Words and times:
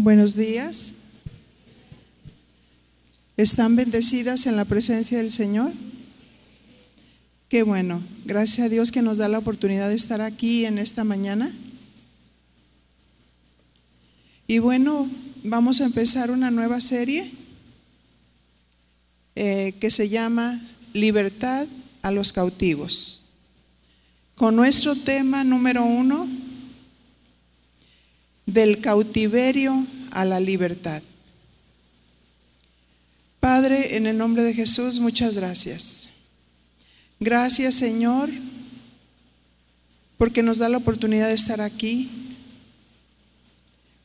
Buenos 0.00 0.36
días. 0.36 0.94
¿Están 3.36 3.74
bendecidas 3.74 4.46
en 4.46 4.54
la 4.54 4.64
presencia 4.64 5.18
del 5.18 5.32
Señor? 5.32 5.72
Qué 7.48 7.64
bueno. 7.64 8.00
Gracias 8.24 8.66
a 8.66 8.68
Dios 8.68 8.92
que 8.92 9.02
nos 9.02 9.18
da 9.18 9.26
la 9.26 9.38
oportunidad 9.38 9.88
de 9.88 9.96
estar 9.96 10.20
aquí 10.20 10.66
en 10.66 10.78
esta 10.78 11.02
mañana. 11.02 11.52
Y 14.46 14.60
bueno, 14.60 15.10
vamos 15.42 15.80
a 15.80 15.86
empezar 15.86 16.30
una 16.30 16.52
nueva 16.52 16.80
serie 16.80 17.32
eh, 19.34 19.74
que 19.80 19.90
se 19.90 20.08
llama 20.08 20.62
Libertad 20.92 21.66
a 22.02 22.12
los 22.12 22.32
cautivos. 22.32 23.24
Con 24.36 24.54
nuestro 24.54 24.94
tema 24.94 25.42
número 25.42 25.84
uno, 25.84 26.28
del 28.48 28.80
cautiverio 28.80 29.86
a 30.10 30.24
la 30.24 30.40
libertad. 30.40 31.02
Padre, 33.40 33.96
en 33.96 34.06
el 34.06 34.16
nombre 34.16 34.42
de 34.42 34.54
Jesús, 34.54 35.00
muchas 35.00 35.36
gracias. 35.36 36.08
Gracias, 37.20 37.74
Señor, 37.74 38.30
porque 40.16 40.42
nos 40.42 40.58
da 40.58 40.70
la 40.70 40.78
oportunidad 40.78 41.28
de 41.28 41.34
estar 41.34 41.60
aquí. 41.60 42.08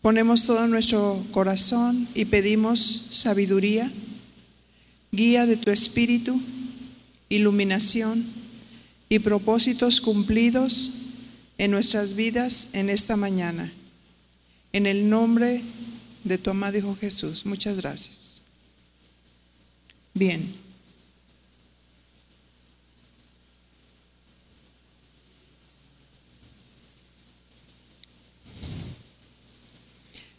Ponemos 0.02 0.46
todo 0.46 0.68
nuestro 0.68 1.26
corazón 1.32 2.06
y 2.14 2.26
pedimos 2.26 3.08
sabiduría, 3.12 3.90
guía 5.14 5.46
de 5.46 5.56
tu 5.56 5.72
espíritu, 5.72 6.40
iluminación 7.30 8.22
y 9.08 9.20
propósitos 9.20 10.02
cumplidos 10.02 10.92
en 11.58 11.72
nuestras 11.72 12.14
vidas 12.14 12.72
en 12.74 12.90
esta 12.90 13.16
mañana. 13.16 13.72
En 14.74 14.88
el 14.88 15.08
nombre 15.08 15.62
de 16.24 16.38
tu 16.40 16.50
amado 16.50 16.78
Hijo 16.78 16.96
Jesús. 16.96 17.46
Muchas 17.46 17.78
gracias. 17.78 18.42
Bien. 20.16 20.56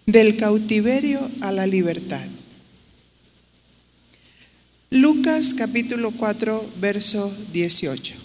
Del 0.05 0.37
cautiverio 0.37 1.31
a 1.41 1.53
la 1.53 1.67
libertad. 1.67 2.27
Lucas 4.91 5.55
capítulo 5.55 6.11
4, 6.11 6.73
verso 6.81 7.33
18. 7.53 8.24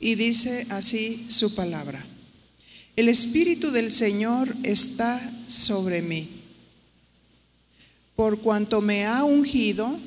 Y 0.00 0.14
dice 0.14 0.66
así 0.70 1.26
su 1.30 1.54
palabra. 1.54 2.04
El 2.96 3.08
Espíritu 3.08 3.70
del 3.70 3.92
Señor 3.92 4.54
está 4.62 5.20
sobre 5.46 6.02
mí, 6.02 6.28
por 8.16 8.40
cuanto 8.40 8.80
me 8.80 9.06
ha 9.06 9.22
ungido 9.24 9.98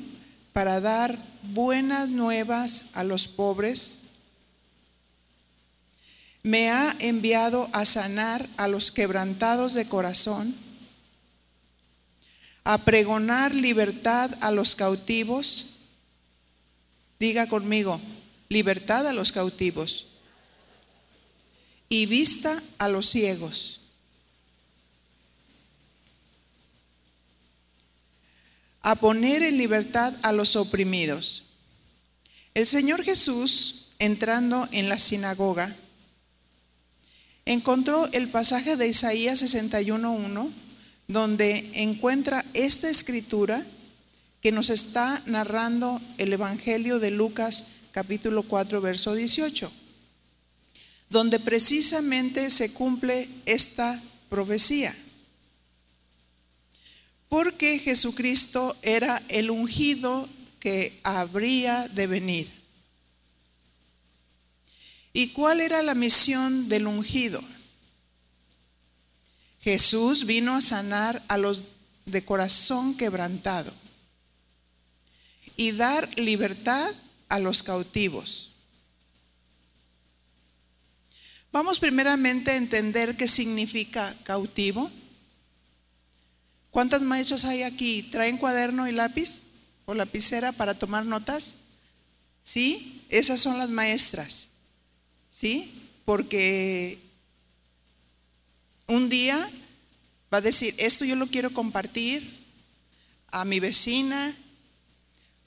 para 0.52 0.80
dar 0.80 1.18
buenas 1.52 2.08
nuevas 2.08 2.90
a 2.94 3.04
los 3.04 3.26
pobres, 3.28 3.98
me 6.42 6.70
ha 6.70 6.94
enviado 7.00 7.68
a 7.72 7.84
sanar 7.86 8.46
a 8.58 8.68
los 8.68 8.92
quebrantados 8.92 9.72
de 9.74 9.88
corazón, 9.88 10.54
a 12.64 12.84
pregonar 12.84 13.54
libertad 13.54 14.30
a 14.40 14.50
los 14.50 14.76
cautivos. 14.76 15.78
Diga 17.18 17.48
conmigo, 17.48 17.98
libertad 18.48 19.06
a 19.06 19.12
los 19.12 19.32
cautivos 19.32 20.06
y 21.88 22.06
vista 22.06 22.60
a 22.78 22.88
los 22.88 23.06
ciegos. 23.08 23.80
A 28.82 28.96
poner 28.96 29.42
en 29.42 29.56
libertad 29.56 30.14
a 30.22 30.32
los 30.32 30.56
oprimidos. 30.56 31.44
El 32.52 32.66
Señor 32.66 33.02
Jesús, 33.02 33.92
entrando 33.98 34.68
en 34.72 34.88
la 34.88 34.98
sinagoga, 34.98 35.74
encontró 37.46 38.08
el 38.12 38.28
pasaje 38.28 38.76
de 38.76 38.88
Isaías 38.88 39.42
61.1, 39.42 40.50
donde 41.08 41.70
encuentra 41.74 42.44
esta 42.54 42.90
escritura 42.90 43.64
que 44.40 44.52
nos 44.52 44.68
está 44.68 45.22
narrando 45.26 46.00
el 46.18 46.32
Evangelio 46.32 46.98
de 46.98 47.10
Lucas 47.10 47.83
capítulo 47.94 48.42
4, 48.42 48.80
verso 48.80 49.14
18, 49.14 49.70
donde 51.08 51.38
precisamente 51.38 52.50
se 52.50 52.74
cumple 52.74 53.28
esta 53.46 54.02
profecía. 54.28 54.92
Porque 57.28 57.78
Jesucristo 57.78 58.76
era 58.82 59.22
el 59.28 59.48
ungido 59.48 60.28
que 60.58 60.98
habría 61.04 61.86
de 61.86 62.08
venir. 62.08 62.50
¿Y 65.12 65.28
cuál 65.28 65.60
era 65.60 65.80
la 65.80 65.94
misión 65.94 66.68
del 66.68 66.88
ungido? 66.88 67.40
Jesús 69.60 70.26
vino 70.26 70.56
a 70.56 70.60
sanar 70.60 71.22
a 71.28 71.38
los 71.38 71.76
de 72.06 72.24
corazón 72.24 72.96
quebrantado 72.96 73.72
y 75.56 75.70
dar 75.70 76.18
libertad 76.18 76.92
a 77.34 77.40
los 77.40 77.64
cautivos. 77.64 78.52
Vamos 81.50 81.80
primeramente 81.80 82.52
a 82.52 82.56
entender 82.56 83.16
qué 83.16 83.26
significa 83.26 84.14
cautivo. 84.22 84.88
¿Cuántas 86.70 87.02
maestras 87.02 87.44
hay 87.44 87.64
aquí? 87.64 88.04
¿Traen 88.04 88.38
cuaderno 88.38 88.86
y 88.86 88.92
lápiz 88.92 89.46
o 89.84 89.94
lapicera 89.94 90.52
para 90.52 90.78
tomar 90.78 91.06
notas? 91.06 91.56
¿Sí? 92.40 93.04
Esas 93.08 93.40
son 93.40 93.58
las 93.58 93.70
maestras. 93.70 94.50
¿Sí? 95.28 95.90
Porque 96.04 97.00
un 98.86 99.08
día 99.08 99.36
va 100.32 100.38
a 100.38 100.40
decir, 100.40 100.72
esto 100.78 101.04
yo 101.04 101.16
lo 101.16 101.26
quiero 101.26 101.52
compartir 101.52 102.46
a 103.32 103.44
mi 103.44 103.58
vecina, 103.58 104.36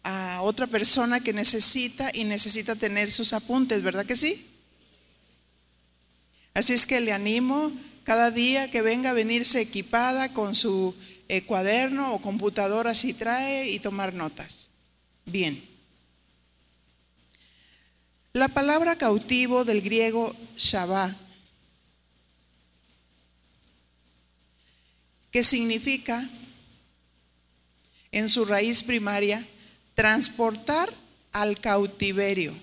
a 0.03 0.41
otra 0.41 0.67
persona 0.67 1.19
que 1.19 1.33
necesita 1.33 2.09
y 2.13 2.23
necesita 2.23 2.75
tener 2.75 3.11
sus 3.11 3.33
apuntes, 3.33 3.81
¿verdad 3.81 4.05
que 4.05 4.15
sí? 4.15 4.53
Así 6.53 6.73
es 6.73 6.85
que 6.85 7.01
le 7.01 7.13
animo 7.13 7.71
cada 8.03 8.31
día 8.31 8.71
que 8.71 8.81
venga 8.81 9.09
a 9.09 9.13
venirse 9.13 9.61
equipada 9.61 10.33
con 10.33 10.55
su 10.55 10.95
eh, 11.27 11.43
cuaderno 11.43 12.13
o 12.13 12.21
computadora 12.21 12.95
si 12.95 13.13
trae 13.13 13.69
y 13.69 13.79
tomar 13.79 14.13
notas. 14.13 14.69
Bien. 15.25 15.61
La 18.33 18.47
palabra 18.47 18.95
cautivo 18.95 19.65
del 19.65 19.81
griego 19.81 20.33
shabá, 20.55 21.13
que 25.31 25.43
significa 25.43 26.27
en 28.11 28.29
su 28.29 28.45
raíz 28.45 28.83
primaria 28.83 29.45
transportar 29.97 30.93
al 31.31 31.59
cautiverio, 31.59 32.53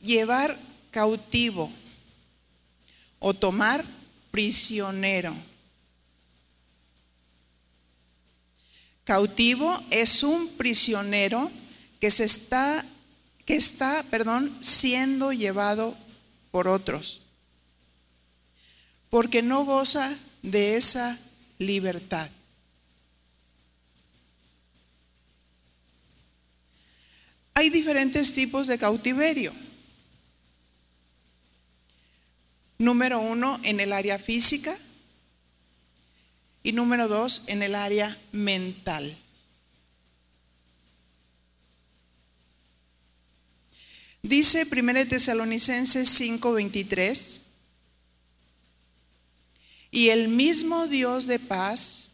llevar 0.00 0.56
cautivo 0.92 1.68
o 3.18 3.34
tomar 3.34 3.84
prisionero. 4.30 5.34
Cautivo 9.02 9.76
es 9.90 10.22
un 10.22 10.48
prisionero 10.56 11.50
que 11.98 12.12
se 12.12 12.22
está 12.22 12.86
que 13.44 13.56
está, 13.56 14.04
perdón, 14.10 14.56
siendo 14.60 15.32
llevado 15.32 15.96
por 16.52 16.68
otros. 16.68 17.20
Porque 19.08 19.42
no 19.42 19.64
goza 19.64 20.16
de 20.42 20.76
esa 20.76 21.18
libertad. 21.58 22.30
Hay 27.54 27.70
diferentes 27.70 28.32
tipos 28.32 28.66
de 28.66 28.78
cautiverio. 28.78 29.52
Número 32.78 33.20
uno, 33.20 33.60
en 33.62 33.80
el 33.80 33.92
área 33.92 34.18
física. 34.18 34.76
Y 36.62 36.72
número 36.72 37.08
dos, 37.08 37.44
en 37.46 37.62
el 37.62 37.74
área 37.74 38.16
mental. 38.32 39.16
Dice 44.22 44.66
1 44.70 45.08
Tesalonicenses 45.08 46.08
5:23, 46.20 47.40
y 49.90 50.10
el 50.10 50.28
mismo 50.28 50.86
Dios 50.86 51.26
de 51.26 51.38
paz 51.38 52.12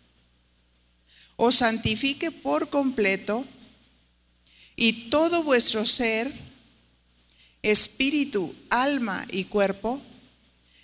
os 1.36 1.56
santifique 1.56 2.30
por 2.30 2.70
completo 2.70 3.44
y 4.76 5.08
todo 5.08 5.42
vuestro 5.42 5.86
ser, 5.86 6.30
espíritu, 7.62 8.54
alma 8.68 9.26
y 9.30 9.44
cuerpo, 9.44 10.00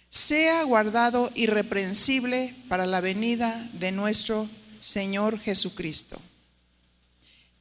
sea 0.08 0.64
guardado 0.64 1.30
irreprensible 1.34 2.54
para 2.68 2.86
la 2.86 3.00
venida 3.00 3.56
de 3.74 3.92
nuestro 3.92 4.48
Señor 4.80 5.38
Jesucristo. 5.38 6.20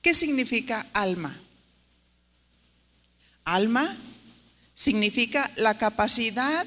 ¿Qué 0.01 0.13
significa 0.13 0.87
alma? 0.93 1.37
Alma 3.43 3.97
significa 4.73 5.51
la 5.57 5.77
capacidad 5.77 6.65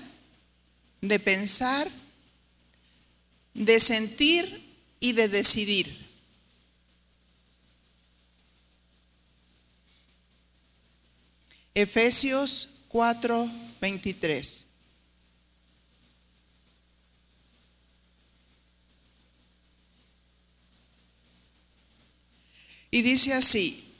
de 1.00 1.18
pensar, 1.20 1.88
de 3.54 3.80
sentir 3.80 4.62
y 5.00 5.12
de 5.12 5.28
decidir. 5.28 6.03
Efesios 11.74 12.84
4, 12.88 13.50
23. 13.80 14.66
Y 22.92 23.02
dice 23.02 23.34
así, 23.34 23.92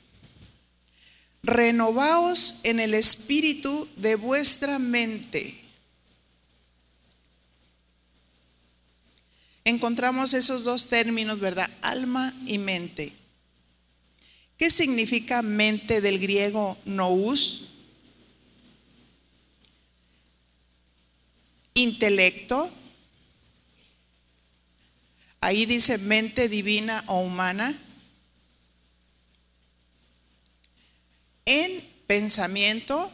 renovaos 1.43 2.61
en 2.63 2.79
el 2.79 2.95
espíritu 2.95 3.89
de 3.97 4.15
vuestra 4.15 4.79
mente. 4.79 5.61
Encontramos 9.65 10.33
esos 10.33 10.63
dos 10.63 10.89
términos, 10.89 11.41
¿verdad? 11.41 11.69
Alma 11.83 12.33
y 12.47 12.59
mente. 12.59 13.13
¿Qué 14.57 14.71
significa 14.71 15.43
mente 15.43 16.01
del 16.01 16.19
griego 16.19 16.77
nous? 16.85 17.71
Intelecto. 21.75 22.71
Ahí 25.41 25.67
dice 25.67 25.99
mente 25.99 26.49
divina 26.49 27.05
o 27.09 27.21
humana. 27.21 27.77
En 31.45 31.85
pensamiento, 32.07 33.13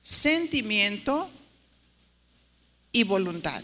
sentimiento 0.00 1.28
y 2.92 3.02
voluntad. 3.02 3.62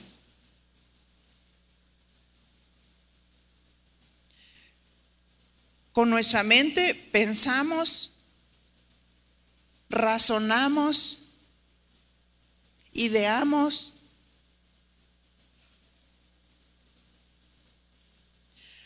Con 5.93 6.11
nuestra 6.11 6.43
mente 6.43 6.95
pensamos, 7.13 8.13
razonamos, 9.91 11.35
ideamos. 12.93 13.95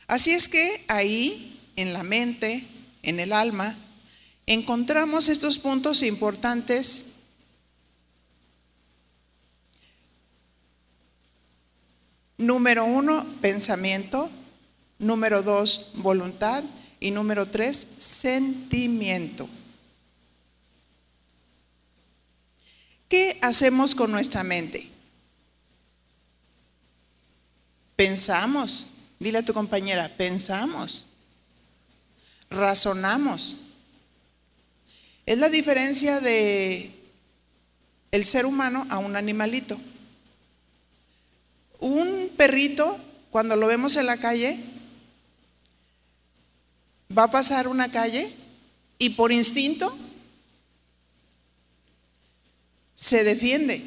Así 0.06 0.32
es 0.32 0.48
que 0.48 0.84
ahí, 0.88 1.60
en 1.76 1.92
la 1.92 2.02
mente, 2.02 2.66
en 3.02 3.20
el 3.20 3.32
alma, 3.32 3.76
encontramos 4.46 5.28
estos 5.28 5.58
puntos 5.58 6.02
importantes 6.02 7.16
Número 12.38 12.84
uno, 12.84 13.24
pensamiento. 13.40 14.28
Número 14.98 15.42
dos, 15.42 15.92
voluntad. 15.94 16.62
Y 16.98 17.10
número 17.10 17.46
tres, 17.46 17.86
sentimiento. 17.98 19.48
¿Qué 23.08 23.38
hacemos 23.42 23.94
con 23.94 24.10
nuestra 24.10 24.42
mente? 24.42 24.88
Pensamos, 27.94 28.88
dile 29.18 29.38
a 29.38 29.44
tu 29.44 29.54
compañera, 29.54 30.08
pensamos, 30.16 31.06
razonamos. 32.50 33.58
Es 35.24 35.38
la 35.38 35.48
diferencia 35.48 36.20
de 36.20 36.92
el 38.10 38.24
ser 38.24 38.46
humano 38.46 38.86
a 38.90 38.98
un 38.98 39.16
animalito. 39.16 39.78
Un 41.78 42.30
perrito, 42.36 42.98
cuando 43.30 43.56
lo 43.56 43.66
vemos 43.66 43.96
en 43.96 44.06
la 44.06 44.16
calle, 44.16 44.58
va 47.16 47.24
a 47.24 47.30
pasar 47.30 47.68
una 47.68 47.90
calle 47.90 48.30
y 48.98 49.10
por 49.10 49.32
instinto 49.32 49.96
se 52.94 53.24
defiende. 53.24 53.82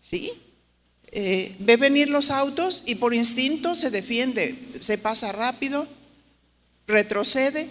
¿Sí? 0.00 0.32
Eh, 1.10 1.56
ve 1.60 1.76
venir 1.76 2.10
los 2.10 2.30
autos 2.30 2.82
y 2.86 2.96
por 2.96 3.14
instinto 3.14 3.74
se 3.74 3.90
defiende, 3.90 4.56
se 4.80 4.98
pasa 4.98 5.32
rápido, 5.32 5.88
retrocede, 6.86 7.70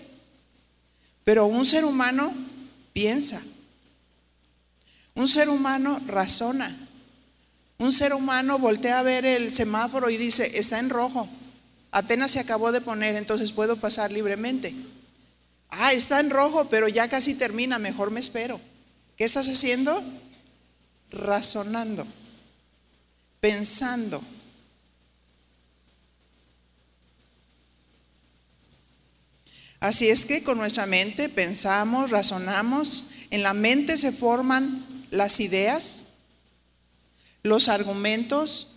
pero 1.23 1.45
un 1.45 1.63
ser 1.63 1.85
humano 1.85 2.33
piensa, 2.93 3.41
un 5.13 5.27
ser 5.27 5.49
humano 5.49 6.01
razona, 6.07 6.75
un 7.77 7.93
ser 7.93 8.13
humano 8.13 8.57
voltea 8.57 8.99
a 8.99 9.03
ver 9.03 9.23
el 9.25 9.51
semáforo 9.51 10.09
y 10.09 10.17
dice, 10.17 10.57
está 10.57 10.79
en 10.79 10.89
rojo, 10.89 11.29
apenas 11.97 12.29
se 12.29 12.39
acabó 12.39 12.71
de 12.71 12.79
poner, 12.79 13.15
entonces 13.15 13.51
puedo 13.51 13.77
pasar 13.77 14.11
libremente. 14.11 14.73
Ah, 15.69 15.93
está 15.93 16.19
en 16.19 16.29
rojo, 16.29 16.69
pero 16.69 16.87
ya 16.87 17.07
casi 17.07 17.33
termina, 17.33 17.79
mejor 17.79 18.11
me 18.11 18.19
espero. 18.19 18.61
¿Qué 19.17 19.23
estás 19.23 19.49
haciendo? 19.49 20.03
Razonando, 21.09 22.05
pensando. 23.39 24.21
Así 29.79 30.09
es 30.09 30.25
que 30.25 30.43
con 30.43 30.59
nuestra 30.59 30.85
mente 30.85 31.29
pensamos, 31.29 32.11
razonamos, 32.11 33.09
en 33.31 33.41
la 33.41 33.55
mente 33.55 33.97
se 33.97 34.11
forman 34.11 34.85
las 35.09 35.39
ideas, 35.39 36.09
los 37.41 37.69
argumentos, 37.69 38.76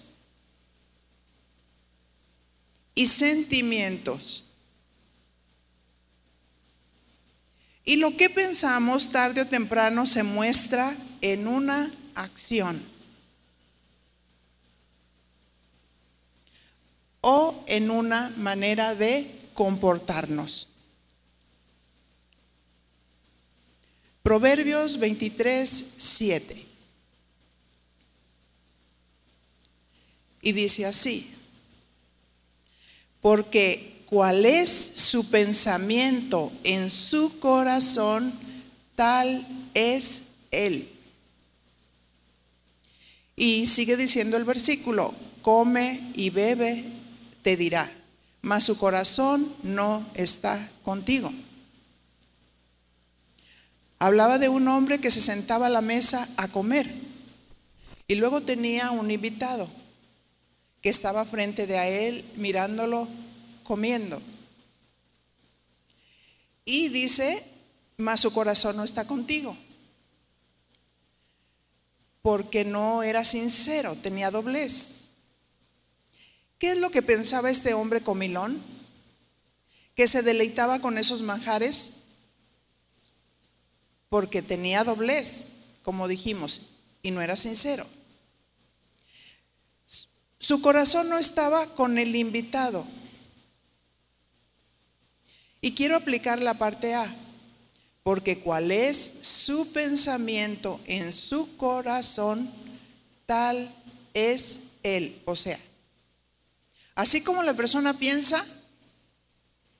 y 3.00 3.06
sentimientos. 3.06 4.44
Y 7.82 7.96
lo 7.96 8.14
que 8.14 8.28
pensamos 8.28 9.08
tarde 9.08 9.40
o 9.40 9.46
temprano 9.46 10.04
se 10.04 10.22
muestra 10.22 10.94
en 11.22 11.48
una 11.48 11.90
acción 12.14 12.78
o 17.22 17.64
en 17.66 17.90
una 17.90 18.34
manera 18.36 18.94
de 18.94 19.48
comportarnos. 19.54 20.68
Proverbios 24.22 24.98
23, 24.98 25.94
7. 25.96 26.66
Y 30.42 30.52
dice 30.52 30.84
así, 30.84 31.39
porque 33.20 34.02
cuál 34.06 34.44
es 34.44 34.70
su 34.70 35.30
pensamiento 35.30 36.52
en 36.64 36.90
su 36.90 37.38
corazón, 37.38 38.32
tal 38.94 39.46
es 39.74 40.34
él. 40.50 40.88
Y 43.36 43.66
sigue 43.66 43.96
diciendo 43.96 44.36
el 44.36 44.44
versículo, 44.44 45.14
come 45.42 46.12
y 46.14 46.30
bebe, 46.30 46.84
te 47.42 47.56
dirá, 47.56 47.90
mas 48.42 48.64
su 48.64 48.76
corazón 48.76 49.50
no 49.62 50.06
está 50.14 50.70
contigo. 50.82 51.32
Hablaba 53.98 54.38
de 54.38 54.48
un 54.48 54.66
hombre 54.68 54.98
que 54.98 55.10
se 55.10 55.20
sentaba 55.20 55.66
a 55.66 55.70
la 55.70 55.82
mesa 55.82 56.26
a 56.36 56.48
comer 56.48 56.90
y 58.08 58.14
luego 58.14 58.40
tenía 58.40 58.90
un 58.90 59.10
invitado 59.10 59.68
que 60.80 60.88
estaba 60.88 61.24
frente 61.24 61.66
de 61.66 61.78
a 61.78 61.88
él 61.88 62.24
mirándolo 62.36 63.08
comiendo. 63.64 64.20
Y 66.64 66.88
dice, 66.88 67.42
mas 67.96 68.20
su 68.20 68.32
corazón 68.32 68.76
no 68.76 68.84
está 68.84 69.06
contigo, 69.06 69.56
porque 72.22 72.64
no 72.64 73.02
era 73.02 73.24
sincero, 73.24 73.96
tenía 73.96 74.30
doblez. 74.30 75.10
¿Qué 76.58 76.72
es 76.72 76.78
lo 76.78 76.90
que 76.90 77.02
pensaba 77.02 77.50
este 77.50 77.74
hombre 77.74 78.02
comilón? 78.02 78.62
Que 79.94 80.06
se 80.06 80.22
deleitaba 80.22 80.80
con 80.80 80.98
esos 80.98 81.22
manjares 81.22 82.04
porque 84.10 84.42
tenía 84.42 84.84
doblez, 84.84 85.52
como 85.82 86.08
dijimos, 86.08 86.80
y 87.02 87.12
no 87.12 87.22
era 87.22 87.36
sincero. 87.36 87.86
Su 90.40 90.62
corazón 90.62 91.10
no 91.10 91.18
estaba 91.18 91.66
con 91.74 91.98
el 91.98 92.16
invitado. 92.16 92.84
Y 95.60 95.74
quiero 95.74 95.96
aplicar 95.96 96.40
la 96.40 96.54
parte 96.54 96.94
A, 96.94 97.14
porque 98.02 98.38
cual 98.38 98.70
es 98.70 98.98
su 98.98 99.70
pensamiento 99.70 100.80
en 100.86 101.12
su 101.12 101.58
corazón, 101.58 102.50
tal 103.26 103.70
es 104.14 104.72
él. 104.82 105.20
O 105.26 105.36
sea, 105.36 105.60
así 106.94 107.22
como 107.22 107.42
la 107.42 107.52
persona 107.52 107.92
piensa, 107.92 108.42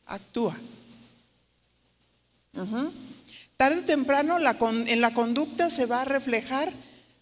actúa. 0.05 0.55
Tarde 3.57 3.81
o 3.81 3.85
temprano 3.85 4.37
en 4.37 5.01
la 5.01 5.15
conducta 5.15 5.71
se 5.71 5.87
va 5.87 6.03
a 6.03 6.05
reflejar 6.05 6.71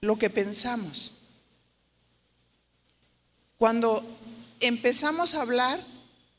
lo 0.00 0.18
que 0.18 0.28
pensamos. 0.28 1.17
Cuando 3.58 4.04
empezamos 4.60 5.34
a 5.34 5.42
hablar, 5.42 5.80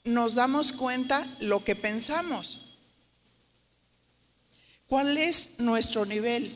nos 0.06 0.36
damos 0.36 0.72
cuenta 0.72 1.28
lo 1.42 1.64
que 1.64 1.76
pensamos. 1.76 2.78
¿Cuál 4.88 5.18
es 5.18 5.60
nuestro 5.60 6.06
nivel 6.06 6.52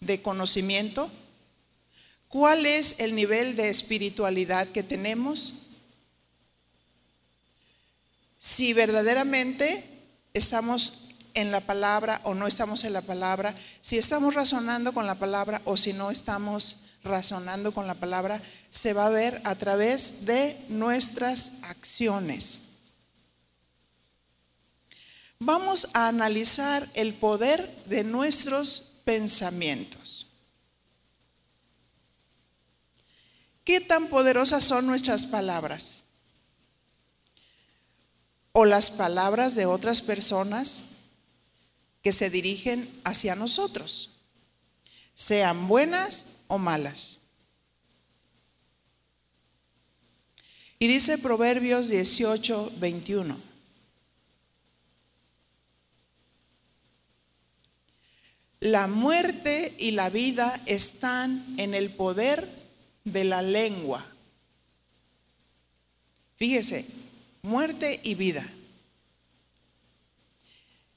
de 0.00 0.20
conocimiento? 0.20 1.08
¿Cuál 2.28 2.66
es 2.66 2.98
el 2.98 3.14
nivel 3.14 3.54
de 3.54 3.70
espiritualidad 3.70 4.68
que 4.68 4.82
tenemos? 4.82 5.66
Si 8.38 8.72
verdaderamente 8.72 9.84
estamos 10.34 11.10
en 11.34 11.52
la 11.52 11.60
palabra 11.60 12.20
o 12.24 12.34
no 12.34 12.48
estamos 12.48 12.82
en 12.84 12.92
la 12.92 13.02
palabra, 13.02 13.54
si 13.80 13.98
estamos 13.98 14.34
razonando 14.34 14.92
con 14.92 15.06
la 15.06 15.14
palabra 15.14 15.62
o 15.64 15.76
si 15.76 15.92
no 15.92 16.10
estamos 16.10 16.81
razonando 17.04 17.72
con 17.72 17.86
la 17.86 17.94
palabra, 17.94 18.40
se 18.70 18.92
va 18.92 19.06
a 19.06 19.10
ver 19.10 19.40
a 19.44 19.54
través 19.54 20.24
de 20.26 20.56
nuestras 20.68 21.62
acciones. 21.64 22.60
Vamos 25.38 25.88
a 25.94 26.08
analizar 26.08 26.88
el 26.94 27.14
poder 27.14 27.68
de 27.86 28.04
nuestros 28.04 29.00
pensamientos. 29.04 30.28
¿Qué 33.64 33.80
tan 33.80 34.08
poderosas 34.08 34.64
son 34.64 34.86
nuestras 34.86 35.26
palabras? 35.26 36.04
¿O 38.52 38.64
las 38.64 38.90
palabras 38.90 39.54
de 39.54 39.66
otras 39.66 40.02
personas 40.02 40.92
que 42.02 42.12
se 42.12 42.30
dirigen 42.30 42.88
hacia 43.04 43.36
nosotros, 43.36 44.11
sean 45.22 45.68
buenas 45.68 46.40
o 46.48 46.58
malas. 46.58 47.20
Y 50.80 50.88
dice 50.88 51.16
Proverbios 51.18 51.88
18, 51.88 52.72
21. 52.78 53.38
La 58.58 58.88
muerte 58.88 59.76
y 59.78 59.92
la 59.92 60.10
vida 60.10 60.60
están 60.66 61.54
en 61.56 61.74
el 61.74 61.94
poder 61.94 62.44
de 63.04 63.22
la 63.22 63.42
lengua. 63.42 64.04
Fíjese, 66.34 66.84
muerte 67.42 68.00
y 68.02 68.16
vida. 68.16 68.44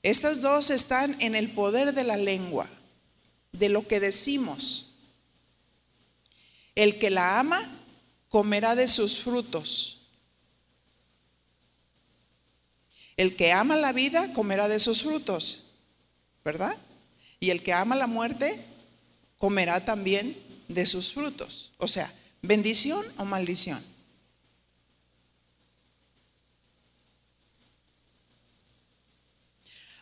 Estas 0.02 0.42
dos 0.42 0.72
están 0.72 1.16
en 1.20 1.36
el 1.36 1.52
poder 1.52 1.94
de 1.94 2.04
la 2.04 2.18
lengua, 2.18 2.68
de 3.58 3.70
lo 3.70 3.88
que 3.88 4.00
decimos. 4.00 4.96
El 6.76 7.00
que 7.00 7.10
la 7.10 7.40
ama 7.40 7.60
comerá 8.30 8.76
de 8.76 8.88
sus 8.88 9.20
frutos. 9.20 10.02
El 13.18 13.36
que 13.36 13.54
ama 13.54 13.76
la 13.76 13.94
vida 13.94 14.34
comerá 14.34 14.68
de 14.68 14.80
sus 14.80 15.04
frutos, 15.04 15.68
¿verdad? 16.44 16.76
Y 17.40 17.52
el 17.52 17.64
que 17.64 17.72
ama 17.72 17.96
la 17.96 18.08
muerte 18.08 18.62
comerá 19.38 19.86
también 19.86 20.38
de 20.68 20.86
sus 20.86 21.14
frutos. 21.14 21.74
O 21.78 21.88
sea, 21.88 22.12
bendición 22.42 23.06
o 23.18 23.26
maldición. 23.26 23.82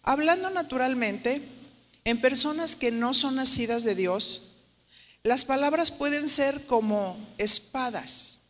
Hablando 0.02 0.50
naturalmente, 0.50 1.42
en 2.06 2.20
personas 2.20 2.76
que 2.76 2.92
no 2.92 3.14
son 3.14 3.36
nacidas 3.36 3.84
de 3.84 3.96
Dios, 3.96 4.54
las 5.24 5.46
palabras 5.46 5.92
pueden 5.92 6.28
ser 6.28 6.66
como 6.66 7.18
espadas. 7.38 8.42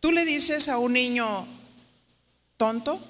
Tú 0.00 0.12
le 0.12 0.24
dices 0.24 0.68
a 0.68 0.78
un 0.78 0.94
niño 0.94 1.46
tonto 2.56 3.00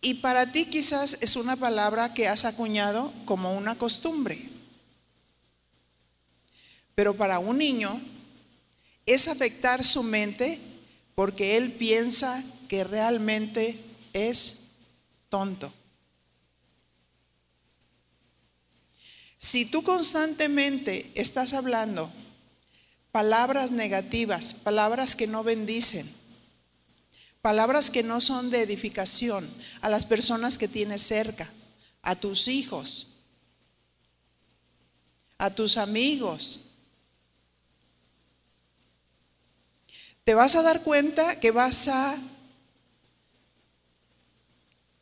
y 0.00 0.14
para 0.14 0.50
ti 0.52 0.66
quizás 0.66 1.18
es 1.20 1.36
una 1.36 1.56
palabra 1.56 2.12
que 2.12 2.28
has 2.28 2.44
acuñado 2.44 3.12
como 3.24 3.52
una 3.52 3.78
costumbre. 3.78 4.50
Pero 6.94 7.16
para 7.16 7.38
un 7.38 7.58
niño 7.58 8.00
es 9.06 9.28
afectar 9.28 9.84
su 9.84 10.02
mente 10.02 10.58
porque 11.14 11.56
él 11.56 11.72
piensa 11.72 12.42
que 12.68 12.84
realmente 12.84 13.78
es 14.12 14.67
tonto. 15.28 15.72
Si 19.38 19.66
tú 19.66 19.82
constantemente 19.84 21.12
estás 21.14 21.54
hablando 21.54 22.10
palabras 23.12 23.70
negativas, 23.70 24.52
palabras 24.52 25.14
que 25.14 25.26
no 25.28 25.44
bendicen, 25.44 26.06
palabras 27.40 27.90
que 27.90 28.02
no 28.02 28.20
son 28.20 28.50
de 28.50 28.62
edificación 28.62 29.48
a 29.80 29.88
las 29.88 30.06
personas 30.06 30.58
que 30.58 30.66
tienes 30.66 31.02
cerca, 31.02 31.48
a 32.02 32.16
tus 32.16 32.48
hijos, 32.48 33.18
a 35.38 35.54
tus 35.54 35.76
amigos, 35.76 36.72
te 40.24 40.34
vas 40.34 40.56
a 40.56 40.62
dar 40.62 40.82
cuenta 40.82 41.38
que 41.38 41.52
vas 41.52 41.88
a 41.88 42.18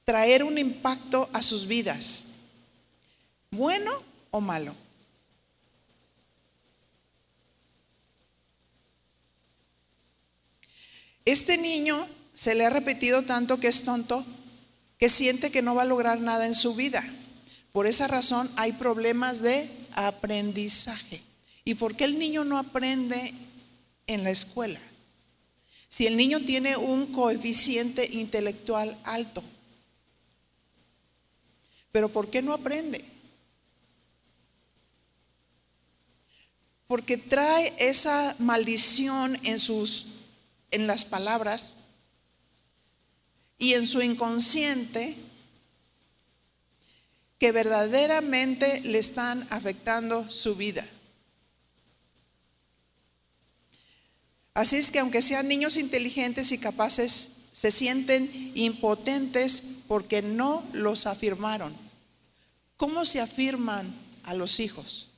traer 0.06 0.44
un 0.44 0.56
impacto 0.56 1.28
a 1.32 1.42
sus 1.42 1.66
vidas, 1.66 2.28
bueno 3.50 3.90
o 4.30 4.40
malo. 4.40 4.72
Este 11.24 11.58
niño 11.58 12.06
se 12.34 12.54
le 12.54 12.64
ha 12.64 12.70
repetido 12.70 13.24
tanto 13.24 13.58
que 13.58 13.66
es 13.66 13.84
tonto 13.84 14.24
que 14.96 15.08
siente 15.08 15.50
que 15.50 15.60
no 15.60 15.74
va 15.74 15.82
a 15.82 15.86
lograr 15.86 16.20
nada 16.20 16.46
en 16.46 16.54
su 16.54 16.76
vida. 16.76 17.04
Por 17.72 17.88
esa 17.88 18.06
razón 18.06 18.48
hay 18.54 18.74
problemas 18.74 19.42
de 19.42 19.68
aprendizaje. 19.92 21.20
¿Y 21.64 21.74
por 21.74 21.96
qué 21.96 22.04
el 22.04 22.16
niño 22.16 22.44
no 22.44 22.58
aprende 22.58 23.34
en 24.06 24.22
la 24.22 24.30
escuela? 24.30 24.78
Si 25.88 26.06
el 26.06 26.16
niño 26.16 26.44
tiene 26.44 26.76
un 26.76 27.06
coeficiente 27.06 28.06
intelectual 28.06 28.96
alto, 29.02 29.42
pero 31.96 32.10
¿por 32.10 32.28
qué 32.28 32.42
no 32.42 32.52
aprende? 32.52 33.02
Porque 36.86 37.16
trae 37.16 37.72
esa 37.78 38.36
maldición 38.38 39.34
en 39.44 39.58
sus 39.58 40.04
en 40.70 40.86
las 40.86 41.06
palabras 41.06 41.86
y 43.58 43.72
en 43.72 43.86
su 43.86 44.02
inconsciente 44.02 45.16
que 47.38 47.50
verdaderamente 47.52 48.82
le 48.82 48.98
están 48.98 49.46
afectando 49.48 50.28
su 50.28 50.54
vida. 50.54 50.86
Así 54.52 54.76
es 54.76 54.90
que 54.90 54.98
aunque 54.98 55.22
sean 55.22 55.48
niños 55.48 55.78
inteligentes 55.78 56.52
y 56.52 56.58
capaces, 56.58 57.46
se 57.52 57.70
sienten 57.70 58.52
impotentes 58.54 59.76
porque 59.88 60.20
no 60.20 60.62
los 60.74 61.06
afirmaron. 61.06 61.85
¿Cómo 62.76 63.04
se 63.04 63.20
afirman 63.20 63.94
a 64.24 64.34
los 64.34 64.60
hijos? 64.60 65.08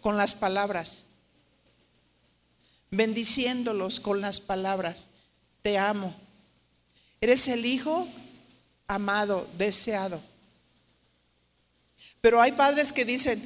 Con 0.00 0.16
las 0.16 0.34
palabras, 0.34 1.06
bendiciéndolos 2.90 4.00
con 4.00 4.20
las 4.20 4.40
palabras. 4.40 5.10
Te 5.62 5.76
amo. 5.76 6.14
Eres 7.20 7.48
el 7.48 7.66
hijo 7.66 8.08
amado, 8.86 9.46
deseado. 9.58 10.22
Pero 12.20 12.40
hay 12.40 12.52
padres 12.52 12.92
que 12.92 13.04
dicen, 13.04 13.40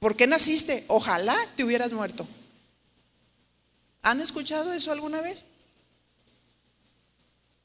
¿por 0.00 0.16
qué 0.16 0.26
naciste? 0.26 0.84
Ojalá 0.88 1.36
te 1.56 1.64
hubieras 1.64 1.92
muerto. 1.92 2.26
¿Han 4.02 4.20
escuchado 4.20 4.72
eso 4.72 4.90
alguna 4.92 5.20
vez? 5.20 5.44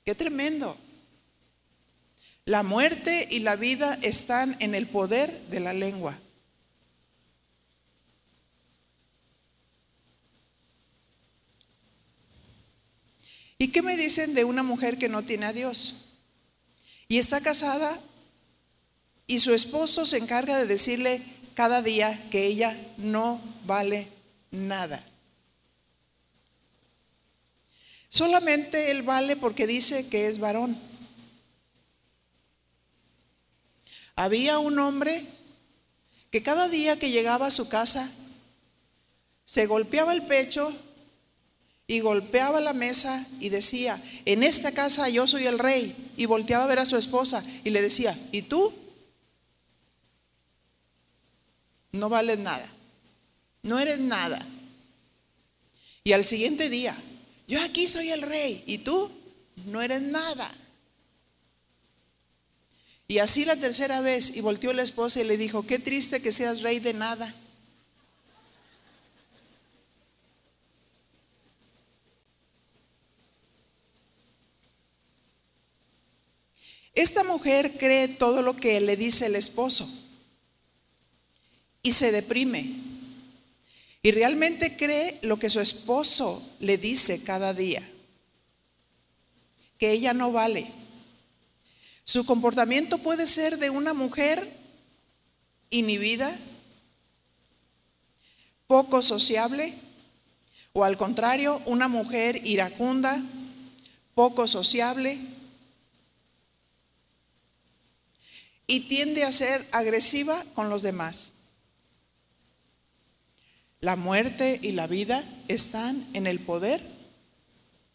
Qué 0.03 0.13
tremendo. 0.13 0.75
La 2.45 2.61
muerte 2.61 3.27
y 3.31 3.39
la 3.39 3.55
vida 3.55 3.97
están 4.01 4.57
en 4.59 4.75
el 4.75 4.87
poder 4.87 5.31
de 5.47 5.59
la 5.61 5.71
lengua. 5.71 6.19
¿Y 13.57 13.69
qué 13.69 13.81
me 13.81 13.95
dicen 13.95 14.33
de 14.33 14.43
una 14.43 14.61
mujer 14.61 14.97
que 14.97 15.07
no 15.07 15.23
tiene 15.23 15.45
a 15.45 15.53
Dios? 15.53 16.15
Y 17.07 17.17
está 17.17 17.39
casada 17.39 17.97
y 19.25 19.39
su 19.39 19.53
esposo 19.53 20.05
se 20.05 20.17
encarga 20.17 20.57
de 20.57 20.65
decirle 20.65 21.21
cada 21.53 21.81
día 21.81 22.29
que 22.29 22.45
ella 22.45 22.77
no 22.97 23.39
vale 23.65 24.09
nada. 24.51 25.01
Solamente 28.09 28.91
él 28.91 29.03
vale 29.03 29.37
porque 29.37 29.65
dice 29.65 30.09
que 30.09 30.27
es 30.27 30.39
varón. 30.39 30.77
Había 34.15 34.59
un 34.59 34.77
hombre 34.79 35.25
que 36.29 36.43
cada 36.43 36.67
día 36.69 36.97
que 36.97 37.11
llegaba 37.11 37.47
a 37.47 37.51
su 37.51 37.69
casa 37.69 38.09
se 39.45 39.65
golpeaba 39.65 40.13
el 40.13 40.25
pecho 40.25 40.71
y 41.85 41.99
golpeaba 41.99 42.61
la 42.61 42.73
mesa 42.73 43.25
y 43.39 43.49
decía, 43.49 44.01
en 44.25 44.43
esta 44.43 44.71
casa 44.71 45.09
yo 45.09 45.27
soy 45.27 45.45
el 45.47 45.59
rey. 45.59 46.11
Y 46.15 46.25
volteaba 46.25 46.63
a 46.63 46.67
ver 46.67 46.79
a 46.79 46.85
su 46.85 46.95
esposa 46.95 47.43
y 47.63 47.69
le 47.71 47.81
decía, 47.81 48.17
¿y 48.31 48.43
tú? 48.43 48.73
No 51.91 52.09
vales 52.09 52.39
nada, 52.39 52.67
no 53.61 53.77
eres 53.77 53.99
nada. 53.99 54.43
Y 56.03 56.13
al 56.13 56.23
siguiente 56.23 56.69
día, 56.69 56.95
yo 57.47 57.61
aquí 57.61 57.87
soy 57.87 58.09
el 58.09 58.21
rey 58.21 58.63
y 58.65 58.79
tú 58.79 59.11
no 59.65 59.81
eres 59.81 60.01
nada. 60.01 60.51
Y 63.07 63.19
así 63.19 63.45
la 63.45 63.55
tercera 63.55 64.01
vez, 64.01 64.35
y 64.35 64.41
volteó 64.41 64.73
la 64.73 64.83
esposa 64.83 65.21
y 65.21 65.25
le 65.25 65.37
dijo, 65.37 65.67
qué 65.67 65.79
triste 65.79 66.21
que 66.21 66.31
seas 66.31 66.61
rey 66.61 66.79
de 66.79 66.93
nada. 66.93 67.33
Esta 76.95 77.23
mujer 77.23 77.75
cree 77.77 78.07
todo 78.07 78.41
lo 78.41 78.55
que 78.55 78.79
le 78.79 78.95
dice 78.95 79.25
el 79.25 79.35
esposo 79.35 79.87
y 81.81 81.91
se 81.91 82.11
deprime. 82.11 82.81
Y 84.01 84.11
realmente 84.11 84.75
cree 84.77 85.17
lo 85.21 85.39
que 85.39 85.49
su 85.49 85.59
esposo 85.59 86.55
le 86.59 86.77
dice 86.77 87.23
cada 87.23 87.53
día, 87.53 87.81
que 89.77 89.91
ella 89.91 90.13
no 90.13 90.31
vale. 90.31 90.82
Su 92.03 92.25
comportamiento 92.25 92.97
puede 92.97 93.25
ser 93.25 93.57
de 93.57 93.69
una 93.69 93.93
mujer 93.93 94.45
inhibida, 95.69 96.31
poco 98.67 99.01
sociable, 99.01 99.73
o 100.73 100.83
al 100.83 100.97
contrario, 100.97 101.61
una 101.65 101.87
mujer 101.87 102.45
iracunda, 102.45 103.21
poco 104.15 104.47
sociable, 104.47 105.19
y 108.67 108.87
tiende 108.87 109.23
a 109.23 109.31
ser 109.31 109.65
agresiva 109.71 110.43
con 110.55 110.69
los 110.69 110.81
demás. 110.81 111.33
La 113.81 113.95
muerte 113.95 114.59
y 114.61 114.71
la 114.71 114.87
vida 114.87 115.23
están 115.47 116.07
en 116.13 116.27
el 116.27 116.39
poder 116.39 116.81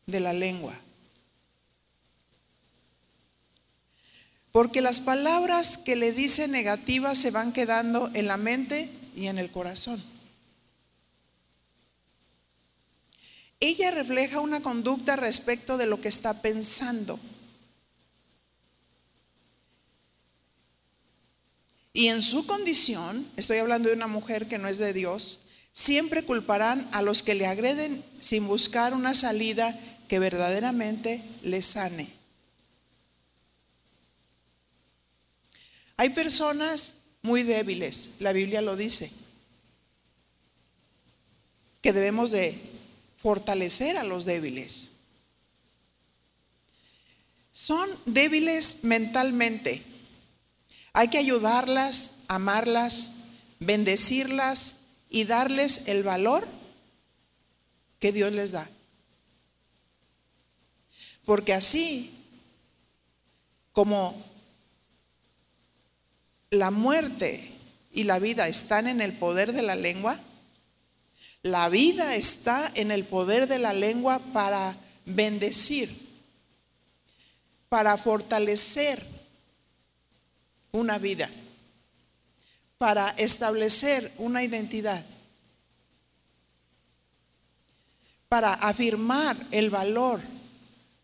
de 0.07 0.21
la 0.21 0.33
lengua. 0.33 0.79
Porque 4.59 4.81
las 4.81 4.99
palabras 4.99 5.79
que 5.79 5.95
le 5.95 6.11
dice 6.11 6.49
negativas 6.49 7.17
se 7.17 7.31
van 7.31 7.53
quedando 7.53 8.11
en 8.15 8.27
la 8.27 8.37
mente 8.37 8.91
y 9.15 9.29
en 9.29 9.39
el 9.39 9.53
corazón. 9.53 10.03
Ella 13.61 13.93
refleja 13.93 14.41
una 14.41 14.61
conducta 14.61 15.15
respecto 15.15 15.79
de 15.79 15.87
lo 15.87 16.01
que 16.01 16.09
está 16.09 16.43
pensando. 16.43 17.21
Y 21.93 22.09
en 22.09 22.21
su 22.21 22.45
condición, 22.45 23.25
estoy 23.37 23.59
hablando 23.59 23.91
de 23.91 23.95
una 23.95 24.09
mujer 24.09 24.49
que 24.49 24.59
no 24.59 24.67
es 24.67 24.79
de 24.79 24.93
Dios, 24.93 25.43
siempre 25.71 26.25
culparán 26.25 26.89
a 26.91 27.03
los 27.03 27.23
que 27.23 27.37
le 27.37 27.47
agreden 27.47 28.05
sin 28.19 28.49
buscar 28.49 28.93
una 28.93 29.15
salida 29.15 29.79
que 30.09 30.19
verdaderamente 30.19 31.23
le 31.45 31.63
sane. 31.63 32.18
Hay 35.99 36.11
personas 36.11 37.03
muy 37.23 37.43
débiles, 37.43 38.21
la 38.21 38.33
Biblia 38.33 38.63
lo 38.63 38.77
dice, 38.77 39.11
que 41.83 41.93
debemos 41.93 42.31
de 42.31 42.57
fortalecer 43.17 43.97
a 43.99 44.05
los 44.05 44.25
débiles. 44.25 44.93
Son 47.51 47.91
débiles 48.07 48.85
mentalmente, 48.85 49.83
hay 50.93 51.09
que 51.09 51.19
ayudarlas, 51.19 52.21
amarlas, 52.29 53.25
bendecirlas 53.59 54.83
y 55.11 55.25
darles 55.25 55.89
el 55.89 56.05
valor 56.05 56.47
que 57.99 58.13
Dios 58.13 58.33
les 58.33 58.53
da. 58.53 58.71
Porque 61.25 61.55
así 61.55 62.15
como 63.73 64.28
la 66.51 66.71
muerte 66.71 67.59
y 67.93 68.05
la 68.05 68.19
vida 68.19 68.49
están 68.49 68.87
en 68.89 69.01
el 69.01 69.13
poder 69.13 69.53
de 69.53 69.63
la 69.63 69.77
lengua, 69.77 70.19
la 71.43 71.69
vida 71.69 72.15
está 72.15 72.71
en 72.75 72.91
el 72.91 73.05
poder 73.05 73.47
de 73.47 73.59
la 73.59 73.73
lengua 73.73 74.19
para 74.33 74.77
bendecir, 75.05 75.91
para 77.69 77.97
fortalecer 77.97 79.05
una 80.73 80.99
vida, 80.99 81.31
para 82.77 83.11
establecer 83.11 84.11
una 84.19 84.43
identidad, 84.43 85.05
para 88.29 88.53
afirmar 88.53 89.37
el 89.51 89.71
valor 89.71 90.21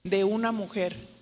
de 0.03 0.25
una 0.25 0.53
mujer. 0.53 1.14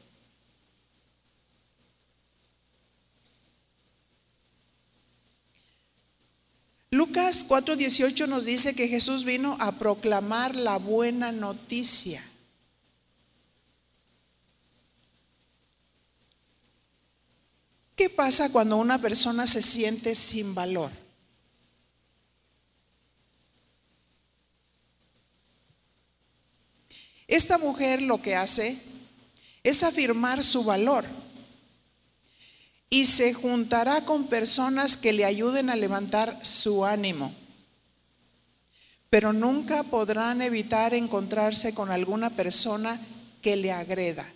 Lucas 6.93 7.47
4:18 7.49 8.27
nos 8.27 8.45
dice 8.45 8.75
que 8.75 8.87
Jesús 8.87 9.25
vino 9.25 9.57
a 9.61 9.73
proclamar 9.79 10.55
la 10.55 10.77
buena 10.77 11.33
noticia. 11.33 12.23
¿Qué 17.97 18.11
pasa 18.11 18.53
cuando 18.53 18.77
una 18.77 19.01
persona 19.01 19.47
se 19.47 19.63
siente 19.63 20.15
sin 20.15 20.55
valor? 20.55 20.93
Esta 27.27 27.57
mujer 27.57 28.03
lo 28.03 28.21
que 28.21 28.37
hace 28.37 28.79
es 29.63 29.83
afirmar 29.83 30.45
su 30.45 30.63
valor 30.63 31.07
y 32.93 33.07
se 33.07 33.33
juntará 33.33 34.05
con 34.05 34.27
personas 34.27 34.99
que 34.99 35.15
le 35.15 35.25
ayuden 35.25 35.71
a 35.71 35.77
levantar 35.77 36.39
su 36.45 36.85
ánimo, 36.85 37.35
pero 39.09 39.33
nunca 39.33 39.83
podrán 39.83 40.43
evitar 40.43 40.93
encontrarse 40.93 41.73
con 41.73 41.91
alguna 41.91 42.29
persona 42.29 43.01
que 43.41 43.57
le 43.57 43.73
agreda. 43.73 44.31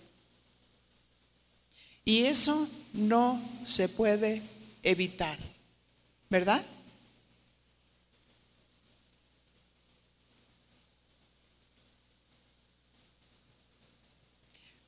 Y 2.03 2.23
eso 2.23 2.67
no 2.93 3.39
se 3.63 3.89
puede 3.89 4.41
evitar, 4.81 5.37
¿verdad? 6.27 6.65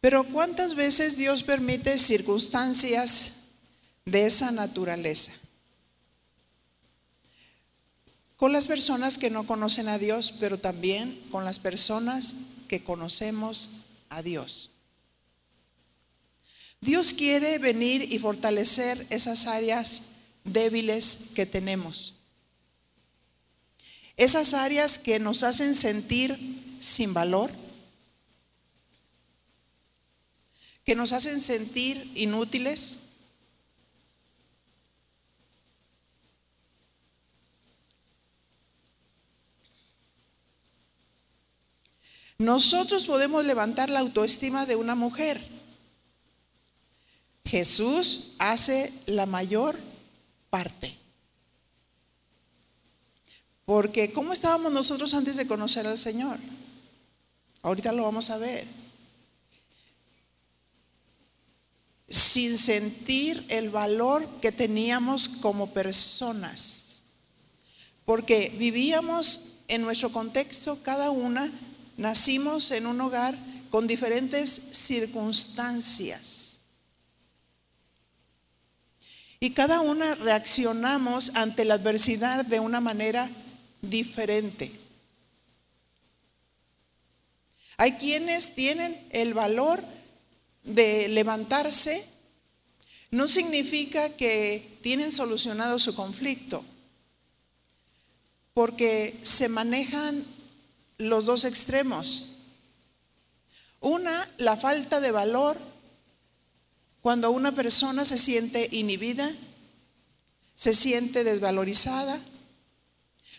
Pero 0.02 0.24
¿cuántas 0.24 0.74
veces 0.74 1.18
Dios 1.18 1.44
permite 1.44 2.00
circunstancias 2.00 3.39
de 4.12 4.26
esa 4.26 4.52
naturaleza? 4.52 5.34
Con 8.38 8.54
las 8.54 8.68
personas 8.68 9.18
que 9.18 9.30
no 9.30 9.46
conocen 9.46 9.90
a 9.90 9.98
Dios, 9.98 10.34
pero 10.40 10.58
también 10.58 11.20
con 11.32 11.44
las 11.46 11.60
personas 11.60 12.36
que 12.68 12.84
conocemos 12.84 13.86
a 14.10 14.22
Dios. 14.22 14.72
Dios 16.82 17.14
quiere 17.14 17.58
venir 17.58 18.14
y 18.14 18.20
fortalecer 18.20 19.06
esas 19.10 19.48
áreas 19.48 20.20
débiles 20.46 21.32
que 21.36 21.46
tenemos. 21.46 22.14
Esas 24.16 24.54
áreas 24.54 24.98
que 24.98 25.20
nos 25.20 25.44
hacen 25.44 25.76
sentir 25.76 26.38
sin 26.80 27.14
valor, 27.14 27.52
que 30.86 30.96
nos 30.96 31.12
hacen 31.12 31.40
sentir 31.40 32.12
inútiles. 32.16 33.09
Nosotros 42.40 43.06
podemos 43.06 43.44
levantar 43.46 43.90
la 43.90 44.00
autoestima 44.00 44.66
de 44.66 44.78
una 44.78 44.96
mujer. 44.96 45.46
Jesús 47.46 48.36
hace 48.40 48.94
la 49.08 49.26
mayor 49.26 49.78
parte. 50.50 50.96
Porque 53.66 54.14
¿cómo 54.14 54.32
estábamos 54.32 54.72
nosotros 54.72 55.14
antes 55.14 55.36
de 55.36 55.48
conocer 55.48 55.86
al 55.86 55.98
Señor? 55.98 56.40
Ahorita 57.62 57.92
lo 57.92 58.04
vamos 58.04 58.30
a 58.30 58.38
ver. 58.38 58.66
Sin 62.08 62.58
sentir 62.58 63.46
el 63.50 63.70
valor 63.70 64.26
que 64.40 64.54
teníamos 64.54 65.28
como 65.28 65.74
personas. 65.74 67.04
Porque 68.06 68.56
vivíamos 68.58 69.58
en 69.68 69.82
nuestro 69.82 70.10
contexto, 70.10 70.82
cada 70.82 71.12
una, 71.12 71.52
nacimos 72.00 72.72
en 72.72 72.88
un 72.88 73.00
hogar 73.02 73.38
con 73.70 73.86
diferentes 73.86 74.50
circunstancias. 74.50 76.62
Y 79.42 79.52
cada 79.52 79.82
una 79.82 80.16
reaccionamos 80.16 81.36
ante 81.36 81.66
la 81.66 81.76
adversidad 81.76 82.46
de 82.46 82.62
una 82.62 82.80
manera 82.80 83.30
diferente. 83.82 84.72
Hay 87.78 87.94
quienes 87.94 88.56
tienen 88.56 88.98
el 89.12 89.34
valor 89.34 89.84
de 90.64 91.10
levantarse. 91.10 92.10
No 93.12 93.28
significa 93.28 94.16
que 94.16 94.78
tienen 94.82 95.12
solucionado 95.12 95.80
su 95.80 95.96
conflicto, 95.96 96.64
porque 98.54 99.20
se 99.22 99.50
manejan 99.50 100.39
los 101.00 101.26
dos 101.26 101.46
extremos. 101.46 102.44
Una, 103.80 104.30
la 104.38 104.56
falta 104.56 105.00
de 105.00 105.12
valor 105.12 105.58
cuando 107.02 107.32
una 107.32 107.54
persona 107.54 108.04
se 108.06 108.18
siente 108.18 108.68
inhibida, 108.72 109.28
se 110.54 110.74
siente 110.74 111.24
desvalorizada. 111.24 112.20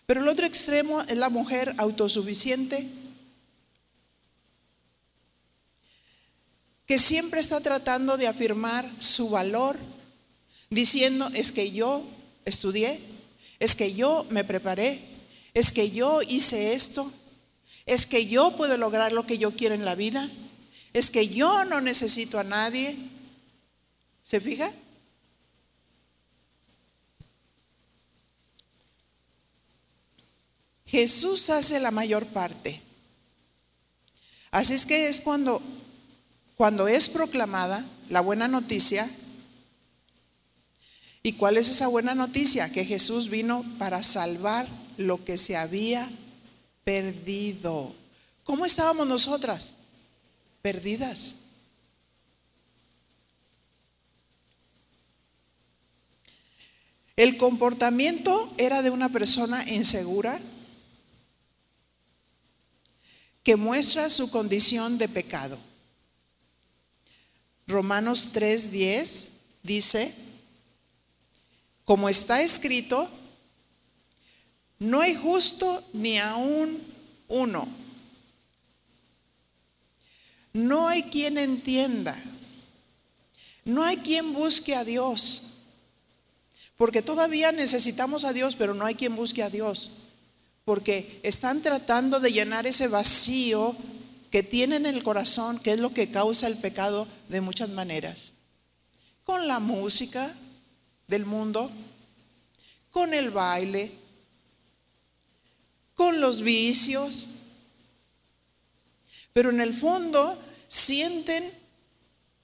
Pero 0.07 0.23
el 0.23 0.29
otro 0.29 0.47
extremo 0.47 1.03
es 1.03 1.17
la 1.17 1.29
mujer 1.29 1.75
autosuficiente, 1.77 2.89
que 6.87 6.99
siempre 6.99 7.41
está 7.41 7.61
tratando 7.61 8.17
de 8.17 8.27
afirmar 8.27 8.91
su 8.99 9.31
valor, 9.31 9.77
diciendo, 10.71 11.29
es 11.35 11.53
que 11.53 11.71
yo 11.71 12.03
estudié, 12.45 12.99
es 13.61 13.77
que 13.77 13.95
yo 13.95 14.27
me 14.31 14.43
preparé, 14.43 15.01
es 15.55 15.71
que 15.71 15.91
yo 15.91 16.23
hice 16.23 16.73
esto, 16.73 17.13
es 17.91 18.07
que 18.07 18.27
yo 18.27 18.57
puedo 18.57 18.77
lograr 18.77 19.11
lo 19.11 19.27
que 19.27 19.37
yo 19.37 19.51
quiero 19.57 19.75
en 19.75 19.85
la 19.85 19.97
vida, 19.97 20.31
es 20.93 21.11
que 21.11 21.27
yo 21.27 21.65
no 21.65 21.81
necesito 21.81 22.39
a 22.39 22.45
nadie. 22.45 22.97
¿Se 24.23 24.39
fija? 24.39 24.71
Jesús 30.87 31.51
hace 31.51 31.81
la 31.81 31.91
mayor 31.91 32.27
parte. 32.27 32.81
Así 34.53 34.75
es 34.75 34.87
que 34.87 35.09
es 35.09 35.21
cuando, 35.21 35.61
cuando 36.57 36.87
es 36.87 37.09
proclamada 37.09 37.85
la 38.09 38.21
buena 38.21 38.47
noticia. 38.47 39.05
¿Y 41.25 41.33
cuál 41.33 41.57
es 41.57 41.69
esa 41.69 41.89
buena 41.89 42.15
noticia? 42.15 42.71
Que 42.71 42.85
Jesús 42.85 43.31
vino 43.31 43.65
para 43.81 44.05
salvar 44.05 44.69
lo 44.97 45.25
que 45.25 45.37
se 45.39 45.57
había 45.57 46.09
perdido. 46.91 47.95
¿Cómo 48.43 48.67
estábamos 48.67 49.07
nosotras? 49.07 49.77
Perdidas. 50.61 51.37
El 57.15 57.37
comportamiento 57.37 58.53
era 58.59 58.83
de 58.83 58.91
una 58.91 59.09
persona 59.09 59.69
insegura 59.71 60.37
que 63.45 63.55
muestra 63.55 64.11
su 64.11 64.29
condición 64.33 64.99
de 64.99 65.09
pecado. 65.09 65.61
Romanos 67.69 68.33
3:10 68.35 69.31
dice, 69.63 70.13
como 71.85 72.09
está 72.09 72.43
escrito, 72.43 73.09
no 74.81 75.01
hay 75.03 75.15
justo 75.15 75.85
ni 75.93 76.19
aún 76.19 76.83
uno. 77.29 77.69
No 80.55 80.89
hay 80.89 81.05
quien 81.05 81.39
entienda. 81.39 82.21
No 83.65 83.85
hay 83.85 83.99
quien 83.99 84.33
busque 84.33 84.75
a 84.75 84.85
Dios. 84.85 85.59
Porque 86.77 87.03
todavía 87.03 87.53
necesitamos 87.53 88.25
a 88.25 88.33
Dios, 88.33 88.57
pero 88.57 88.73
no 88.73 88.87
hay 88.87 88.95
quien 88.95 89.15
busque 89.15 89.43
a 89.43 89.51
Dios. 89.51 89.91
Porque 90.65 91.21
están 91.23 91.61
tratando 91.61 92.19
de 92.19 92.33
llenar 92.33 92.67
ese 92.67 92.89
vacío 92.89 93.77
que 94.31 94.43
tienen 94.43 94.87
en 94.87 94.95
el 94.95 95.03
corazón, 95.03 95.59
que 95.59 95.73
es 95.73 95.79
lo 95.79 95.93
que 95.93 96.11
causa 96.11 96.47
el 96.47 96.57
pecado 96.57 97.07
de 97.29 97.43
muchas 97.43 97.69
maneras. 97.69 98.33
Con 99.25 99.47
la 99.47 99.61
música 99.61 100.35
del 101.07 101.27
mundo, 101.27 101.71
con 102.91 103.13
el 103.13 103.31
baile, 103.31 104.00
los 106.21 106.43
vicios. 106.43 107.29
Pero 109.33 109.51
en 109.51 109.61
el 109.61 109.73
fondo 109.73 110.39
sienten 110.69 111.51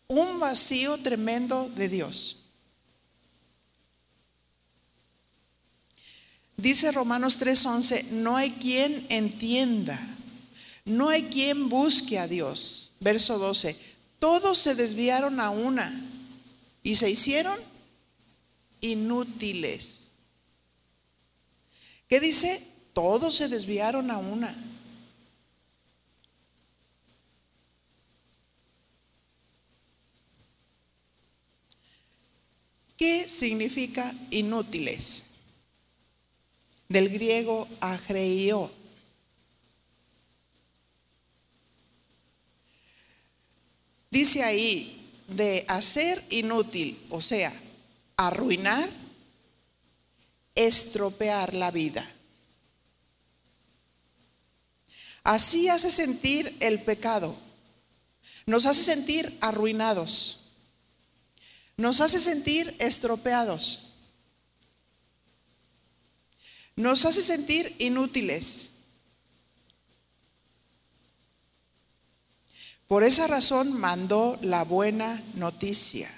un 0.08 0.38
vacío 0.38 0.98
tremendo 0.98 1.68
de 1.70 1.88
Dios. 1.88 2.46
Dice 6.56 6.90
Romanos 6.90 7.38
3:11, 7.38 8.12
no 8.12 8.36
hay 8.36 8.50
quien 8.52 9.06
entienda, 9.10 10.00
no 10.84 11.10
hay 11.10 11.24
quien 11.24 11.68
busque 11.68 12.18
a 12.18 12.26
Dios. 12.26 12.94
Verso 13.00 13.38
12, 13.38 13.78
todos 14.18 14.56
se 14.58 14.74
desviaron 14.74 15.38
a 15.38 15.50
una 15.50 15.92
y 16.82 16.94
se 16.94 17.10
hicieron 17.10 17.58
inútiles. 18.80 20.12
¿Qué 22.08 22.20
dice? 22.20 22.75
Todos 22.96 23.36
se 23.36 23.48
desviaron 23.48 24.10
a 24.10 24.16
una. 24.16 24.56
¿Qué 32.96 33.28
significa 33.28 34.10
inútiles? 34.30 35.36
del 36.88 37.08
griego 37.08 37.68
agreio. 37.80 38.70
Dice 44.10 44.44
ahí 44.44 45.10
de 45.28 45.64
hacer 45.68 46.22
inútil, 46.30 46.98
o 47.10 47.20
sea, 47.20 47.52
arruinar, 48.16 48.88
estropear 50.54 51.54
la 51.54 51.70
vida. 51.70 52.15
Así 55.26 55.68
hace 55.68 55.90
sentir 55.90 56.56
el 56.60 56.82
pecado. 56.82 57.36
Nos 58.46 58.64
hace 58.64 58.84
sentir 58.84 59.36
arruinados. 59.40 60.52
Nos 61.76 62.00
hace 62.00 62.20
sentir 62.20 62.72
estropeados. 62.78 63.82
nos 66.76 67.06
hace 67.06 67.22
sentir 67.22 67.74
inútiles. 67.78 68.72
Por 72.86 73.02
esa 73.02 73.26
razón 73.26 73.72
mandó 73.80 74.38
la 74.42 74.62
buena 74.62 75.20
noticia. 75.34 76.08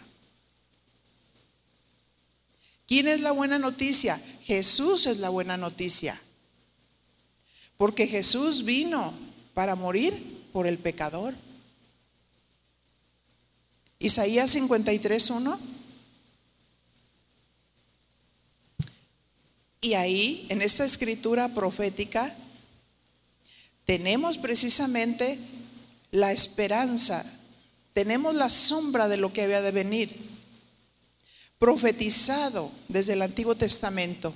¿Quién 2.88 3.06
es 3.06 3.20
la 3.20 3.30
buena 3.30 3.58
noticia? 3.58 4.20
Jesús 4.42 5.06
es 5.06 5.18
la 5.18 5.28
buena 5.28 5.56
noticia. 5.56 6.20
Porque 7.78 8.06
Jesús 8.06 8.64
vino 8.64 9.14
para 9.54 9.74
morir 9.74 10.12
por 10.52 10.66
el 10.66 10.76
pecador. 10.76 11.34
Isaías 13.98 14.54
53.1 14.54 15.58
Y 19.80 19.94
ahí, 19.94 20.46
en 20.48 20.60
esta 20.60 20.84
escritura 20.84 21.54
profética, 21.54 22.34
tenemos 23.84 24.36
precisamente 24.36 25.38
la 26.10 26.32
esperanza, 26.32 27.24
tenemos 27.92 28.34
la 28.34 28.50
sombra 28.50 29.08
de 29.08 29.16
lo 29.16 29.32
que 29.32 29.42
había 29.42 29.62
de 29.62 29.70
venir, 29.70 30.14
profetizado 31.58 32.70
desde 32.88 33.12
el 33.12 33.22
Antiguo 33.22 33.54
Testamento. 33.54 34.34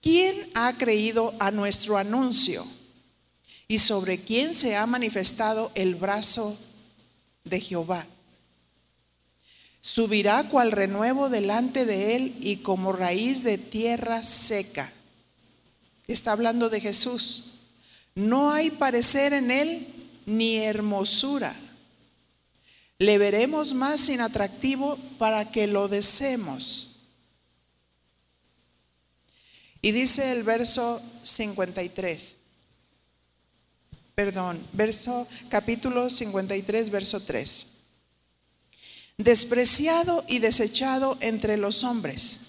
¿Quién 0.00 0.48
ha 0.54 0.76
creído 0.76 1.34
a 1.38 1.50
nuestro 1.50 1.96
anuncio? 1.96 2.64
y 3.70 3.78
sobre 3.78 4.18
quien 4.18 4.52
se 4.52 4.74
ha 4.74 4.84
manifestado 4.84 5.70
el 5.76 5.94
brazo 5.94 6.58
de 7.44 7.60
Jehová. 7.60 8.04
Subirá 9.80 10.48
cual 10.48 10.72
renuevo 10.72 11.28
delante 11.28 11.86
de 11.86 12.16
él 12.16 12.36
y 12.40 12.56
como 12.56 12.92
raíz 12.92 13.44
de 13.44 13.58
tierra 13.58 14.24
seca. 14.24 14.92
Está 16.08 16.32
hablando 16.32 16.68
de 16.68 16.80
Jesús. 16.80 17.60
No 18.16 18.50
hay 18.50 18.72
parecer 18.72 19.34
en 19.34 19.52
él 19.52 19.86
ni 20.26 20.56
hermosura. 20.56 21.54
Le 22.98 23.18
veremos 23.18 23.72
más 23.72 24.00
sin 24.00 24.20
atractivo 24.20 24.98
para 25.16 25.52
que 25.52 25.68
lo 25.68 25.86
deseemos. 25.86 26.89
Y 29.82 29.92
dice 29.92 30.32
el 30.32 30.42
verso 30.42 31.00
53. 31.22 32.36
Perdón, 34.14 34.62
verso 34.74 35.26
capítulo 35.48 36.10
53, 36.10 36.90
verso 36.90 37.20
3. 37.20 37.66
Despreciado 39.16 40.24
y 40.28 40.38
desechado 40.38 41.16
entre 41.20 41.56
los 41.56 41.84
hombres, 41.84 42.40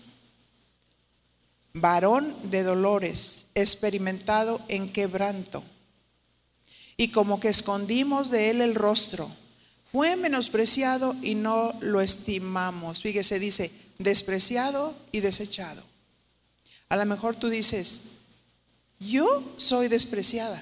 varón 1.73 2.35
de 2.49 2.63
dolores, 2.63 3.47
experimentado 3.55 4.61
en 4.67 4.91
quebranto, 4.91 5.63
y 6.97 7.09
como 7.11 7.39
que 7.39 7.49
escondimos 7.49 8.29
de 8.31 8.49
él 8.49 8.61
el 8.61 8.75
rostro, 8.75 9.29
fue 9.85 10.15
menospreciado 10.15 11.15
y 11.21 11.35
no 11.35 11.73
lo 11.81 11.99
estimamos. 11.99 13.01
Fíjese, 13.01 13.39
dice, 13.39 13.71
despreciado 13.97 14.93
y 15.11 15.19
desechado. 15.19 15.90
A 16.91 16.97
lo 16.97 17.05
mejor 17.05 17.37
tú 17.37 17.47
dices, 17.47 18.17
yo 18.99 19.53
soy 19.55 19.87
despreciada. 19.87 20.61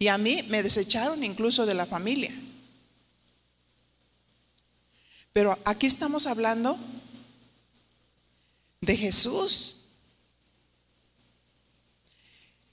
Y 0.00 0.08
a 0.08 0.18
mí 0.18 0.42
me 0.48 0.64
desecharon 0.64 1.22
incluso 1.22 1.64
de 1.64 1.74
la 1.74 1.86
familia. 1.86 2.34
Pero 5.32 5.56
aquí 5.64 5.86
estamos 5.86 6.26
hablando 6.26 6.76
de 8.80 8.96
Jesús. 8.96 9.82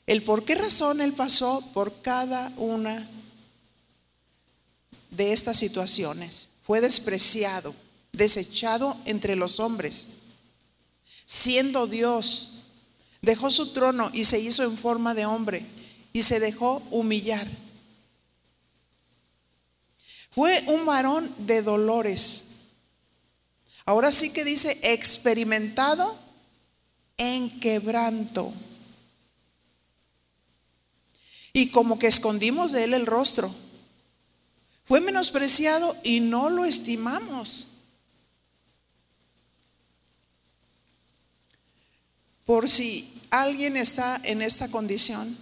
El 0.07 0.23
por 0.23 0.43
qué 0.43 0.55
razón 0.55 1.01
Él 1.01 1.13
pasó 1.13 1.61
por 1.75 2.01
cada 2.01 2.51
una 2.57 3.07
de 5.11 5.33
estas 5.33 5.59
situaciones. 5.59 6.49
Fue 6.63 6.81
despreciado, 6.81 7.75
desechado 8.11 8.97
entre 9.05 9.35
los 9.35 9.59
hombres 9.59 10.16
siendo 11.27 11.87
Dios, 11.87 12.63
dejó 13.21 13.51
su 13.51 13.73
trono 13.73 14.09
y 14.13 14.23
se 14.23 14.39
hizo 14.39 14.63
en 14.63 14.75
forma 14.75 15.13
de 15.13 15.25
hombre 15.25 15.65
y 16.13 16.23
se 16.23 16.39
dejó 16.39 16.81
humillar. 16.89 17.45
Fue 20.31 20.63
un 20.67 20.85
varón 20.85 21.31
de 21.39 21.61
dolores. 21.61 22.61
Ahora 23.85 24.11
sí 24.11 24.31
que 24.31 24.45
dice 24.45 24.79
experimentado 24.83 26.17
en 27.17 27.59
quebranto. 27.59 28.53
Y 31.51 31.71
como 31.71 31.99
que 31.99 32.07
escondimos 32.07 32.71
de 32.71 32.85
él 32.85 32.93
el 32.93 33.05
rostro. 33.05 33.53
Fue 34.85 35.01
menospreciado 35.01 35.95
y 36.03 36.19
no 36.19 36.49
lo 36.49 36.65
estimamos. 36.65 37.76
Por 42.47 42.69
si 42.69 43.13
alguien 43.29 43.75
está 43.75 44.21
en 44.23 44.41
esta 44.41 44.71
condición. 44.71 45.37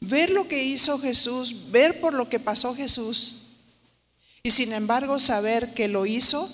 Ver 0.00 0.30
lo 0.30 0.48
que 0.48 0.64
hizo 0.64 0.98
Jesús, 0.98 1.70
ver 1.70 2.00
por 2.00 2.12
lo 2.12 2.28
que 2.28 2.40
pasó 2.40 2.74
Jesús 2.74 3.52
y 4.42 4.50
sin 4.50 4.72
embargo 4.72 5.20
saber 5.20 5.74
que 5.74 5.86
lo 5.86 6.06
hizo 6.06 6.50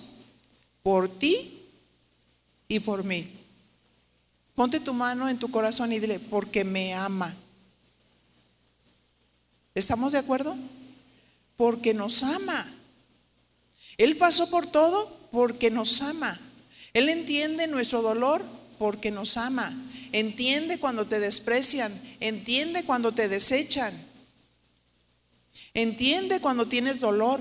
por 0.83 1.09
ti 1.09 1.67
y 2.69 2.81
por 2.81 3.05
mí. 3.05 3.33
Ponte 4.55 4.81
tu 4.81 4.93
mano 4.93 5.31
en 5.31 5.39
tu 5.39 5.51
corazón 5.51 5.95
y 5.95 5.99
dile, 5.99 6.21
porque 6.21 6.63
me 6.63 6.93
ama. 6.93 7.35
¿Estamos 9.75 10.13
de 10.13 10.19
acuerdo? 10.19 10.55
Porque 11.57 11.95
nos 11.95 12.23
ama. 12.23 12.71
Él 13.97 14.19
pasó 14.19 14.51
por 14.51 14.67
todo 14.67 15.22
porque 15.33 15.71
nos 15.71 16.01
ama. 16.03 16.39
Él 16.93 17.09
entiende 17.09 17.67
nuestro 17.67 18.03
dolor 18.03 18.45
porque 18.79 19.11
nos 19.11 19.37
ama. 19.37 19.73
Entiende 20.13 20.79
cuando 20.79 21.07
te 21.07 21.19
desprecian. 21.19 21.93
Entiende 22.21 22.85
cuando 22.85 23.13
te 23.13 23.29
desechan. 23.29 23.93
Entiende 25.75 26.41
cuando 26.41 26.69
tienes 26.69 27.01
dolor. 27.01 27.41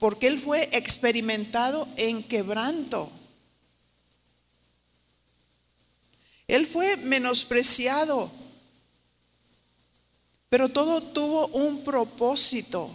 Porque 0.00 0.26
Él 0.26 0.38
fue 0.38 0.70
experimentado 0.72 1.86
en 1.96 2.22
quebranto. 2.22 3.12
Él 6.48 6.66
fue 6.66 6.96
menospreciado. 6.96 8.32
Pero 10.48 10.70
todo 10.70 11.02
tuvo 11.02 11.48
un 11.48 11.84
propósito. 11.84 12.90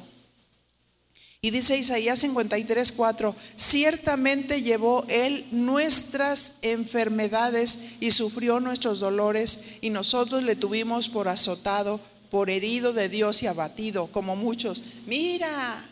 Y 1.46 1.52
dice 1.52 1.78
Isaías 1.78 2.20
53, 2.20 2.94
4, 2.94 3.36
ciertamente 3.58 4.62
llevó 4.62 5.04
Él 5.10 5.46
nuestras 5.52 6.54
enfermedades 6.62 7.98
y 8.00 8.12
sufrió 8.12 8.62
nuestros 8.62 9.02
dolores 9.02 9.80
y 9.82 9.90
nosotros 9.90 10.42
le 10.44 10.56
tuvimos 10.56 11.10
por 11.10 11.28
azotado, 11.28 12.00
por 12.32 12.50
herido 12.50 12.94
de 12.94 13.10
Dios 13.10 13.44
y 13.44 13.48
abatido, 13.48 14.08
como 14.08 14.38
muchos. 14.38 14.84
Mira, 15.06 15.86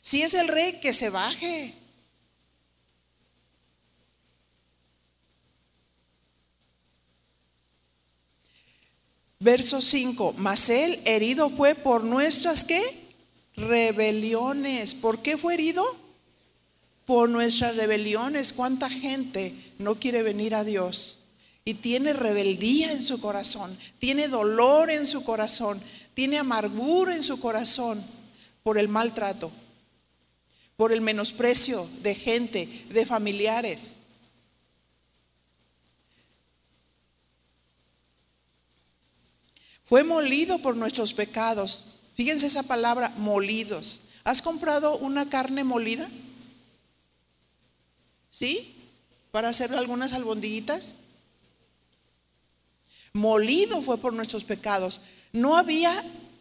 si 0.00 0.22
es 0.22 0.32
el 0.32 0.48
rey 0.48 0.80
que 0.80 0.94
se 0.94 1.10
baje. 1.10 1.74
Verso 9.38 9.82
5, 9.82 10.36
mas 10.38 10.70
él 10.70 10.98
herido 11.04 11.50
fue 11.50 11.74
por 11.74 12.02
nuestras 12.02 12.64
qué? 12.64 13.01
Rebeliones. 13.56 14.94
¿Por 14.94 15.20
qué 15.20 15.36
fue 15.36 15.54
herido? 15.54 15.84
Por 17.04 17.28
nuestras 17.28 17.76
rebeliones. 17.76 18.52
¿Cuánta 18.52 18.88
gente 18.88 19.54
no 19.78 19.98
quiere 19.98 20.22
venir 20.22 20.54
a 20.54 20.64
Dios? 20.64 21.20
Y 21.64 21.74
tiene 21.74 22.12
rebeldía 22.12 22.90
en 22.90 23.02
su 23.02 23.20
corazón, 23.20 23.76
tiene 24.00 24.26
dolor 24.26 24.90
en 24.90 25.06
su 25.06 25.22
corazón, 25.22 25.80
tiene 26.14 26.38
amargura 26.38 27.14
en 27.14 27.22
su 27.22 27.40
corazón 27.40 28.04
por 28.64 28.78
el 28.78 28.88
maltrato, 28.88 29.50
por 30.76 30.92
el 30.92 31.00
menosprecio 31.00 31.86
de 32.02 32.14
gente, 32.16 32.86
de 32.90 33.06
familiares. 33.06 33.98
Fue 39.82 40.02
molido 40.02 40.58
por 40.58 40.76
nuestros 40.76 41.12
pecados 41.12 42.01
Fíjense 42.22 42.46
esa 42.46 42.62
palabra, 42.62 43.08
molidos. 43.18 44.02
¿Has 44.22 44.42
comprado 44.42 44.96
una 44.98 45.28
carne 45.28 45.64
molida? 45.64 46.08
¿Sí? 48.28 48.76
Para 49.32 49.48
hacer 49.48 49.74
algunas 49.74 50.12
albondiguitas. 50.12 50.98
Molido 53.12 53.82
fue 53.82 53.98
por 53.98 54.12
nuestros 54.12 54.44
pecados. 54.44 55.00
No 55.32 55.56
había 55.56 55.90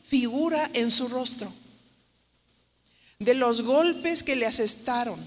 figura 0.03 0.69
en 0.75 0.91
su 0.91 1.07
rostro 1.07 1.51
de 3.17 3.33
los 3.33 3.63
golpes 3.63 4.21
que 4.21 4.35
le 4.35 4.45
asestaron. 4.45 5.19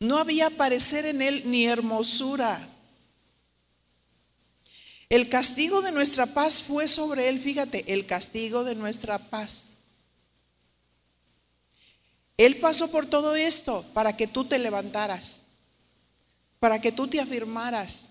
No 0.00 0.18
había 0.18 0.50
parecer 0.50 1.06
en 1.06 1.22
él 1.22 1.44
ni 1.46 1.66
hermosura. 1.66 2.58
El 5.08 5.28
castigo 5.28 5.82
de 5.82 5.92
nuestra 5.92 6.26
paz 6.26 6.62
fue 6.62 6.88
sobre 6.88 7.28
él, 7.28 7.38
fíjate, 7.38 7.92
el 7.92 8.06
castigo 8.06 8.64
de 8.64 8.74
nuestra 8.74 9.18
paz. 9.18 9.78
Él 12.36 12.56
pasó 12.56 12.90
por 12.90 13.06
todo 13.06 13.34
esto 13.36 13.84
para 13.94 14.16
que 14.16 14.26
tú 14.26 14.44
te 14.44 14.58
levantaras, 14.58 15.44
para 16.58 16.80
que 16.80 16.92
tú 16.92 17.06
te 17.06 17.20
afirmaras. 17.20 18.10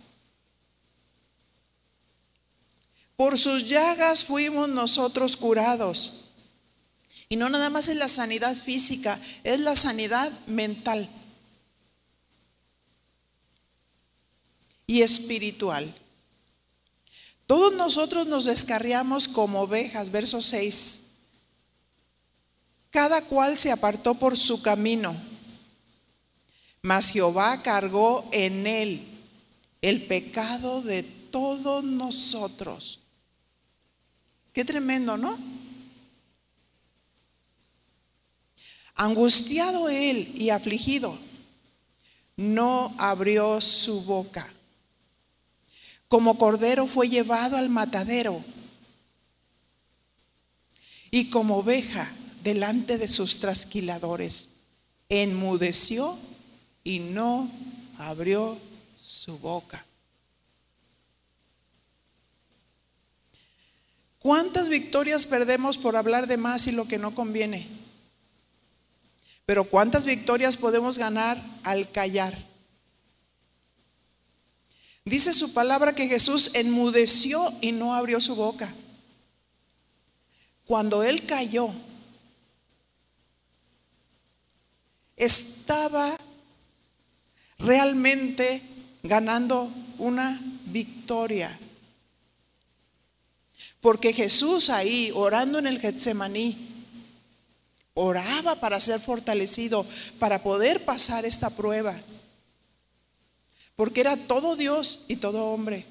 Por 3.18 3.38
sus 3.38 3.68
llagas 3.68 4.24
fuimos 4.26 4.70
nosotros 4.70 5.36
curados. 5.38 6.32
Y 7.28 7.36
no 7.36 7.50
nada 7.50 7.70
más 7.70 7.88
es 7.88 7.98
la 7.98 8.08
sanidad 8.08 8.56
física, 8.56 9.20
es 9.44 9.60
la 9.60 9.76
sanidad 9.76 10.32
mental 10.48 11.10
y 14.88 15.02
espiritual. 15.02 15.94
Todos 17.48 17.76
nosotros 17.76 18.26
nos 18.26 18.46
descarriamos 18.46 19.28
como 19.28 19.62
ovejas, 19.62 20.12
verso 20.12 20.42
6. 20.42 21.02
Cada 22.90 23.22
cual 23.26 23.58
se 23.58 23.72
apartó 23.72 24.16
por 24.16 24.38
su 24.38 24.62
camino. 24.62 25.16
mas 26.82 27.10
Jehová 27.10 27.64
cargó 27.64 28.30
en 28.32 28.68
él 28.68 29.08
el 29.82 30.06
pecado 30.06 30.84
de 30.84 31.02
todos 31.04 31.84
nosotros. 31.84 33.00
Qué 34.54 34.64
tremendo, 34.64 35.18
¿no? 35.18 35.38
Angustiado 38.94 39.90
él 39.90 40.32
y 40.36 40.52
afligido, 40.52 41.18
no 42.38 42.96
abrió 42.98 43.60
su 43.60 44.02
boca. 44.04 44.50
Como 46.08 46.38
cordero 46.38 46.86
fue 46.86 47.10
llevado 47.10 47.58
al 47.58 47.70
matadero 47.70 48.44
y 51.12 51.30
como 51.30 51.58
oveja 51.58 52.12
delante 52.44 52.98
de 52.98 53.08
sus 53.08 53.40
trasquiladores, 53.40 54.50
enmudeció 55.10 56.18
y 56.84 57.00
no 57.00 57.50
abrió 57.98 58.58
su 59.00 59.40
boca. 59.40 59.86
¿Cuántas 64.20 64.70
victorias 64.70 65.26
perdemos 65.26 65.78
por 65.78 65.96
hablar 65.96 66.28
de 66.28 66.38
más 66.38 66.68
y 66.68 66.72
lo 66.72 66.88
que 66.88 66.98
no 66.98 67.14
conviene? 67.14 67.68
Pero 69.46 69.66
¿cuántas 69.66 70.06
victorias 70.06 70.58
podemos 70.58 70.98
ganar 70.98 71.40
al 71.64 71.92
callar? 71.92 72.36
Dice 75.06 75.34
su 75.34 75.54
palabra 75.54 75.94
que 75.94 76.08
Jesús 76.08 76.52
enmudeció 76.56 77.54
y 77.62 77.72
no 77.72 77.94
abrió 77.94 78.20
su 78.20 78.36
boca. 78.36 78.74
Cuando 80.66 81.04
él 81.04 81.28
cayó, 81.28 81.70
estaba 85.16 86.18
realmente 87.60 88.64
ganando 89.04 89.72
una 90.00 90.42
victoria. 90.66 91.56
Porque 93.82 94.12
Jesús 94.12 94.72
ahí, 94.72 95.12
orando 95.14 95.60
en 95.60 95.68
el 95.68 95.80
Getsemaní, 95.80 96.58
oraba 97.94 98.56
para 98.56 98.80
ser 98.80 99.00
fortalecido, 99.00 99.86
para 100.18 100.42
poder 100.42 100.84
pasar 100.84 101.26
esta 101.26 101.52
prueba. 101.52 101.96
Porque 103.76 104.02
era 104.02 104.16
todo 104.16 104.56
Dios 104.56 105.06
y 105.08 105.18
todo 105.18 105.46
hombre. 105.48 105.86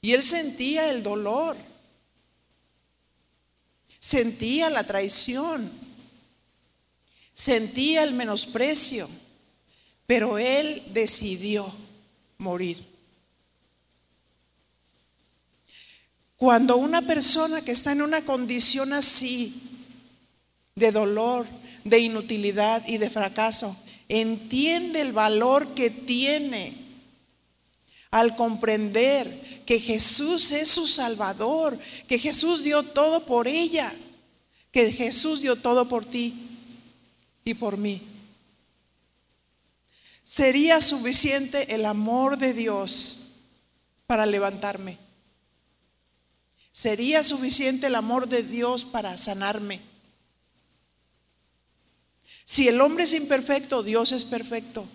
Y 0.00 0.12
él 0.12 0.22
sentía 0.22 0.90
el 0.90 1.02
dolor, 1.02 1.56
sentía 3.98 4.70
la 4.70 4.84
traición, 4.84 5.68
sentía 7.34 8.04
el 8.04 8.12
menosprecio, 8.12 9.08
pero 10.06 10.38
él 10.38 10.84
decidió 10.92 11.74
morir. 12.38 12.84
Cuando 16.36 16.76
una 16.76 17.02
persona 17.02 17.62
que 17.62 17.72
está 17.72 17.92
en 17.92 18.02
una 18.02 18.22
condición 18.24 18.92
así, 18.92 19.62
de 20.74 20.92
dolor, 20.92 21.46
de 21.84 21.98
inutilidad 21.98 22.86
y 22.86 22.98
de 22.98 23.08
fracaso, 23.08 23.74
entiende 24.08 25.00
el 25.00 25.12
valor 25.12 25.74
que 25.74 25.90
tiene 25.90 26.74
al 28.10 28.36
comprender 28.36 29.64
que 29.66 29.80
Jesús 29.80 30.52
es 30.52 30.68
su 30.68 30.86
Salvador, 30.86 31.78
que 32.06 32.18
Jesús 32.18 32.62
dio 32.62 32.82
todo 32.82 33.26
por 33.26 33.48
ella, 33.48 33.92
que 34.70 34.92
Jesús 34.92 35.42
dio 35.42 35.56
todo 35.56 35.88
por 35.88 36.04
ti 36.04 36.34
y 37.44 37.54
por 37.54 37.76
mí. 37.76 38.00
Sería 40.22 40.80
suficiente 40.80 41.74
el 41.74 41.84
amor 41.84 42.38
de 42.38 42.52
Dios 42.52 43.34
para 44.06 44.26
levantarme. 44.26 44.98
Sería 46.72 47.22
suficiente 47.22 47.86
el 47.86 47.94
amor 47.94 48.28
de 48.28 48.42
Dios 48.42 48.84
para 48.84 49.16
sanarme. 49.16 49.80
Si 52.48 52.68
el 52.68 52.80
hombre 52.80 53.02
es 53.02 53.12
imperfecto, 53.12 53.82
Dios 53.82 54.12
es 54.12 54.24
perfecto. 54.24 54.86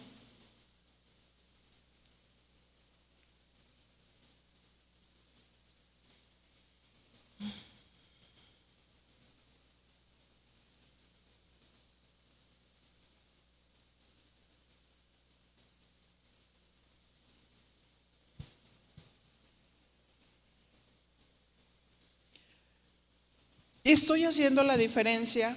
Estoy 23.84 24.24
haciendo 24.24 24.64
la 24.64 24.78
diferencia 24.78 25.54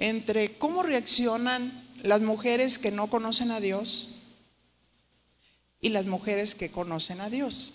entre 0.00 0.58
cómo 0.58 0.82
reaccionan 0.82 1.70
las 2.02 2.20
mujeres 2.22 2.78
que 2.78 2.90
no 2.90 3.06
conocen 3.08 3.52
a 3.52 3.60
Dios 3.60 4.22
y 5.80 5.90
las 5.90 6.06
mujeres 6.06 6.56
que 6.56 6.72
conocen 6.72 7.20
a 7.20 7.30
Dios. 7.30 7.74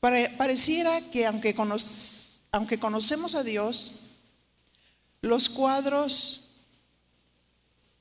Pareciera 0.00 1.00
que 1.10 1.26
aunque, 1.26 1.56
aunque 2.50 2.78
conocemos 2.78 3.34
a 3.34 3.42
Dios, 3.42 4.00
los 5.22 5.48
cuadros 5.48 6.50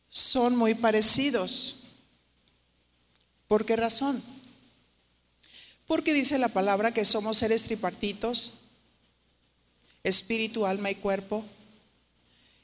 son 0.10 0.58
muy 0.58 0.74
parecidos. 0.74 1.84
¿Por 3.48 3.66
qué 3.66 3.78
razón? 3.78 4.22
Porque 5.88 6.14
dice 6.14 6.38
la 6.38 6.50
palabra 6.50 6.94
que 6.94 7.06
somos 7.06 7.38
seres 7.38 7.64
tripartitos 7.64 8.58
espíritu, 10.04 10.66
alma 10.66 10.90
y 10.90 10.96
cuerpo, 10.96 11.46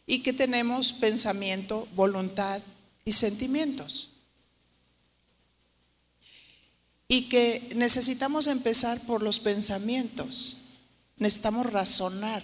y 0.09 0.19
que 0.19 0.31
tenemos 0.31 0.93
pensamiento, 0.93 1.85
voluntad 1.93 2.61
y 3.03 3.11
sentimientos. 3.11 4.09
Y 7.09 7.23
que 7.23 7.73
necesitamos 7.75 8.47
empezar 8.47 8.99
por 9.01 9.21
los 9.21 9.39
pensamientos. 9.41 10.57
Necesitamos 11.17 11.71
razonar, 11.71 12.41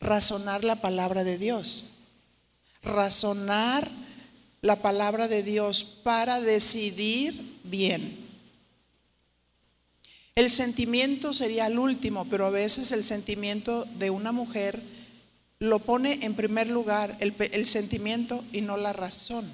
razonar 0.00 0.64
la 0.64 0.80
palabra 0.80 1.22
de 1.22 1.36
Dios, 1.36 1.96
razonar 2.82 3.90
la 4.62 4.80
palabra 4.80 5.28
de 5.28 5.42
Dios 5.42 5.84
para 6.02 6.40
decidir 6.40 7.60
bien. 7.64 8.24
El 10.34 10.48
sentimiento 10.50 11.32
sería 11.32 11.66
el 11.66 11.78
último, 11.78 12.26
pero 12.30 12.46
a 12.46 12.50
veces 12.50 12.90
el 12.92 13.04
sentimiento 13.04 13.84
de 13.98 14.10
una 14.10 14.32
mujer 14.32 14.93
lo 15.64 15.78
pone 15.78 16.18
en 16.22 16.34
primer 16.34 16.68
lugar 16.68 17.16
el, 17.20 17.66
sentimiento 17.66 18.44
y 18.52 18.60
no 18.60 18.76
la 18.76 18.92
razón. 18.92 19.50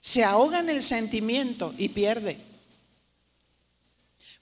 Se 0.00 0.24
ahoga 0.24 0.60
en 0.60 0.70
el 0.70 0.82
sentimiento 0.82 1.74
y 1.76 1.90
pierde. 1.90 2.38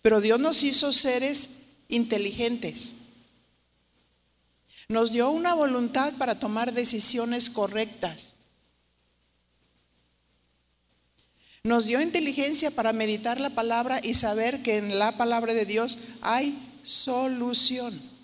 Pero 0.02 0.20
Dios 0.20 0.38
nos 0.38 0.62
hizo 0.62 0.92
seres 0.92 1.68
inteligentes. 1.88 2.96
Nos 4.88 5.12
dio 5.12 5.30
una 5.30 5.54
voluntad 5.54 6.14
para 6.14 6.38
tomar 6.38 6.72
decisiones 6.72 7.50
correctas. 7.50 8.37
Nos 11.64 11.87
dio 11.87 12.00
inteligencia 12.00 12.70
para 12.70 12.92
meditar 12.92 13.40
la 13.40 13.50
palabra 13.50 13.98
y 14.00 14.14
saber 14.14 14.62
que 14.62 14.76
en 14.76 15.00
la 15.00 15.16
palabra 15.16 15.54
de 15.54 15.64
Dios 15.64 15.98
hay 16.20 16.56
solución. 16.82 18.15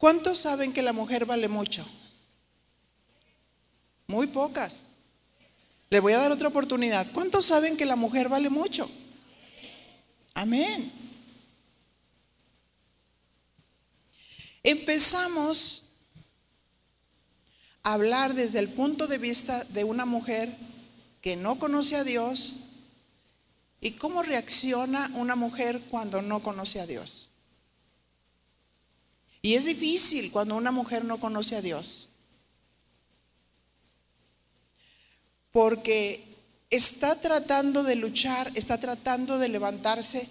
¿Cuántos 0.00 0.38
saben 0.38 0.72
que 0.72 0.80
la 0.80 0.94
mujer 0.94 1.26
vale 1.26 1.46
mucho? 1.46 1.86
Muy 4.06 4.28
pocas. 4.28 4.86
Le 5.90 6.00
voy 6.00 6.14
a 6.14 6.18
dar 6.18 6.32
otra 6.32 6.48
oportunidad. 6.48 7.12
¿Cuántos 7.12 7.44
saben 7.44 7.76
que 7.76 7.84
la 7.84 7.96
mujer 7.96 8.30
vale 8.30 8.48
mucho? 8.48 8.90
Amén. 10.32 10.90
Empezamos 14.62 15.92
a 17.82 17.92
hablar 17.92 18.32
desde 18.32 18.60
el 18.60 18.70
punto 18.70 19.06
de 19.06 19.18
vista 19.18 19.64
de 19.64 19.84
una 19.84 20.06
mujer 20.06 20.50
que 21.20 21.36
no 21.36 21.58
conoce 21.58 21.96
a 21.96 22.04
Dios 22.04 22.70
y 23.82 23.90
cómo 23.92 24.22
reacciona 24.22 25.10
una 25.14 25.36
mujer 25.36 25.78
cuando 25.90 26.22
no 26.22 26.42
conoce 26.42 26.80
a 26.80 26.86
Dios. 26.86 27.29
Y 29.42 29.54
es 29.54 29.64
difícil 29.64 30.30
cuando 30.30 30.56
una 30.56 30.70
mujer 30.70 31.04
no 31.04 31.18
conoce 31.18 31.56
a 31.56 31.62
Dios. 31.62 32.10
porque 35.50 36.24
está 36.70 37.20
tratando 37.20 37.82
de 37.82 37.96
luchar, 37.96 38.50
está 38.54 38.78
tratando 38.78 39.38
de 39.38 39.48
levantarse 39.48 40.28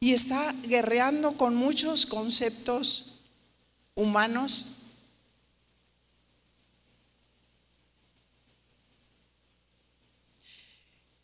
y 0.00 0.12
está 0.12 0.52
guerreando 0.64 1.36
con 1.36 1.54
muchos 1.54 2.06
conceptos 2.06 3.20
humanos. 3.94 4.72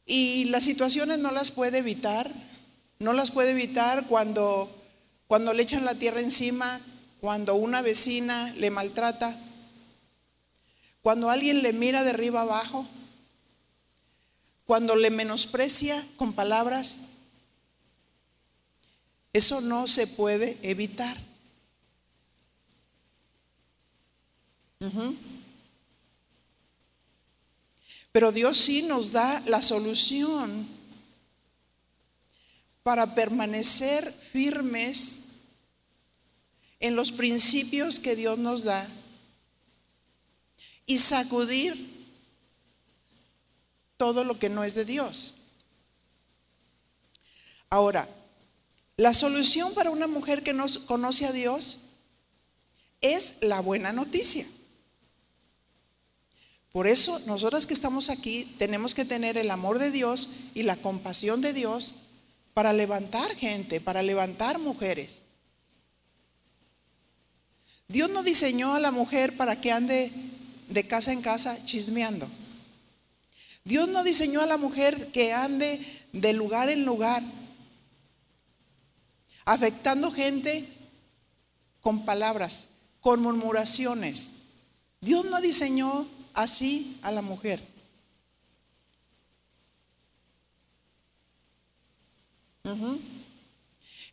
Y 0.05 0.45
las 0.47 0.65
situaciones 0.65 1.19
no 1.21 1.31
las 1.31 1.51
puede 1.51 1.79
evitar, 1.79 2.31
no 3.03 3.13
las 3.13 3.31
puede 3.31 3.51
evitar 3.51 4.07
cuando, 4.07 4.71
cuando 5.27 5.53
le 5.53 5.63
echan 5.63 5.85
la 5.85 5.95
tierra 5.95 6.21
encima, 6.21 6.81
cuando 7.21 7.55
una 7.55 7.83
vecina 7.83 8.53
le 8.57 8.71
maltrata, 8.71 9.37
cuando 11.03 11.29
alguien 11.29 11.63
le 11.63 11.73
mira 11.73 12.05
de 12.05 12.11
arriba 12.11 12.43
abajo, 12.43 12.87
cuando 14.67 14.95
le 14.95 15.11
menosprecia 15.11 16.03
con 16.17 16.33
palabras, 16.33 17.01
eso 19.33 19.61
no 19.61 19.87
se 19.87 20.07
puede 20.07 20.57
evitar. 20.63 21.17
Pero 28.13 28.31
Dios 28.31 28.57
sí 28.59 28.83
nos 28.83 29.13
da 29.13 29.41
la 29.47 29.63
solución 29.63 30.82
para 32.83 33.15
permanecer 33.15 34.13
firmes 34.13 35.29
en 36.81 36.97
los 36.97 37.13
principios 37.13 38.01
que 38.01 38.17
Dios 38.17 38.39
nos 38.39 38.65
da 38.65 38.87
y 40.85 40.99
sacudir 40.99 41.93
todo 43.97 44.25
lo 44.25 44.39
que 44.39 44.49
no 44.49 44.65
es 44.65 44.75
de 44.75 44.85
Dios. 44.85 45.37
Ahora, 47.71 48.09
la 48.97 49.15
solución 49.15 49.73
para 49.75 49.91
una 49.91 50.07
mujer 50.07 50.43
que 50.43 50.53
no 50.53 50.67
conoce 50.87 51.27
a 51.27 51.33
Dios 51.33 51.93
es 53.01 53.39
la 53.43 53.61
buena 53.61 53.93
noticia. 53.93 54.45
Por 56.73 56.87
eso, 56.87 57.19
nosotras 57.27 57.67
que 57.67 57.75
estamos 57.75 58.11
aquí 58.11 58.55
tenemos 58.59 58.95
que 58.95 59.05
tener 59.05 59.39
el 59.39 59.51
amor 59.51 59.79
de 59.79 59.91
Dios 59.91 60.29
y 60.55 60.63
la 60.65 60.77
compasión 60.77 61.41
de 61.41 61.53
Dios 61.53 61.95
para 62.55 62.73
levantar 62.73 63.35
gente, 63.35 63.81
para 63.81 64.03
levantar 64.03 64.59
mujeres. 64.59 65.27
Dios 67.89 68.11
no 68.11 68.23
diseñó 68.23 68.75
a 68.75 68.81
la 68.81 68.91
mujer 68.91 69.37
para 69.37 69.61
que 69.61 69.71
ande 69.71 70.13
de 70.69 70.85
casa 70.85 71.13
en 71.13 71.23
casa 71.23 71.63
chismeando. 71.65 72.29
Dios 73.65 73.89
no 73.89 74.03
diseñó 74.03 74.41
a 74.41 74.47
la 74.47 74.57
mujer 74.57 75.13
que 75.13 75.33
ande 75.33 75.81
de 76.13 76.33
lugar 76.33 76.69
en 76.69 76.85
lugar, 76.85 77.23
afectando 79.45 80.11
gente 80.11 80.69
con 81.81 82.05
palabras, 82.05 82.71
con 83.01 83.23
murmuraciones. 83.23 84.35
Dios 85.01 85.25
no 85.27 85.41
diseñó 85.41 86.07
así 86.35 86.99
a 87.03 87.11
la 87.11 87.23
mujer. 87.23 87.72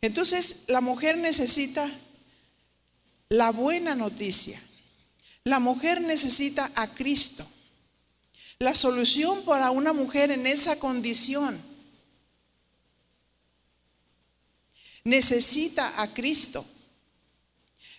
Entonces, 0.00 0.64
la 0.68 0.80
mujer 0.80 1.18
necesita 1.18 1.90
la 3.28 3.50
buena 3.50 3.94
noticia. 3.94 4.60
La 5.44 5.58
mujer 5.58 6.00
necesita 6.00 6.70
a 6.74 6.92
Cristo. 6.94 7.46
La 8.58 8.74
solución 8.74 9.42
para 9.44 9.70
una 9.70 9.92
mujer 9.92 10.30
en 10.30 10.46
esa 10.46 10.78
condición 10.78 11.58
necesita 15.04 16.02
a 16.02 16.12
Cristo. 16.12 16.64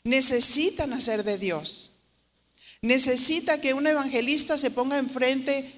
Necesita 0.03 0.85
nacer 0.87 1.23
de 1.23 1.37
Dios. 1.37 1.91
Necesita 2.81 3.61
que 3.61 3.73
un 3.73 3.87
evangelista 3.87 4.57
se 4.57 4.71
ponga 4.71 4.97
enfrente, 4.97 5.71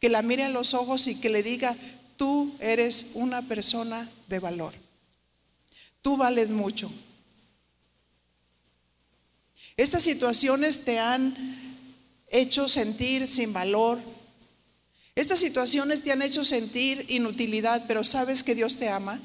que 0.00 0.08
la 0.08 0.22
mire 0.22 0.44
en 0.44 0.52
los 0.52 0.74
ojos 0.74 1.06
y 1.08 1.20
que 1.20 1.28
le 1.28 1.42
diga, 1.42 1.76
tú 2.20 2.54
eres 2.60 3.12
una 3.14 3.40
persona 3.40 4.06
de 4.28 4.38
valor. 4.40 4.74
Tú 6.02 6.18
vales 6.18 6.50
mucho. 6.50 6.90
Estas 9.74 10.02
situaciones 10.02 10.84
te 10.84 10.98
han 10.98 11.34
hecho 12.28 12.68
sentir 12.68 13.26
sin 13.26 13.54
valor. 13.54 13.98
Estas 15.14 15.40
situaciones 15.40 16.02
te 16.02 16.12
han 16.12 16.20
hecho 16.20 16.44
sentir 16.44 17.06
inutilidad, 17.08 17.86
pero 17.88 18.04
sabes 18.04 18.42
que 18.42 18.54
Dios 18.54 18.76
te 18.76 18.90
ama. 18.90 19.18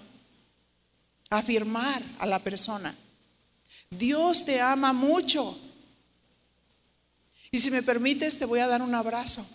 Afirmar 1.30 2.02
a 2.20 2.26
la 2.26 2.40
persona. 2.40 2.96
Dios 3.90 4.46
te 4.46 4.62
ama 4.62 4.94
mucho. 4.94 5.60
Y 7.52 7.60
si 7.60 7.72
me 7.72 7.84
permites, 7.84 8.40
te 8.40 8.46
voy 8.46 8.62
a 8.62 8.68
dar 8.68 8.82
un 8.82 8.96
abrazo. 8.96 9.46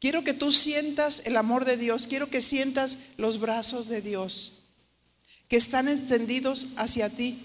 Quiero 0.00 0.24
que 0.24 0.32
tú 0.32 0.50
sientas 0.50 1.22
el 1.26 1.36
amor 1.36 1.64
de 1.64 1.76
Dios, 1.76 2.06
quiero 2.06 2.30
que 2.30 2.40
sientas 2.40 2.98
los 3.18 3.38
brazos 3.38 3.88
de 3.88 4.00
Dios 4.00 4.54
que 5.50 5.56
están 5.56 5.88
extendidos 5.88 6.68
hacia 6.76 7.10
ti. 7.10 7.36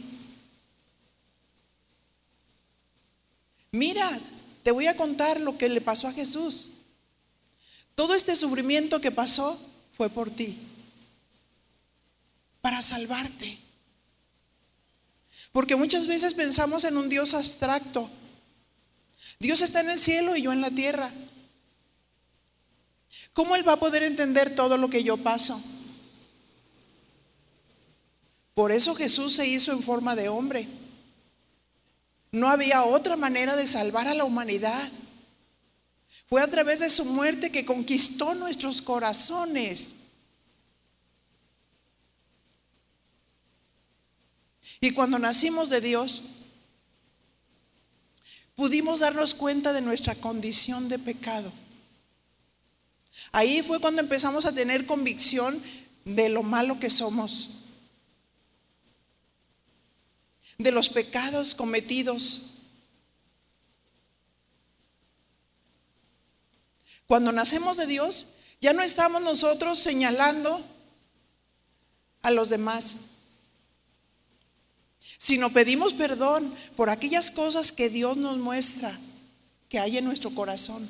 Mira, 3.71 4.07
te 4.61 4.69
voy 4.69 4.85
a 4.85 4.95
contar 4.95 5.41
lo 5.41 5.57
que 5.57 5.67
le 5.67 5.81
pasó 5.81 6.07
a 6.07 6.13
Jesús. 6.13 6.73
Todo 7.95 8.13
este 8.13 8.35
sufrimiento 8.35 9.01
que 9.01 9.11
pasó 9.11 9.59
fue 9.97 10.09
por 10.11 10.29
ti, 10.29 10.55
para 12.61 12.79
salvarte. 12.83 13.57
Porque 15.51 15.75
muchas 15.75 16.05
veces 16.05 16.35
pensamos 16.35 16.83
en 16.83 16.97
un 16.97 17.09
Dios 17.09 17.33
abstracto. 17.33 18.07
Dios 19.39 19.63
está 19.63 19.79
en 19.79 19.89
el 19.89 19.99
cielo 19.99 20.35
y 20.35 20.43
yo 20.43 20.53
en 20.53 20.61
la 20.61 20.69
tierra. 20.69 21.11
¿Cómo 23.35 23.55
Él 23.55 23.67
va 23.67 23.73
a 23.73 23.79
poder 23.79 24.01
entender 24.01 24.55
todo 24.55 24.77
lo 24.77 24.89
que 24.89 25.03
yo 25.03 25.17
paso? 25.17 25.61
Por 28.55 28.71
eso 28.71 28.95
Jesús 28.95 29.33
se 29.33 29.45
hizo 29.45 29.71
en 29.71 29.83
forma 29.83 30.15
de 30.15 30.29
hombre 30.29 30.67
no 32.35 32.49
había 32.49 32.83
otra 32.83 33.15
manera 33.15 33.55
de 33.55 33.65
salvar 33.65 34.09
a 34.09 34.13
la 34.13 34.25
humanidad. 34.25 34.91
Fue 36.27 36.41
a 36.41 36.47
través 36.51 36.81
de 36.81 36.89
su 36.89 37.05
muerte 37.05 37.49
que 37.49 37.65
conquistó 37.65 38.35
nuestros 38.35 38.81
corazones. 38.81 39.95
Y 44.81 44.91
cuando 44.91 45.17
nacimos 45.17 45.69
de 45.69 45.79
Dios, 45.79 46.23
pudimos 48.53 48.99
darnos 48.99 49.33
cuenta 49.33 49.71
de 49.71 49.79
nuestra 49.79 50.13
condición 50.15 50.89
de 50.89 50.99
pecado. 50.99 51.53
Ahí 53.31 53.61
fue 53.61 53.79
cuando 53.79 54.01
empezamos 54.01 54.45
a 54.45 54.53
tener 54.53 54.85
convicción 54.85 55.61
de 56.05 56.29
lo 56.29 56.43
malo 56.43 56.79
que 56.79 56.89
somos 56.89 57.65
de 60.57 60.71
los 60.71 60.89
pecados 60.89 61.53
cometidos. 61.53 62.51
Cuando 67.07 67.31
nacemos 67.31 67.77
de 67.77 67.87
Dios, 67.87 68.35
ya 68.61 68.73
no 68.73 68.81
estamos 68.81 69.21
nosotros 69.21 69.77
señalando 69.77 70.63
a 72.21 72.31
los 72.31 72.49
demás, 72.49 73.11
sino 75.17 75.51
pedimos 75.51 75.93
perdón 75.93 76.53
por 76.75 76.89
aquellas 76.89 77.29
cosas 77.31 77.71
que 77.71 77.89
Dios 77.89 78.17
nos 78.17 78.37
muestra 78.37 78.97
que 79.69 79.79
hay 79.79 79.97
en 79.97 80.05
nuestro 80.05 80.33
corazón. 80.33 80.89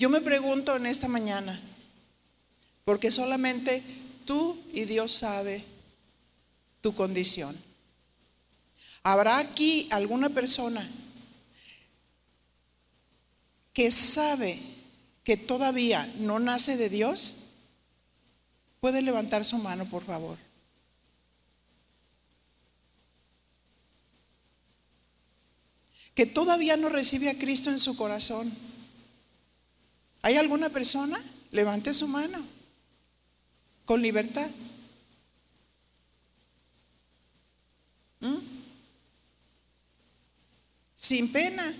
Yo 0.00 0.08
me 0.08 0.22
pregunto 0.22 0.74
en 0.74 0.86
esta 0.86 1.08
mañana, 1.08 1.60
porque 2.86 3.10
solamente 3.10 3.82
tú 4.24 4.58
y 4.72 4.86
Dios 4.86 5.12
sabe 5.12 5.62
tu 6.80 6.94
condición. 6.94 7.54
¿Habrá 9.02 9.36
aquí 9.36 9.88
alguna 9.90 10.30
persona 10.30 10.82
que 13.74 13.90
sabe 13.90 14.58
que 15.22 15.36
todavía 15.36 16.10
no 16.16 16.38
nace 16.38 16.78
de 16.78 16.88
Dios? 16.88 17.50
Puede 18.80 19.02
levantar 19.02 19.44
su 19.44 19.58
mano, 19.58 19.84
por 19.84 20.02
favor. 20.02 20.38
Que 26.14 26.24
todavía 26.24 26.78
no 26.78 26.88
recibe 26.88 27.28
a 27.28 27.36
Cristo 27.36 27.68
en 27.68 27.78
su 27.78 27.98
corazón. 27.98 28.50
¿Hay 30.22 30.36
alguna 30.36 30.68
persona? 30.68 31.18
Levante 31.50 31.92
su 31.92 32.06
mano 32.08 32.60
con 33.90 34.02
libertad. 34.02 34.48
¿Mm? 38.20 38.36
Sin 40.94 41.32
pena. 41.32 41.74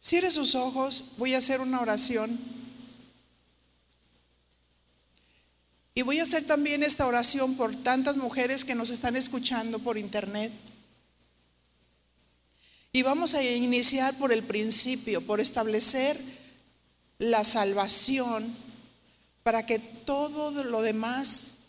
Cierre 0.00 0.32
sus 0.32 0.56
ojos, 0.56 1.12
voy 1.16 1.34
a 1.34 1.38
hacer 1.38 1.60
una 1.60 1.80
oración. 1.80 2.36
Y 5.94 6.02
voy 6.02 6.18
a 6.18 6.24
hacer 6.24 6.44
también 6.44 6.82
esta 6.82 7.06
oración 7.06 7.56
por 7.56 7.72
tantas 7.84 8.16
mujeres 8.16 8.64
que 8.64 8.74
nos 8.74 8.90
están 8.90 9.14
escuchando 9.14 9.78
por 9.78 9.96
internet. 9.96 10.50
Y 12.96 13.02
vamos 13.02 13.34
a 13.34 13.42
iniciar 13.42 14.16
por 14.18 14.32
el 14.32 14.44
principio, 14.44 15.20
por 15.26 15.40
establecer 15.40 16.16
la 17.18 17.42
salvación 17.42 18.56
para 19.42 19.66
que 19.66 19.80
todo 19.80 20.62
lo 20.62 20.80
demás, 20.80 21.64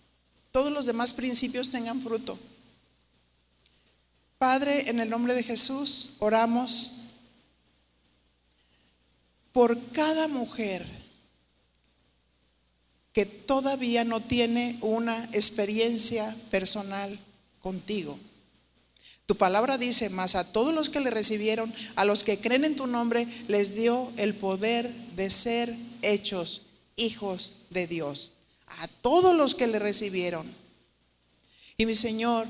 todos 0.52 0.72
los 0.72 0.86
demás 0.86 1.14
principios 1.14 1.72
tengan 1.72 2.00
fruto. 2.04 2.38
Padre, 4.38 4.88
en 4.88 5.00
el 5.00 5.10
nombre 5.10 5.34
de 5.34 5.42
Jesús, 5.42 6.18
oramos 6.20 7.14
por 9.52 9.82
cada 9.94 10.28
mujer 10.28 10.86
que 13.14 13.26
todavía 13.26 14.04
no 14.04 14.22
tiene 14.22 14.78
una 14.82 15.24
experiencia 15.34 16.36
personal 16.52 17.20
contigo. 17.62 18.16
Tu 19.26 19.36
palabra 19.36 19.78
dice, 19.78 20.10
más 20.10 20.36
a 20.36 20.52
todos 20.52 20.74
los 20.74 20.90
que 20.90 21.00
le 21.00 21.10
recibieron, 21.10 21.74
a 21.96 22.06
los 22.06 22.24
que 22.24 22.40
creen 22.40 22.64
en 22.64 22.76
tu 22.76 22.86
nombre, 22.86 23.28
les 23.48 23.76
dio 23.76 24.12
el 24.18 24.36
poder 24.36 24.94
de 25.16 25.30
ser 25.30 25.76
hechos 26.04 26.64
hijos 26.96 27.54
de 27.72 27.88
Dios. 27.88 28.34
A 28.68 28.88
todos 28.88 29.36
los 29.36 29.56
que 29.56 29.68
le 29.68 29.80
recibieron. 29.80 30.46
Y 31.78 31.86
mi 31.86 31.96
Señor, 31.96 32.48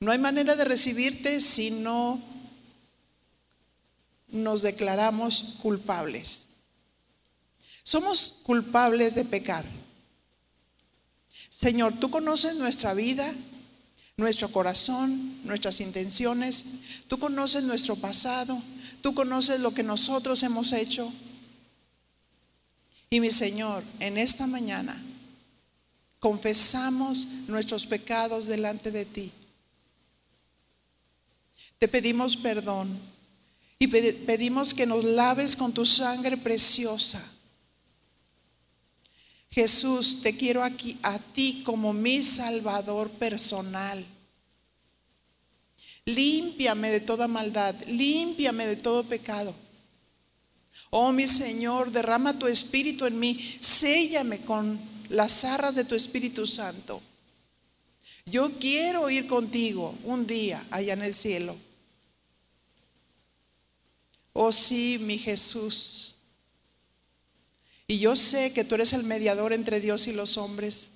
no 0.00 0.10
hay 0.10 0.18
manera 0.18 0.56
de 0.56 0.64
recibirte 0.64 1.40
si 1.40 1.70
no 1.70 2.20
nos 4.28 4.62
declaramos 4.62 5.58
culpables. 5.62 6.48
Somos 7.84 8.40
culpables 8.42 9.14
de 9.14 9.24
pecar. 9.24 9.64
Señor, 11.48 12.00
tú 12.00 12.10
conoces 12.10 12.56
nuestra 12.56 12.94
vida, 12.94 13.32
nuestro 14.16 14.48
corazón, 14.48 15.44
nuestras 15.44 15.80
intenciones, 15.80 16.82
tú 17.08 17.18
conoces 17.18 17.64
nuestro 17.64 17.96
pasado, 17.96 18.60
tú 19.00 19.14
conoces 19.14 19.60
lo 19.60 19.72
que 19.72 19.82
nosotros 19.82 20.42
hemos 20.42 20.72
hecho. 20.72 21.12
Y 23.10 23.20
mi 23.20 23.30
Señor, 23.30 23.82
en 24.00 24.18
esta 24.18 24.46
mañana 24.46 25.00
confesamos 26.18 27.26
nuestros 27.48 27.86
pecados 27.86 28.46
delante 28.46 28.90
de 28.90 29.04
ti. 29.04 29.32
Te 31.78 31.88
pedimos 31.88 32.36
perdón 32.36 32.96
y 33.78 33.88
pedimos 33.88 34.72
que 34.72 34.86
nos 34.86 35.02
laves 35.02 35.56
con 35.56 35.72
tu 35.72 35.84
sangre 35.84 36.36
preciosa. 36.36 37.31
Jesús, 39.52 40.22
te 40.22 40.34
quiero 40.34 40.64
aquí 40.64 40.98
a 41.02 41.18
ti 41.18 41.62
como 41.64 41.92
mi 41.92 42.22
Salvador 42.22 43.10
personal. 43.10 44.04
Límpiame 46.06 46.90
de 46.90 47.00
toda 47.00 47.28
maldad, 47.28 47.74
límpiame 47.86 48.66
de 48.66 48.76
todo 48.76 49.04
pecado. 49.04 49.54
Oh 50.90 51.12
mi 51.12 51.26
Señor, 51.26 51.92
derrama 51.92 52.38
tu 52.38 52.46
espíritu 52.46 53.04
en 53.06 53.18
mí, 53.18 53.38
séllame 53.60 54.40
con 54.40 54.80
las 55.10 55.44
arras 55.44 55.74
de 55.74 55.84
tu 55.84 55.94
Espíritu 55.94 56.46
Santo. 56.46 57.02
Yo 58.24 58.58
quiero 58.58 59.10
ir 59.10 59.26
contigo 59.26 59.94
un 60.04 60.26
día 60.26 60.64
allá 60.70 60.94
en 60.94 61.02
el 61.02 61.12
cielo. 61.12 61.56
Oh 64.32 64.50
sí, 64.50 64.98
mi 65.00 65.18
Jesús. 65.18 66.16
Y 67.86 67.98
yo 67.98 68.16
sé 68.16 68.52
que 68.52 68.64
tú 68.64 68.74
eres 68.74 68.92
el 68.92 69.04
mediador 69.04 69.52
entre 69.52 69.80
Dios 69.80 70.06
y 70.06 70.12
los 70.12 70.38
hombres. 70.38 70.92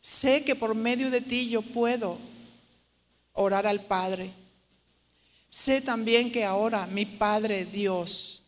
Sé 0.00 0.44
que 0.44 0.56
por 0.56 0.74
medio 0.74 1.10
de 1.10 1.20
ti 1.20 1.48
yo 1.48 1.62
puedo 1.62 2.18
orar 3.32 3.66
al 3.66 3.84
Padre. 3.84 4.32
Sé 5.48 5.80
también 5.80 6.30
que 6.30 6.44
ahora 6.44 6.86
mi 6.86 7.04
Padre 7.04 7.64
Dios 7.64 8.42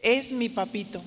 es 0.00 0.32
mi 0.32 0.48
papito. 0.48 1.02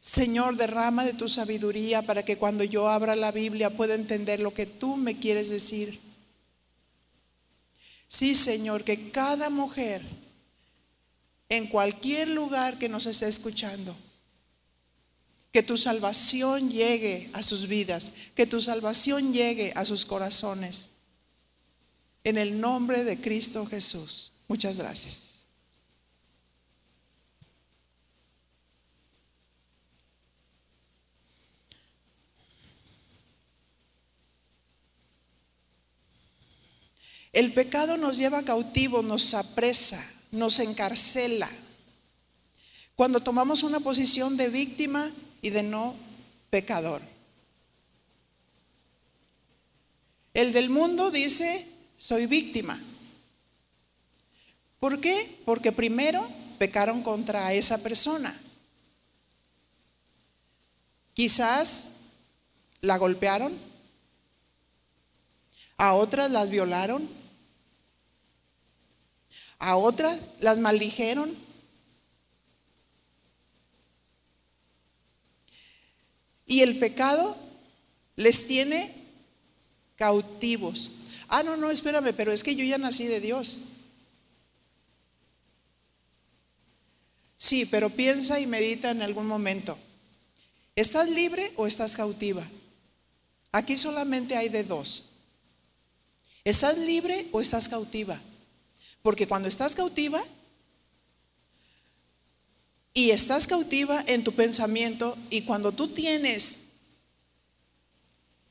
Señor, 0.00 0.56
derrama 0.56 1.04
de 1.04 1.14
tu 1.14 1.28
sabiduría 1.28 2.02
para 2.02 2.24
que 2.24 2.38
cuando 2.38 2.62
yo 2.62 2.88
abra 2.88 3.16
la 3.16 3.32
Biblia 3.32 3.76
pueda 3.76 3.94
entender 3.94 4.38
lo 4.38 4.54
que 4.54 4.64
tú 4.64 4.96
me 4.96 5.18
quieres 5.18 5.50
decir. 5.50 5.98
Sí, 8.06 8.36
Señor, 8.36 8.84
que 8.84 9.10
cada 9.10 9.50
mujer 9.50 10.02
en 11.48 11.68
cualquier 11.68 12.28
lugar 12.28 12.78
que 12.78 12.88
nos 12.88 13.06
esté 13.06 13.28
escuchando, 13.28 13.96
que 15.52 15.62
tu 15.62 15.76
salvación 15.76 16.70
llegue 16.70 17.30
a 17.32 17.42
sus 17.42 17.68
vidas, 17.68 18.12
que 18.34 18.46
tu 18.46 18.60
salvación 18.60 19.32
llegue 19.32 19.72
a 19.74 19.84
sus 19.84 20.04
corazones. 20.04 20.92
En 22.24 22.38
el 22.38 22.60
nombre 22.60 23.04
de 23.04 23.20
Cristo 23.20 23.64
Jesús. 23.66 24.32
Muchas 24.48 24.76
gracias. 24.76 25.36
El 37.36 37.52
pecado 37.52 37.98
nos 37.98 38.16
lleva 38.16 38.42
cautivo, 38.44 39.02
nos 39.02 39.34
apresa, 39.34 40.02
nos 40.36 40.60
encarcela. 40.60 41.50
Cuando 42.94 43.20
tomamos 43.20 43.62
una 43.62 43.80
posición 43.80 44.36
de 44.36 44.48
víctima 44.48 45.10
y 45.42 45.50
de 45.50 45.62
no 45.62 45.94
pecador. 46.50 47.02
El 50.32 50.52
del 50.52 50.70
mundo 50.70 51.10
dice, 51.10 51.66
soy 51.96 52.26
víctima. 52.26 52.80
¿Por 54.78 55.00
qué? 55.00 55.40
Porque 55.44 55.72
primero 55.72 56.26
pecaron 56.58 57.02
contra 57.02 57.52
esa 57.52 57.82
persona. 57.82 58.38
Quizás 61.14 62.00
la 62.82 62.98
golpearon, 62.98 63.52
a 65.78 65.94
otras 65.94 66.30
las 66.30 66.50
violaron, 66.50 67.08
a 69.58 69.76
otras 69.76 70.34
las 70.40 70.58
maldijeron. 70.58 71.34
Y 76.46 76.60
el 76.60 76.78
pecado 76.78 77.36
les 78.14 78.46
tiene 78.46 78.94
cautivos. 79.96 80.92
Ah, 81.28 81.42
no, 81.42 81.56
no, 81.56 81.70
espérame, 81.70 82.14
pero 82.16 82.32
es 82.32 82.44
que 82.44 82.54
yo 82.54 82.64
ya 82.64 82.78
nací 82.78 83.06
de 83.06 83.20
Dios. 83.20 83.62
Sí, 87.36 87.66
pero 87.66 87.90
piensa 87.90 88.40
y 88.40 88.46
medita 88.46 88.90
en 88.90 89.02
algún 89.02 89.26
momento. 89.26 89.76
¿Estás 90.74 91.10
libre 91.10 91.52
o 91.56 91.66
estás 91.66 91.96
cautiva? 91.96 92.42
Aquí 93.52 93.76
solamente 93.76 94.36
hay 94.36 94.48
de 94.48 94.64
dos. 94.64 95.04
¿Estás 96.44 96.78
libre 96.78 97.26
o 97.32 97.40
estás 97.40 97.68
cautiva? 97.68 98.20
Porque 99.06 99.28
cuando 99.28 99.46
estás 99.46 99.76
cautiva 99.76 100.20
y 102.92 103.10
estás 103.10 103.46
cautiva 103.46 104.02
en 104.08 104.24
tu 104.24 104.32
pensamiento 104.32 105.16
y 105.30 105.42
cuando 105.42 105.70
tú 105.70 105.86
tienes 105.86 106.72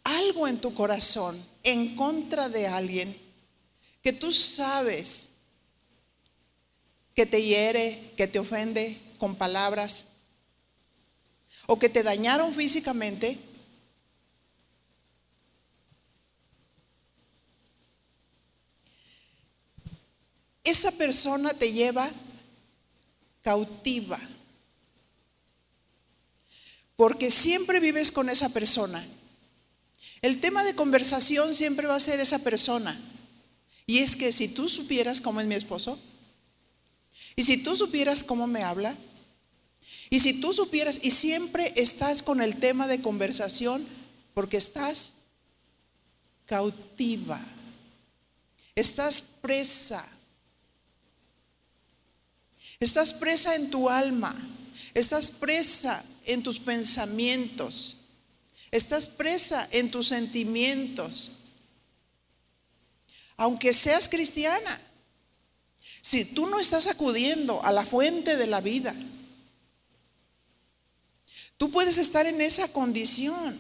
algo 0.06 0.48
en 0.48 0.62
tu 0.62 0.74
corazón 0.74 1.38
en 1.64 1.98
contra 1.98 2.48
de 2.48 2.68
alguien 2.68 3.18
que 4.02 4.14
tú 4.14 4.32
sabes 4.32 5.32
que 7.14 7.26
te 7.26 7.44
hiere, 7.44 8.14
que 8.16 8.26
te 8.26 8.40
ofende 8.40 8.98
con 9.18 9.36
palabras 9.36 10.08
o 11.68 11.78
que 11.78 11.90
te 11.90 12.02
dañaron 12.02 12.54
físicamente, 12.54 13.38
esa 20.66 20.92
persona 20.92 21.54
te 21.54 21.72
lleva 21.72 22.10
cautiva. 23.42 24.20
Porque 26.98 27.30
siempre 27.32 27.80
vives 27.80 28.12
con 28.12 28.30
esa 28.30 28.50
persona. 28.50 29.06
El 30.22 30.42
tema 30.42 30.64
de 30.64 30.76
conversación 30.76 31.54
siempre 31.54 31.88
va 31.88 31.96
a 31.96 32.00
ser 32.00 32.20
esa 32.20 32.40
persona. 32.40 33.00
Y 33.86 34.00
es 34.00 34.16
que 34.16 34.32
si 34.32 34.48
tú 34.48 34.68
supieras 34.68 35.22
cómo 35.22 35.40
es 35.40 35.48
mi 35.48 35.56
esposo, 35.56 36.00
y 37.36 37.44
si 37.44 37.58
tú 37.58 37.76
supieras 37.76 38.24
cómo 38.24 38.48
me 38.48 38.64
habla, 38.64 38.98
y 40.10 40.20
si 40.20 40.40
tú 40.40 40.54
supieras, 40.54 41.00
y 41.04 41.12
siempre 41.12 41.74
estás 41.76 42.24
con 42.24 42.42
el 42.42 42.58
tema 42.58 42.88
de 42.88 43.02
conversación 43.02 43.86
porque 44.34 44.58
estás 44.58 45.16
cautiva, 46.46 47.40
estás 48.76 49.22
presa, 49.22 50.04
estás 52.80 53.14
presa 53.14 53.56
en 53.56 53.70
tu 53.70 53.90
alma, 53.90 54.36
estás 54.94 55.30
presa 55.30 56.04
en 56.26 56.44
tus 56.44 56.60
pensamientos, 56.60 57.98
estás 58.72 59.08
presa 59.08 59.68
en 59.72 59.92
tus 59.92 60.08
sentimientos. 60.08 61.32
Aunque 63.38 63.74
seas 63.74 64.08
cristiana, 64.08 64.82
si 66.02 66.24
tú 66.24 66.46
no 66.46 66.60
estás 66.60 66.88
acudiendo 66.88 67.64
a 67.64 67.72
la 67.72 67.86
fuente 67.86 68.38
de 68.38 68.48
la 68.48 68.62
vida, 68.62 68.96
tú 71.58 71.72
puedes 71.72 71.98
estar 71.98 72.26
en 72.26 72.42
esa 72.42 72.72
condición. 72.72 73.60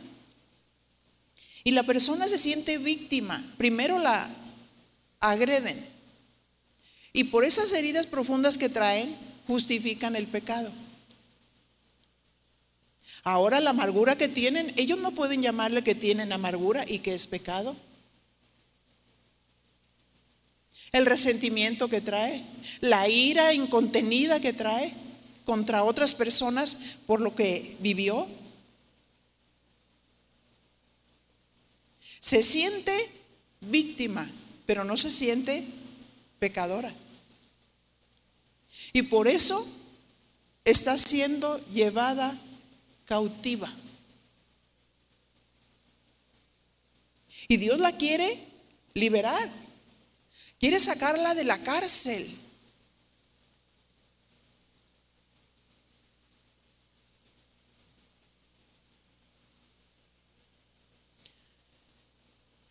Y 1.63 1.71
la 1.71 1.81
persona 1.81 2.27
se 2.27 2.37
siente 2.37 2.77
víctima. 2.77 3.43
Primero 3.57 3.97
la 3.97 4.29
agreden. 5.19 5.94
Y 7.15 7.23
por 7.23 7.45
esas 7.45 7.71
heridas 7.71 8.07
profundas 8.07 8.57
que 8.57 8.67
traen, 8.67 9.15
justifican 9.47 10.17
el 10.17 10.27
pecado. 10.27 10.69
Ahora 13.23 13.61
la 13.61 13.69
amargura 13.69 14.17
que 14.17 14.27
tienen, 14.27 14.73
ellos 14.75 14.99
no 14.99 15.11
pueden 15.11 15.41
llamarle 15.41 15.81
que 15.81 15.95
tienen 15.95 16.33
amargura 16.33 16.83
y 16.85 16.99
que 16.99 17.15
es 17.15 17.25
pecado. 17.25 17.73
El 20.91 21.05
resentimiento 21.05 21.87
que 21.87 22.01
trae, 22.01 22.43
la 22.81 23.07
ira 23.07 23.53
incontenida 23.53 24.41
que 24.41 24.51
trae 24.51 24.93
contra 25.45 25.85
otras 25.85 26.15
personas 26.15 26.97
por 27.07 27.21
lo 27.21 27.33
que 27.33 27.77
vivió. 27.79 28.27
Se 32.19 32.43
siente 32.43 32.91
víctima, 33.61 34.29
pero 34.65 34.83
no 34.83 34.97
se 34.97 35.09
siente 35.09 35.65
pecadora. 36.39 36.93
Y 38.95 39.01
por 39.01 39.27
eso 39.27 39.61
está 40.63 40.97
siendo 40.97 41.57
llevada 41.65 42.33
cautiva. 43.03 43.69
Y 47.49 47.57
Dios 47.57 47.77
la 47.77 47.91
quiere 47.91 48.41
liberar. 48.93 49.49
Quiere 50.57 50.79
sacarla 50.79 51.35
de 51.35 51.43
la 51.43 51.61
cárcel. 51.61 52.39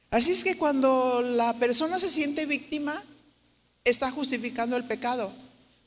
Así 0.09 0.33
es 0.33 0.43
que 0.43 0.57
cuando 0.57 1.21
la 1.21 1.53
persona 1.59 1.99
se 1.99 2.09
siente 2.09 2.47
víctima, 2.47 3.05
está 3.85 4.11
justificando 4.11 4.79
el 4.79 4.85
pecado. 4.85 5.44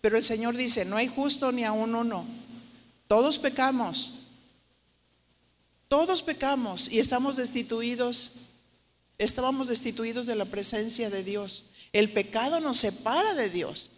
Pero 0.07 0.15
el 0.15 0.23
Señor 0.23 0.55
dice, 0.55 0.85
no 0.85 0.95
hay 0.95 1.09
justo 1.09 1.51
ni 1.51 1.65
a 1.65 1.73
uno. 1.73 2.25
Todos 3.07 3.37
pecamos. 3.37 4.13
Todos 5.89 6.23
pecamos 6.23 6.89
y 6.89 6.99
estamos 6.99 7.35
destituidos, 7.35 8.31
estábamos 9.17 9.67
destituidos 9.67 10.25
de 10.25 10.35
la 10.35 10.45
presencia 10.45 11.09
de 11.09 11.25
Dios. 11.25 11.71
El 11.91 12.09
pecado 12.13 12.61
nos 12.61 12.77
separa 12.77 13.33
de 13.33 13.49
Dios. 13.49 13.91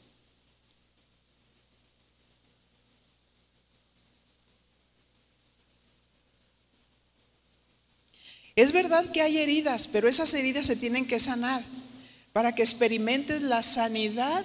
Es 8.55 8.71
verdad 8.71 9.11
que 9.11 9.21
hay 9.21 9.37
heridas, 9.37 9.87
pero 9.87 10.07
esas 10.07 10.33
heridas 10.33 10.65
se 10.65 10.75
tienen 10.75 11.05
que 11.05 11.19
sanar 11.19 11.63
para 12.33 12.55
que 12.55 12.63
experimentes 12.63 13.43
la 13.43 13.61
sanidad 13.61 14.43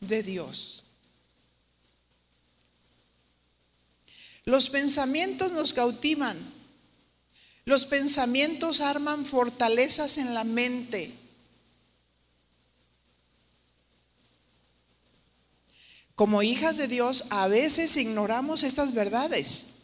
de 0.00 0.24
Dios. 0.24 0.82
Los 4.48 4.70
pensamientos 4.70 5.52
nos 5.52 5.74
cautivan. 5.74 6.38
Los 7.66 7.84
pensamientos 7.84 8.80
arman 8.80 9.26
fortalezas 9.26 10.16
en 10.16 10.32
la 10.32 10.42
mente. 10.42 11.12
Como 16.14 16.42
hijas 16.42 16.78
de 16.78 16.88
Dios 16.88 17.26
a 17.28 17.46
veces 17.48 17.94
ignoramos 17.98 18.62
estas 18.62 18.94
verdades. 18.94 19.80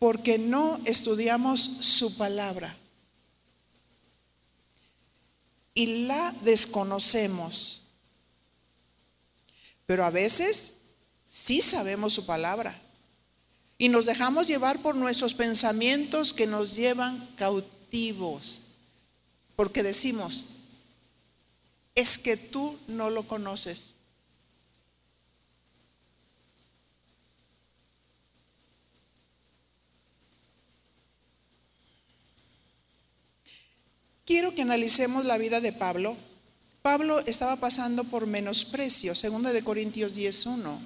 Porque 0.00 0.36
no 0.36 0.80
estudiamos 0.84 1.60
su 1.60 2.16
palabra. 2.16 2.76
Y 5.74 6.06
la 6.06 6.32
desconocemos. 6.42 7.83
Pero 9.86 10.04
a 10.04 10.10
veces 10.10 10.82
sí 11.28 11.60
sabemos 11.60 12.12
su 12.12 12.26
palabra. 12.26 12.80
Y 13.76 13.88
nos 13.88 14.06
dejamos 14.06 14.46
llevar 14.46 14.80
por 14.80 14.94
nuestros 14.94 15.34
pensamientos 15.34 16.32
que 16.32 16.46
nos 16.46 16.74
llevan 16.74 17.28
cautivos. 17.36 18.62
Porque 19.56 19.82
decimos, 19.82 20.46
es 21.94 22.18
que 22.18 22.36
tú 22.36 22.78
no 22.86 23.10
lo 23.10 23.26
conoces. 23.26 23.96
Quiero 34.24 34.54
que 34.54 34.62
analicemos 34.62 35.24
la 35.24 35.36
vida 35.36 35.60
de 35.60 35.72
Pablo. 35.72 36.16
Pablo 36.84 37.18
estaba 37.20 37.56
pasando 37.56 38.04
por 38.04 38.26
menosprecio, 38.26 39.14
segunda 39.14 39.54
de 39.54 39.64
Corintios 39.64 40.14
10.1. 40.14 40.78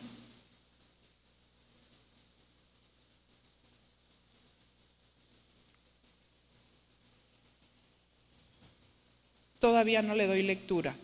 todavía 9.58 10.00
no 10.02 10.14
le 10.14 10.28
doy 10.28 10.44
lectura. 10.44 10.96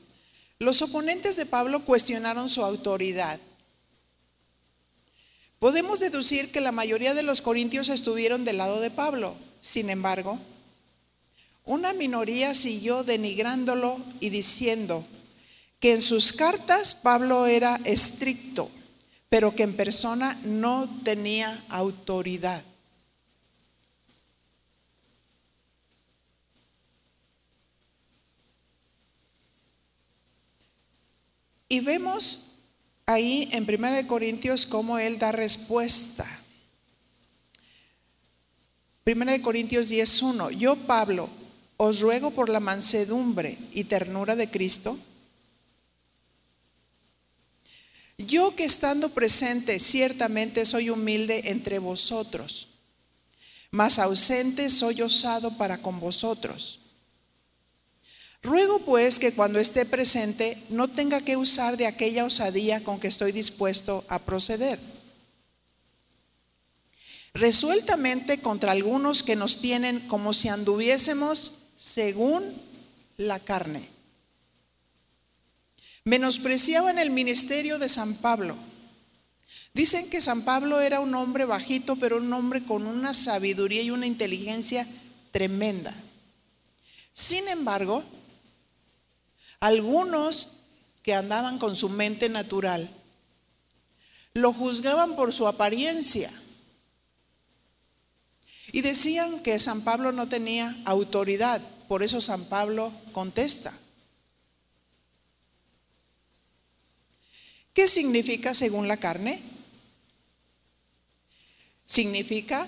Los 0.60 0.80
oponentes 0.80 1.36
de 1.36 1.44
Pablo 1.44 1.84
cuestionaron 1.84 2.48
su 2.48 2.64
autoridad. 2.64 3.40
Podemos 5.58 5.98
deducir 5.98 6.52
que 6.52 6.60
la 6.60 6.70
mayoría 6.70 7.14
de 7.14 7.24
los 7.24 7.42
corintios 7.42 7.88
estuvieron 7.88 8.44
del 8.44 8.58
lado 8.58 8.80
de 8.80 8.92
Pablo. 8.92 9.34
Sin 9.60 9.90
embargo, 9.90 10.38
una 11.64 11.94
minoría 11.94 12.54
siguió 12.54 13.04
denigrándolo 13.04 13.96
y 14.20 14.30
diciendo 14.30 15.04
que 15.80 15.92
en 15.92 16.02
sus 16.02 16.32
cartas 16.32 16.94
Pablo 16.94 17.46
era 17.46 17.76
estricto, 17.84 18.70
pero 19.28 19.54
que 19.54 19.62
en 19.62 19.74
persona 19.74 20.38
no 20.44 20.88
tenía 21.02 21.64
autoridad. 21.68 22.62
Y 31.68 31.80
vemos 31.80 32.58
ahí 33.06 33.48
en 33.52 33.64
1 33.64 34.06
Corintios 34.06 34.66
cómo 34.66 34.98
él 34.98 35.18
da 35.18 35.32
respuesta. 35.32 36.24
1 39.06 39.42
Corintios 39.42 39.90
10.1, 39.90 40.50
yo 40.50 40.76
Pablo 40.76 41.43
os 41.76 42.00
ruego 42.00 42.30
por 42.30 42.48
la 42.48 42.60
mansedumbre 42.60 43.58
y 43.72 43.84
ternura 43.84 44.36
de 44.36 44.50
Cristo, 44.50 44.96
yo 48.16 48.54
que 48.54 48.64
estando 48.64 49.08
presente 49.08 49.80
ciertamente 49.80 50.64
soy 50.64 50.90
humilde 50.90 51.42
entre 51.46 51.78
vosotros, 51.80 52.68
mas 53.70 53.98
ausente 53.98 54.70
soy 54.70 55.02
osado 55.02 55.56
para 55.58 55.82
con 55.82 55.98
vosotros. 55.98 56.80
Ruego 58.42 58.78
pues 58.80 59.18
que 59.18 59.32
cuando 59.32 59.58
esté 59.58 59.84
presente 59.86 60.62
no 60.68 60.88
tenga 60.88 61.22
que 61.22 61.36
usar 61.36 61.76
de 61.76 61.86
aquella 61.86 62.24
osadía 62.24 62.84
con 62.84 63.00
que 63.00 63.08
estoy 63.08 63.32
dispuesto 63.32 64.04
a 64.08 64.18
proceder. 64.20 64.78
Resueltamente 67.32 68.40
contra 68.40 68.70
algunos 68.70 69.24
que 69.24 69.34
nos 69.34 69.58
tienen 69.58 70.06
como 70.06 70.32
si 70.32 70.48
anduviésemos 70.48 71.63
según 71.76 72.42
la 73.16 73.38
carne. 73.40 73.88
Menospreciaban 76.04 76.98
el 76.98 77.10
ministerio 77.10 77.78
de 77.78 77.88
San 77.88 78.14
Pablo. 78.16 78.56
Dicen 79.72 80.08
que 80.10 80.20
San 80.20 80.42
Pablo 80.42 80.80
era 80.80 81.00
un 81.00 81.14
hombre 81.14 81.46
bajito, 81.46 81.96
pero 81.96 82.18
un 82.18 82.32
hombre 82.32 82.62
con 82.64 82.86
una 82.86 83.12
sabiduría 83.14 83.82
y 83.82 83.90
una 83.90 84.06
inteligencia 84.06 84.86
tremenda. 85.30 85.94
Sin 87.12 87.48
embargo, 87.48 88.04
algunos 89.60 90.64
que 91.02 91.14
andaban 91.14 91.58
con 91.58 91.74
su 91.74 91.88
mente 91.88 92.28
natural 92.28 92.88
lo 94.34 94.52
juzgaban 94.52 95.14
por 95.14 95.32
su 95.32 95.46
apariencia. 95.46 96.30
Y 98.74 98.82
decían 98.82 99.40
que 99.44 99.60
San 99.60 99.82
Pablo 99.82 100.10
no 100.10 100.28
tenía 100.28 100.76
autoridad. 100.84 101.62
Por 101.86 102.02
eso 102.02 102.20
San 102.20 102.44
Pablo 102.46 102.92
contesta. 103.12 103.72
¿Qué 107.72 107.86
significa 107.86 108.52
según 108.52 108.88
la 108.88 108.96
carne? 108.96 109.40
Significa 111.86 112.66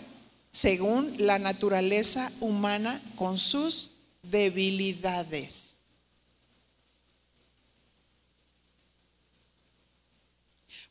según 0.53 1.13
la 1.19 1.41
naturaleza 1.41 2.31
humana 2.39 3.03
con 3.17 3.37
sus 3.37 3.97
debilidades. 4.23 5.76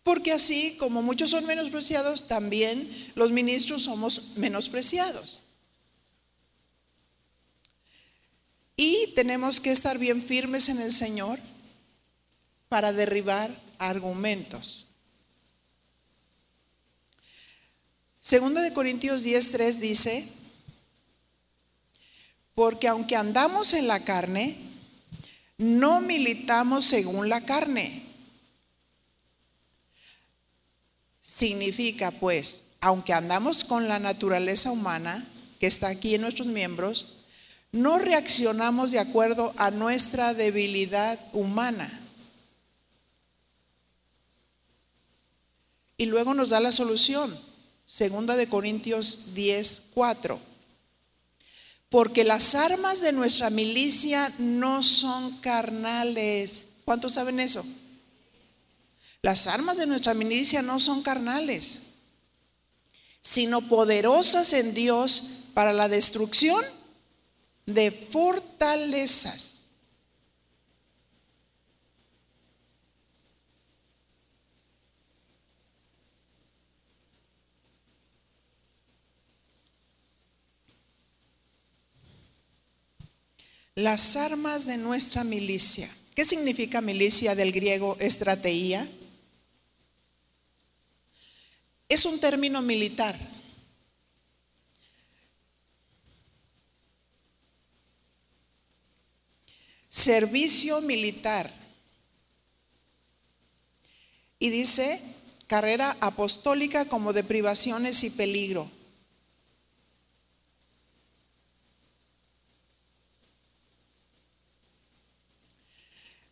Porque 0.05 0.31
así 0.31 0.77
como 0.77 1.01
muchos 1.01 1.31
son 1.31 1.47
menospreciados, 1.47 2.27
también 2.27 3.11
los 3.15 3.31
ministros 3.31 3.81
somos 3.81 4.33
menospreciados. 4.35 5.41
Y 8.77 9.13
tenemos 9.15 9.59
que 9.59 9.71
estar 9.71 9.97
bien 9.97 10.21
firmes 10.21 10.69
en 10.69 10.79
el 10.79 10.91
Señor 10.91 11.39
para 12.69 12.93
derribar 12.93 13.49
argumentos. 13.79 14.85
Segunda 18.19 18.61
de 18.61 18.73
Corintios 18.73 19.23
10:3 19.23 19.79
dice, 19.79 20.31
porque 22.53 22.87
aunque 22.87 23.15
andamos 23.15 23.73
en 23.73 23.87
la 23.87 24.05
carne, 24.05 24.55
no 25.57 25.99
militamos 25.99 26.85
según 26.85 27.27
la 27.27 27.43
carne. 27.43 28.04
Significa 31.36 32.11
pues, 32.11 32.63
aunque 32.79 33.11
andamos 33.11 33.65
con 33.65 33.89
la 33.89 33.99
naturaleza 33.99 34.71
humana 34.71 35.21
que 35.59 35.67
está 35.67 35.89
aquí 35.89 36.15
en 36.15 36.21
nuestros 36.21 36.47
miembros, 36.47 37.25
no 37.73 37.99
reaccionamos 37.99 38.91
de 38.91 38.99
acuerdo 38.99 39.53
a 39.57 39.69
nuestra 39.69 40.33
debilidad 40.33 41.19
humana. 41.33 41.91
Y 45.97 46.05
luego 46.05 46.33
nos 46.33 46.51
da 46.51 46.61
la 46.61 46.71
solución. 46.71 47.38
Segunda 47.86 48.38
de 48.38 48.47
Corintios 48.47 49.33
10, 49.33 49.89
4. 49.93 50.39
Porque 51.89 52.23
las 52.23 52.55
armas 52.55 53.01
de 53.01 53.11
nuestra 53.11 53.49
milicia 53.49 54.31
no 54.38 54.81
son 54.81 55.36
carnales. 55.39 56.67
¿Cuántos 56.86 57.15
saben 57.15 57.41
eso? 57.41 57.61
Las 59.26 59.47
armas 59.47 59.78
de 59.78 59.88
nuestra 59.88 60.13
milicia 60.13 60.61
no 60.61 60.80
son 60.80 61.01
carnales, 61.01 61.82
sino 63.23 63.59
poderosas 63.67 64.53
en 64.53 64.76
Dios 64.76 65.47
para 65.55 65.73
la 65.73 65.89
destrucción 65.89 66.63
de 67.65 67.89
fortalezas 67.89 69.69
las 83.73 84.15
armas 84.17 84.67
de 84.67 84.78
nuestra 84.78 85.23
milicia. 85.23 85.89
¿Qué 86.13 86.26
significa 86.26 86.80
milicia 86.80 87.34
del 87.34 87.51
griego 87.51 87.97
estrategia? 87.99 88.88
Es 91.88 92.05
un 92.05 92.19
término 92.19 92.61
militar. 92.61 93.17
Servicio 99.89 100.81
militar. 100.81 101.51
Y 104.39 104.49
dice 104.49 105.01
carrera 105.47 105.95
apostólica 106.01 106.86
como 106.86 107.13
de 107.13 107.23
privaciones 107.23 108.03
y 108.03 108.09
peligro. 108.09 108.69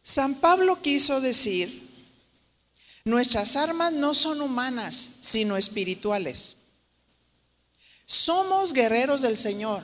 San 0.02 0.36
Pablo 0.42 0.82
quiso 0.82 1.22
decir, 1.22 1.83
nuestras 3.06 3.56
armas 3.56 3.92
no 3.92 4.14
son 4.14 4.42
humanas, 4.42 4.96
sino 5.22 5.58
espirituales. 5.58 6.58
Somos 8.06 8.74
guerreros 8.74 9.22
del 9.22 9.38
Señor. 9.38 9.84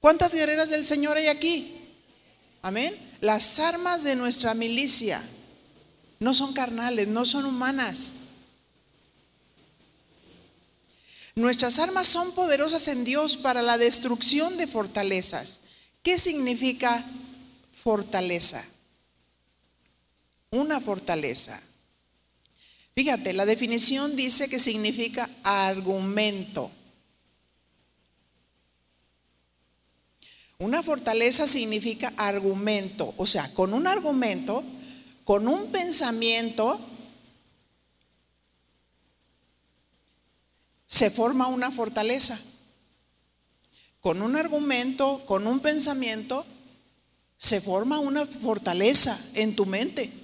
¿Cuántas 0.00 0.34
guerreras 0.34 0.70
del 0.70 0.84
Señor 0.84 1.16
hay 1.16 1.28
aquí? 1.28 1.80
Amén. 2.62 2.94
Las 3.20 3.58
armas 3.58 4.04
de 4.04 4.16
nuestra 4.16 4.54
milicia 4.54 5.22
no 6.20 6.34
son 6.34 6.52
carnales, 6.52 7.08
no 7.08 7.24
son 7.24 7.46
humanas. 7.46 8.14
Nuestras 11.34 11.78
armas 11.78 12.06
son 12.06 12.32
poderosas 12.32 12.86
en 12.88 13.04
Dios 13.04 13.36
para 13.36 13.62
la 13.62 13.78
destrucción 13.78 14.56
de 14.56 14.66
fortalezas. 14.66 15.62
¿Qué 16.02 16.18
significa 16.18 17.04
fortaleza? 17.72 18.64
una 20.54 20.80
fortaleza. 20.80 21.60
Fíjate, 22.94 23.32
la 23.32 23.44
definición 23.44 24.14
dice 24.14 24.48
que 24.48 24.58
significa 24.58 25.28
argumento. 25.42 26.70
Una 30.58 30.82
fortaleza 30.82 31.48
significa 31.48 32.12
argumento, 32.16 33.12
o 33.16 33.26
sea, 33.26 33.52
con 33.54 33.74
un 33.74 33.88
argumento, 33.88 34.62
con 35.24 35.48
un 35.48 35.72
pensamiento, 35.72 36.78
se 40.86 41.10
forma 41.10 41.48
una 41.48 41.72
fortaleza. 41.72 42.40
Con 44.00 44.22
un 44.22 44.36
argumento, 44.36 45.24
con 45.26 45.46
un 45.48 45.58
pensamiento, 45.58 46.46
se 47.36 47.60
forma 47.60 47.98
una 47.98 48.24
fortaleza 48.24 49.18
en 49.34 49.56
tu 49.56 49.66
mente. 49.66 50.23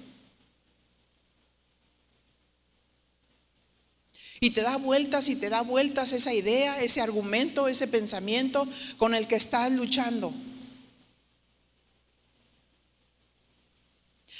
Y 4.43 4.49
te 4.49 4.63
da 4.63 4.75
vueltas 4.77 5.29
y 5.29 5.35
te 5.35 5.49
da 5.51 5.61
vueltas 5.61 6.13
esa 6.13 6.33
idea, 6.33 6.81
ese 6.81 6.99
argumento, 6.99 7.67
ese 7.67 7.87
pensamiento 7.87 8.67
con 8.97 9.13
el 9.13 9.27
que 9.27 9.35
estás 9.35 9.71
luchando. 9.71 10.33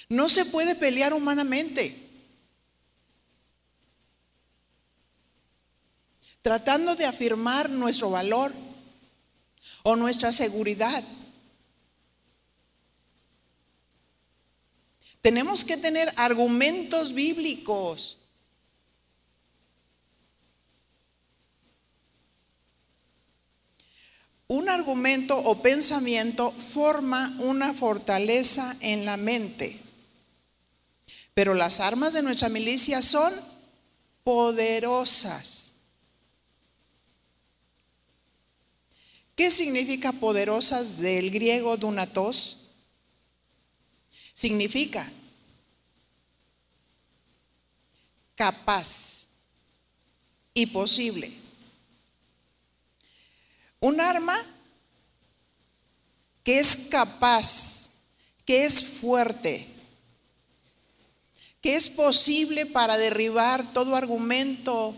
No 0.09 0.27
se 0.27 0.45
puede 0.45 0.73
pelear 0.73 1.13
humanamente. 1.13 1.95
Tratando 6.41 6.95
de 6.95 7.05
afirmar 7.05 7.69
nuestro 7.69 8.09
valor 8.09 8.51
o 9.83 9.95
nuestra 9.95 10.31
seguridad. 10.31 11.03
Tenemos 15.21 15.63
que 15.63 15.77
tener 15.77 16.11
argumentos 16.17 17.13
bíblicos 17.13 18.17
Un 24.51 24.67
argumento 24.67 25.37
o 25.37 25.61
pensamiento 25.61 26.51
forma 26.51 27.33
una 27.39 27.73
fortaleza 27.73 28.75
en 28.81 29.05
la 29.05 29.15
mente. 29.15 29.79
Pero 31.33 31.53
las 31.53 31.79
armas 31.79 32.11
de 32.11 32.21
nuestra 32.21 32.49
milicia 32.49 33.01
son 33.01 33.33
poderosas. 34.25 35.75
¿Qué 39.37 39.49
significa 39.49 40.11
poderosas 40.11 40.99
del 40.99 41.31
griego 41.31 41.77
dunatos? 41.77 42.71
Significa 44.33 45.09
capaz 48.35 49.29
y 50.53 50.65
posible. 50.65 51.40
Un 53.81 53.99
arma 53.99 54.37
que 56.43 56.59
es 56.59 56.87
capaz, 56.89 57.89
que 58.45 58.63
es 58.63 58.83
fuerte, 58.83 59.67
que 61.61 61.75
es 61.75 61.89
posible 61.89 62.67
para 62.67 62.97
derribar 62.97 63.73
todo 63.73 63.95
argumento 63.95 64.95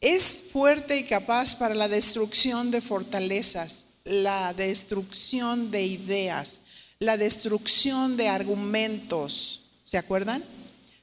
es 0.00 0.48
fuerte 0.52 0.96
y 0.98 1.04
capaz 1.04 1.56
para 1.56 1.74
la 1.74 1.88
destrucción 1.88 2.70
de 2.70 2.80
fortalezas. 2.80 3.86
la 4.04 4.54
destrucción 4.54 5.70
de 5.70 5.84
ideas, 5.84 6.62
la 6.98 7.18
destrucción 7.18 8.16
de 8.16 8.28
argumentos. 8.28 9.62
¿Se 9.84 9.98
acuerdan? 9.98 10.42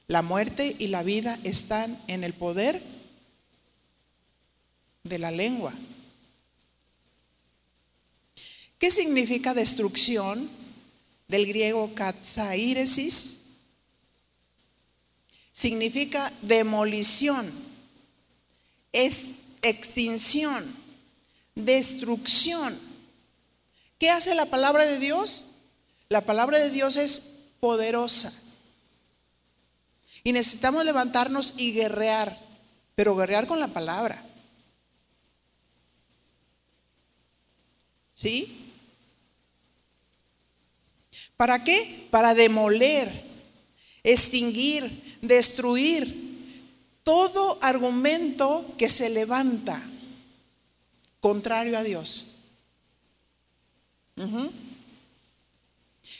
La 0.08 0.22
muerte 0.22 0.74
y 0.78 0.86
la 0.86 1.02
vida 1.02 1.38
están 1.44 1.96
en 2.06 2.24
el 2.24 2.32
poder 2.32 2.82
de 5.04 5.18
la 5.18 5.30
lengua. 5.30 5.74
¿Qué 8.78 8.90
significa 8.90 9.52
destrucción? 9.52 10.48
Del 11.28 11.46
griego 11.46 11.94
katsairesis. 11.94 13.34
Significa 15.52 16.32
demolición, 16.40 17.44
es 18.92 19.58
extinción, 19.60 20.64
destrucción. 21.54 22.78
¿Qué 23.98 24.08
hace 24.08 24.36
la 24.36 24.46
palabra 24.46 24.86
de 24.86 24.98
Dios? 24.98 25.56
La 26.08 26.20
palabra 26.20 26.60
de 26.60 26.70
Dios 26.70 26.96
es 26.96 27.46
poderosa. 27.60 28.47
Y 30.28 30.32
necesitamos 30.34 30.84
levantarnos 30.84 31.54
y 31.56 31.72
guerrear, 31.72 32.38
pero 32.94 33.16
guerrear 33.16 33.46
con 33.46 33.58
la 33.58 33.68
palabra. 33.68 34.22
¿Sí? 38.12 38.74
¿Para 41.34 41.64
qué? 41.64 42.08
Para 42.10 42.34
demoler, 42.34 43.10
extinguir, 44.02 45.18
destruir 45.22 46.60
todo 47.02 47.58
argumento 47.62 48.74
que 48.76 48.90
se 48.90 49.08
levanta 49.08 49.82
contrario 51.20 51.78
a 51.78 51.82
Dios. 51.82 52.40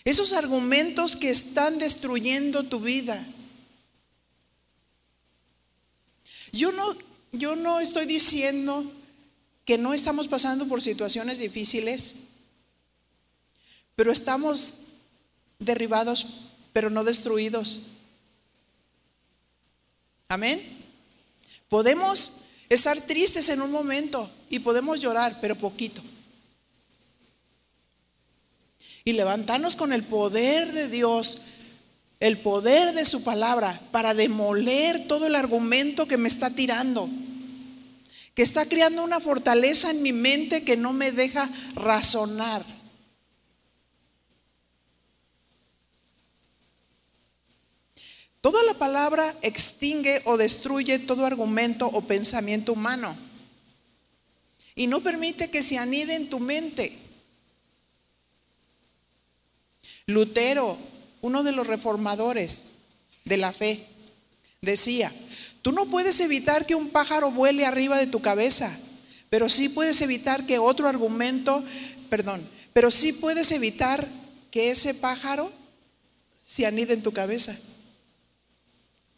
Esos 0.03 0.33
argumentos 0.33 1.15
que 1.15 1.29
están 1.29 1.79
destruyendo 1.79 2.71
tu 2.71 2.81
vida. 2.81 3.23
Yo 6.53 6.73
no, 6.73 6.85
yo 7.33 7.57
no 7.57 7.81
estoy 7.81 8.07
diciendo 8.07 8.85
que 9.65 9.79
no 9.79 9.93
estamos 9.93 10.29
pasando 10.29 10.67
por 10.67 10.83
situaciones 10.83 11.39
difíciles, 11.39 12.29
pero 13.95 14.13
estamos 14.13 14.87
derribados, 15.59 16.49
pero 16.73 16.89
no 16.89 17.05
destruidos. 17.05 17.99
Amén. 20.29 20.63
Podemos 21.69 22.45
estar 22.69 23.01
tristes 23.01 23.49
en 23.49 23.61
un 23.61 23.71
momento 23.71 24.31
y 24.49 24.59
podemos 24.59 25.01
llorar, 25.01 25.39
pero 25.41 25.57
poquito. 25.57 26.03
Y 29.05 29.13
levantarnos 29.13 29.75
con 29.75 29.93
el 29.93 30.03
poder 30.05 30.73
de 30.73 30.89
Dios, 30.89 31.43
el 32.21 32.39
poder 32.39 32.95
de 32.95 33.05
su 33.05 33.23
palabra, 33.23 33.81
para 33.93 34.15
demoler 34.15 35.07
todo 35.07 35.27
el 35.27 35.35
argumento 35.35 36.09
que 36.09 36.19
me 36.19 36.29
está 36.29 36.51
tirando, 36.51 37.09
que 38.35 38.43
está 38.43 38.67
creando 38.67 39.05
una 39.05 39.21
fortaleza 39.21 39.91
en 39.91 40.03
mi 40.03 40.13
mente 40.13 40.65
que 40.65 40.77
no 40.77 40.93
me 40.93 41.13
deja 41.13 41.49
razonar. 41.75 42.65
Toda 48.41 48.63
la 48.65 48.75
palabra 48.75 49.35
extingue 49.43 50.23
o 50.25 50.37
destruye 50.37 50.99
todo 51.01 51.27
argumento 51.27 51.87
o 51.87 52.03
pensamiento 52.03 52.73
humano 52.73 53.17
y 54.75 54.87
no 54.87 55.01
permite 55.01 55.51
que 55.51 55.61
se 55.61 55.77
anide 55.77 56.15
en 56.15 56.31
tu 56.31 56.39
mente. 56.39 56.97
Lutero, 60.07 60.79
uno 61.21 61.43
de 61.43 61.53
los 61.53 61.67
reformadores 61.67 62.73
de 63.25 63.37
la 63.37 63.53
fe, 63.53 63.85
decía, 64.63 65.13
tú 65.63 65.73
no 65.73 65.87
puedes 65.87 66.21
evitar 66.21 66.67
que 66.67 66.75
un 66.75 66.91
pájaro 66.91 67.31
vuele 67.31 67.67
arriba 67.67 67.99
de 67.99 68.07
tu 68.07 68.21
cabeza, 68.21 68.75
pero 69.31 69.49
sí 69.49 69.69
puedes 69.69 70.01
evitar 70.03 70.47
que 70.47 70.59
otro 70.59 70.89
argumento, 70.89 71.63
perdón, 72.09 72.49
pero 72.73 72.91
sí 72.91 73.13
puedes 73.13 73.51
evitar 73.53 74.07
que 74.51 74.71
ese 74.71 74.95
pájaro 74.95 75.53
se 76.43 76.67
anide 76.67 76.95
en 76.95 77.03
tu 77.03 77.13
cabeza. 77.13 77.57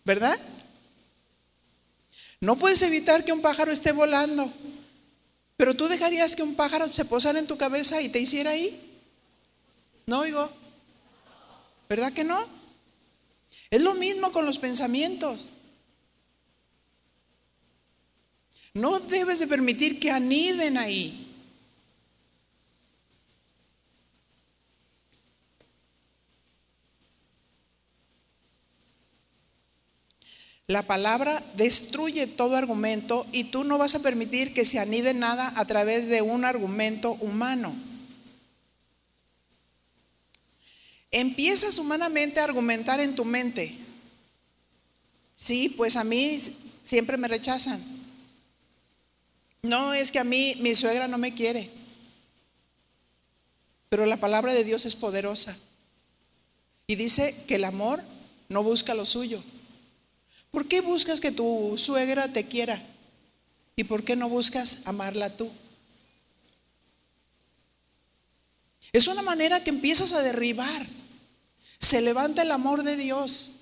¿verdad? 0.05 0.39
No 2.41 2.57
puedes 2.57 2.83
evitar 2.83 3.25
que 3.25 3.33
un 3.33 3.43
pájaro 3.43 3.71
esté 3.71 3.93
volando, 3.93 4.53
pero 5.57 5.77
tú 5.77 5.89
dejarías 5.89 6.35
que 6.35 6.43
un 6.43 6.55
pájaro 6.55 6.91
se 6.91 7.05
posara 7.05 7.39
en 7.39 7.47
tu 7.47 7.57
cabeza 7.59 8.01
y 8.01 8.09
te 8.09 8.19
hiciera 8.19 8.51
ahí. 8.51 8.99
No 10.07 10.21
oigo. 10.21 10.60
¿Verdad 11.91 12.13
que 12.13 12.23
no? 12.23 12.39
Es 13.69 13.83
lo 13.83 13.95
mismo 13.95 14.31
con 14.31 14.47
los 14.47 14.61
pensamientos. 14.61 15.55
No 18.75 19.01
debes 19.01 19.41
de 19.41 19.49
permitir 19.49 19.99
que 19.99 20.13
aniden 20.13 20.79
ahí. 20.79 21.27
La 30.69 30.83
palabra 30.85 31.43
destruye 31.57 32.29
todo 32.29 32.55
argumento 32.55 33.27
y 33.33 33.51
tú 33.51 33.65
no 33.65 33.79
vas 33.79 33.97
a 33.97 34.03
permitir 34.03 34.55
que 34.55 34.65
se 34.65 34.79
anide 34.79 35.13
nada 35.13 35.53
a 35.57 35.65
través 35.65 36.07
de 36.07 36.23
un 36.23 36.45
argumento 36.45 37.15
humano. 37.15 37.90
Empiezas 41.11 41.79
humanamente 41.79 42.41
a 42.41 42.45
argumentar 42.45 43.01
en 43.01 43.15
tu 43.15 43.25
mente. 43.25 43.77
Sí, 45.35 45.71
pues 45.71 45.97
a 45.97 46.05
mí 46.05 46.39
siempre 46.83 47.17
me 47.17 47.29
rechazan. 47.29 47.81
No, 49.63 49.93
es 49.93 50.11
que 50.11 50.19
a 50.19 50.25
mí 50.25 50.57
mi 50.61 50.75
suegra 50.75 51.09
no 51.09 51.19
me 51.19 51.35
quiere. 51.35 51.71
Pero 53.89 54.07
la 54.07 54.19
palabra 54.19 54.55
de 54.55 54.65
Dios 54.65 54.87
es 54.87 54.95
poderosa. 54.95 55.57
Y 56.87 56.95
dice 56.97 57.35
que 57.47 57.57
el 57.57 57.65
amor 57.65 58.03
no 58.49 58.63
busca 58.63 58.95
lo 58.95 59.05
suyo. 59.05 59.43
¿Por 60.51 60.67
qué 60.67 60.81
buscas 60.81 61.21
que 61.21 61.33
tu 61.33 61.75
suegra 61.77 62.33
te 62.33 62.47
quiera? 62.47 62.81
¿Y 63.77 63.85
por 63.85 64.05
qué 64.05 64.17
no 64.17 64.29
buscas 64.29 64.87
amarla 64.87 65.37
tú? 65.37 65.51
Es 68.93 69.07
una 69.07 69.23
manera 69.23 69.63
que 69.63 69.71
empiezas 69.71 70.13
a 70.13 70.23
derribar. 70.23 70.87
Se 71.81 72.03
levanta 72.03 72.43
el 72.43 72.53
amor 72.53 72.83
de 72.83 72.97
Dios. 72.97 73.61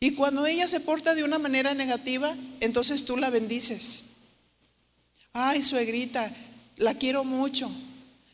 Y 0.00 0.14
cuando 0.14 0.46
ella 0.46 0.66
se 0.66 0.80
porta 0.80 1.14
de 1.14 1.24
una 1.24 1.38
manera 1.38 1.74
negativa, 1.74 2.34
entonces 2.60 3.04
tú 3.04 3.16
la 3.16 3.30
bendices. 3.30 4.16
Ay, 5.32 5.60
suegrita, 5.60 6.32
la 6.76 6.94
quiero 6.94 7.24
mucho. 7.24 7.70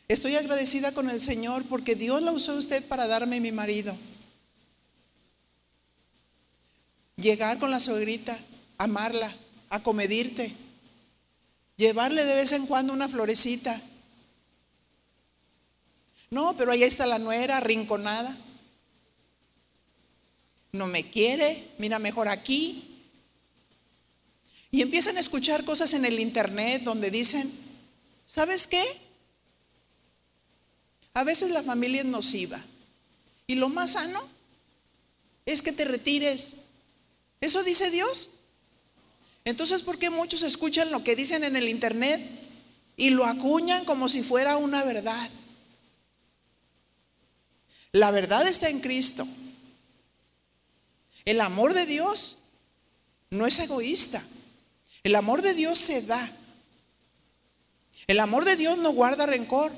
Estoy 0.07 0.35
agradecida 0.35 0.93
con 0.93 1.09
el 1.09 1.19
Señor 1.19 1.63
porque 1.65 1.95
Dios 1.95 2.21
la 2.21 2.31
usó 2.31 2.55
usted 2.55 2.87
para 2.87 3.07
darme 3.07 3.41
mi 3.41 3.51
marido. 3.51 3.97
Llegar 7.17 7.57
con 7.59 7.71
la 7.71 7.79
suegrita, 7.79 8.37
amarla, 8.77 9.33
acomedirte, 9.69 10.53
llevarle 11.75 12.23
de 12.23 12.35
vez 12.35 12.51
en 12.51 12.67
cuando 12.67 12.93
una 12.93 13.09
florecita. 13.09 13.81
No, 16.35 16.53
pero 16.57 16.73
ahí 16.73 16.83
está 16.83 17.05
la 17.05 17.17
nuera 17.17 17.55
arrinconada. 17.55 18.37
No 20.73 20.85
me 20.85 21.09
quiere, 21.09 21.65
mira 21.77 21.97
mejor 21.97 22.27
aquí. 22.27 23.07
Y 24.69 24.81
empiezan 24.81 25.15
a 25.15 25.21
escuchar 25.21 25.63
cosas 25.63 25.93
en 25.93 26.03
el 26.03 26.19
internet 26.19 26.81
donde 26.83 27.09
dicen, 27.09 27.49
¿sabes 28.25 28.67
qué? 28.67 28.83
A 31.13 31.23
veces 31.23 31.51
la 31.51 31.63
familia 31.63 32.01
es 32.01 32.07
nociva. 32.07 32.59
Y 33.47 33.55
lo 33.55 33.69
más 33.69 33.91
sano 33.93 34.21
es 35.45 35.61
que 35.61 35.71
te 35.71 35.85
retires 35.85 36.57
¿Eso 37.39 37.63
dice 37.63 37.91
Dios? 37.91 38.31
Entonces, 39.45 39.83
¿por 39.83 39.97
qué 39.99 40.09
muchos 40.09 40.43
escuchan 40.43 40.91
lo 40.91 41.01
que 41.01 41.15
dicen 41.15 41.45
en 41.45 41.55
el 41.55 41.69
Internet 41.69 42.21
y 42.97 43.11
lo 43.11 43.23
acuñan 43.23 43.85
como 43.85 44.09
si 44.09 44.21
fuera 44.21 44.57
una 44.57 44.83
verdad? 44.83 45.29
La 47.95 48.11
verdad 48.11 48.45
está 48.45 48.67
en 48.67 48.81
Cristo. 48.81 49.25
El 51.23 51.39
amor 51.39 51.73
de 51.73 51.85
Dios 51.85 52.39
no 53.29 53.47
es 53.47 53.57
egoísta. 53.59 54.21
El 55.03 55.15
amor 55.15 55.41
de 55.41 55.53
Dios 55.53 55.77
se 55.79 56.01
da. 56.01 56.29
El 58.05 58.19
amor 58.19 58.43
de 58.43 58.57
Dios 58.57 58.77
no 58.79 58.91
guarda 58.91 59.25
rencor. 59.25 59.71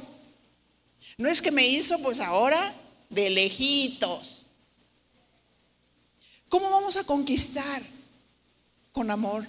No 1.20 1.30
es 1.30 1.44
que 1.44 1.52
me 1.52 1.68
hizo 1.68 2.02
pues 2.02 2.20
ahora 2.20 2.74
de 3.12 3.30
lejitos. 3.30 4.48
¿Cómo 6.50 6.72
vamos 6.72 6.98
a 6.98 7.04
conquistar? 7.04 7.84
Con 8.94 9.12
amor. 9.12 9.46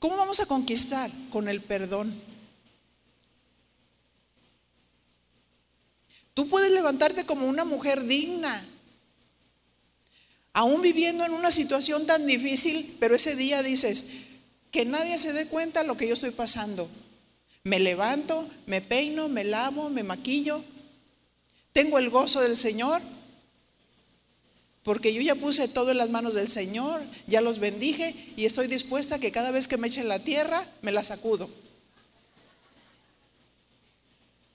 ¿Cómo 0.00 0.16
vamos 0.16 0.40
a 0.40 0.46
conquistar? 0.46 1.08
Con 1.30 1.46
el 1.46 1.60
perdón. 1.60 2.12
Tú 6.34 6.48
puedes 6.48 6.70
levantarte 6.70 7.26
como 7.26 7.46
una 7.46 7.64
mujer 7.64 8.04
digna, 8.04 8.66
aún 10.52 10.82
viviendo 10.82 11.24
en 11.24 11.32
una 11.32 11.50
situación 11.50 12.06
tan 12.06 12.26
difícil, 12.26 12.96
pero 13.00 13.14
ese 13.14 13.36
día 13.36 13.62
dices, 13.62 14.06
que 14.70 14.86
nadie 14.86 15.18
se 15.18 15.34
dé 15.34 15.46
cuenta 15.46 15.84
lo 15.84 15.96
que 15.96 16.08
yo 16.08 16.14
estoy 16.14 16.30
pasando. 16.30 16.88
Me 17.62 17.78
levanto, 17.78 18.48
me 18.66 18.80
peino, 18.80 19.28
me 19.28 19.44
lavo, 19.44 19.90
me 19.90 20.02
maquillo, 20.02 20.64
tengo 21.72 21.98
el 21.98 22.10
gozo 22.10 22.40
del 22.40 22.56
Señor, 22.56 23.00
porque 24.82 25.14
yo 25.14 25.20
ya 25.20 25.34
puse 25.34 25.68
todo 25.68 25.90
en 25.90 25.98
las 25.98 26.10
manos 26.10 26.34
del 26.34 26.48
Señor, 26.48 27.02
ya 27.26 27.40
los 27.40 27.60
bendije 27.60 28.14
y 28.36 28.46
estoy 28.46 28.66
dispuesta 28.66 29.16
a 29.16 29.18
que 29.18 29.30
cada 29.30 29.52
vez 29.52 29.68
que 29.68 29.76
me 29.76 29.86
echen 29.86 30.08
la 30.08 30.18
tierra, 30.18 30.66
me 30.80 30.90
la 30.90 31.04
sacudo. 31.04 31.48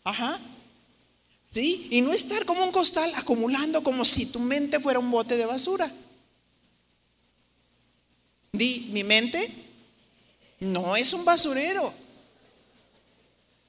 Ajá. 0.03 0.39
¿Sí? 1.49 1.87
Y 1.91 2.01
no 2.01 2.13
estar 2.13 2.45
como 2.45 2.63
un 2.63 2.71
costal 2.71 3.11
acumulando 3.15 3.81
como 3.83 4.03
si 4.03 4.25
tu 4.25 4.39
mente 4.39 4.79
fuera 4.79 4.99
un 4.99 5.09
bote 5.09 5.37
de 5.37 5.45
basura. 5.45 5.91
Di, 8.51 8.89
mi 8.91 9.03
mente 9.03 9.49
no 10.59 10.95
es 10.95 11.13
un 11.13 11.23
basurero. 11.23 11.93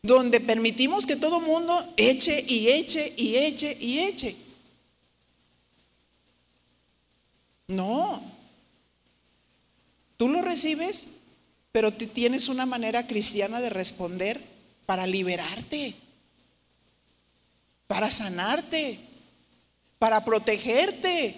Donde 0.03 0.41
permitimos 0.41 1.07
que 1.07 1.17
todo 1.17 1.41
mundo 1.41 1.75
eche 1.97 2.45
y 2.47 2.69
eche 2.69 3.13
y 3.17 3.37
eche 3.37 3.77
y 3.81 3.99
eche. 4.01 4.37
No. 7.69 8.23
Tú 10.17 10.29
lo 10.29 10.41
recibes, 10.43 11.21
pero 11.73 11.93
tienes 11.93 12.49
una 12.49 12.67
manera 12.67 13.07
cristiana 13.07 13.61
de 13.61 13.71
responder 13.71 14.41
para 14.87 15.07
liberarte 15.07 15.95
para 17.89 18.11
sanarte, 18.11 19.01
para 19.99 20.25
protegerte. 20.25 21.35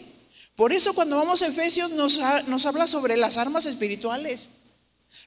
Por 0.54 0.74
eso 0.74 0.92
cuando 0.92 1.16
vamos 1.16 1.40
a 1.40 1.46
Efesios 1.46 1.92
nos, 1.92 2.20
habla 2.20 2.86
sobre 2.86 3.16
las 3.16 3.38
armas 3.38 3.64
espirituales. 3.64 4.50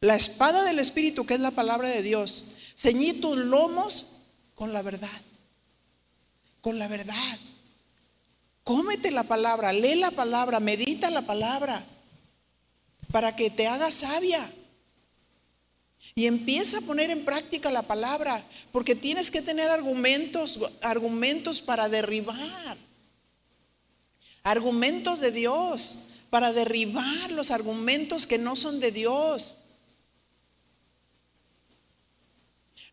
La 0.02 0.16
espada 0.16 0.64
del 0.64 0.78
Espíritu, 0.78 1.26
que 1.26 1.34
es 1.34 1.40
la 1.40 1.52
palabra 1.52 1.90
de 1.90 2.04
Dios. 2.04 2.50
Ceñí 2.78 3.14
tus 3.14 3.38
lomos 3.38 4.18
con 4.54 4.74
la 4.74 4.84
verdad. 4.84 5.10
Con 6.62 6.78
la 6.78 6.88
verdad. 6.88 7.40
Cómete 8.64 9.12
la 9.12 9.24
palabra, 9.24 9.74
lee 9.74 9.96
la 9.96 10.12
palabra, 10.12 10.60
medita 10.60 11.10
la 11.10 11.24
palabra. 11.24 11.84
Para 13.12 13.36
que 13.36 13.50
te 13.50 13.68
haga 13.68 13.92
sabia. 13.92 14.50
Y 16.16 16.28
empieza 16.28 16.78
a 16.78 16.82
poner 16.82 17.10
en 17.10 17.26
práctica 17.26 17.72
la 17.72 17.82
palabra, 17.82 18.44
porque 18.72 18.96
tienes 18.96 19.32
que 19.32 19.42
tener 19.42 19.70
argumentos, 19.70 20.60
argumentos 20.82 21.62
para 21.62 21.90
derribar. 21.90 22.78
Argumentos 24.44 25.20
de 25.20 25.32
Dios, 25.32 26.10
para 26.30 26.54
derribar 26.54 27.32
los 27.32 27.50
argumentos 27.52 28.28
que 28.28 28.38
no 28.38 28.56
son 28.56 28.80
de 28.80 28.92
Dios. 28.92 29.58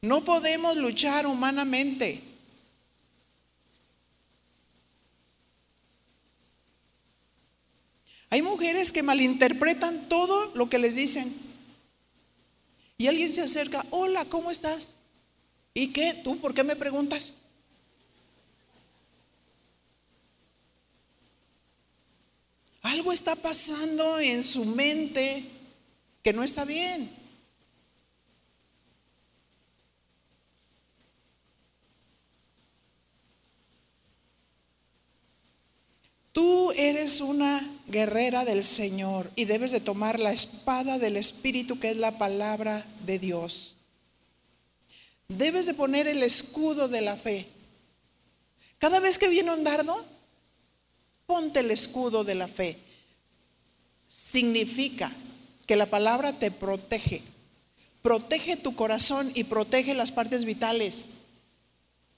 No 0.02 0.24
podemos 0.24 0.76
luchar 0.76 1.26
humanamente. 1.26 2.22
Hay 8.30 8.42
mujeres 8.42 8.92
que 8.92 9.02
malinterpretan 9.02 10.08
todo 10.08 10.52
lo 10.54 10.70
que 10.70 10.78
les 10.78 10.94
dicen. 10.94 11.49
Y 13.01 13.09
alguien 13.09 13.32
se 13.32 13.40
acerca, 13.40 13.82
hola, 13.88 14.26
¿cómo 14.26 14.51
estás? 14.51 14.96
¿Y 15.72 15.90
qué? 15.90 16.12
¿Tú 16.22 16.38
por 16.38 16.53
qué 16.53 16.62
me 16.62 16.76
preguntas? 16.76 17.36
Algo 22.82 23.11
está 23.14 23.34
pasando 23.36 24.20
en 24.20 24.42
su 24.42 24.66
mente 24.66 25.46
que 26.22 26.34
no 26.34 26.42
está 26.42 26.66
bien. 26.66 27.11
Tú 36.41 36.72
eres 36.72 37.20
una 37.20 37.61
guerrera 37.88 38.47
del 38.47 38.64
Señor 38.64 39.30
y 39.36 39.45
debes 39.45 39.72
de 39.72 39.80
tomar 39.80 40.18
la 40.18 40.32
espada 40.32 40.99
del 40.99 41.18
Espíritu 41.18 41.78
que 41.78 41.91
es 41.91 41.99
la 41.99 42.16
palabra 42.16 42.82
de 43.05 43.18
Dios. 43.18 43.76
Debes 45.28 45.66
de 45.66 45.74
poner 45.74 46.09
el 46.09 46.22
escudo 46.22 46.88
de 46.88 47.03
la 47.03 47.14
fe. 47.14 47.47
Cada 48.78 49.01
vez 49.01 49.18
que 49.18 49.28
viene 49.28 49.53
un 49.53 49.64
dardo, 49.64 50.03
ponte 51.26 51.61
el 51.61 51.70
escudo 51.70 52.24
de 52.24 52.34
la 52.34 52.49
fe. 52.49 52.78
Significa 54.09 55.12
que 55.66 55.76
la 55.76 55.91
palabra 55.91 56.38
te 56.38 56.51
protege. 56.51 57.20
Protege 58.01 58.57
tu 58.57 58.74
corazón 58.74 59.30
y 59.34 59.45
protege 59.45 59.93
las 59.93 60.11
partes 60.11 60.47
vitales. 60.47 61.09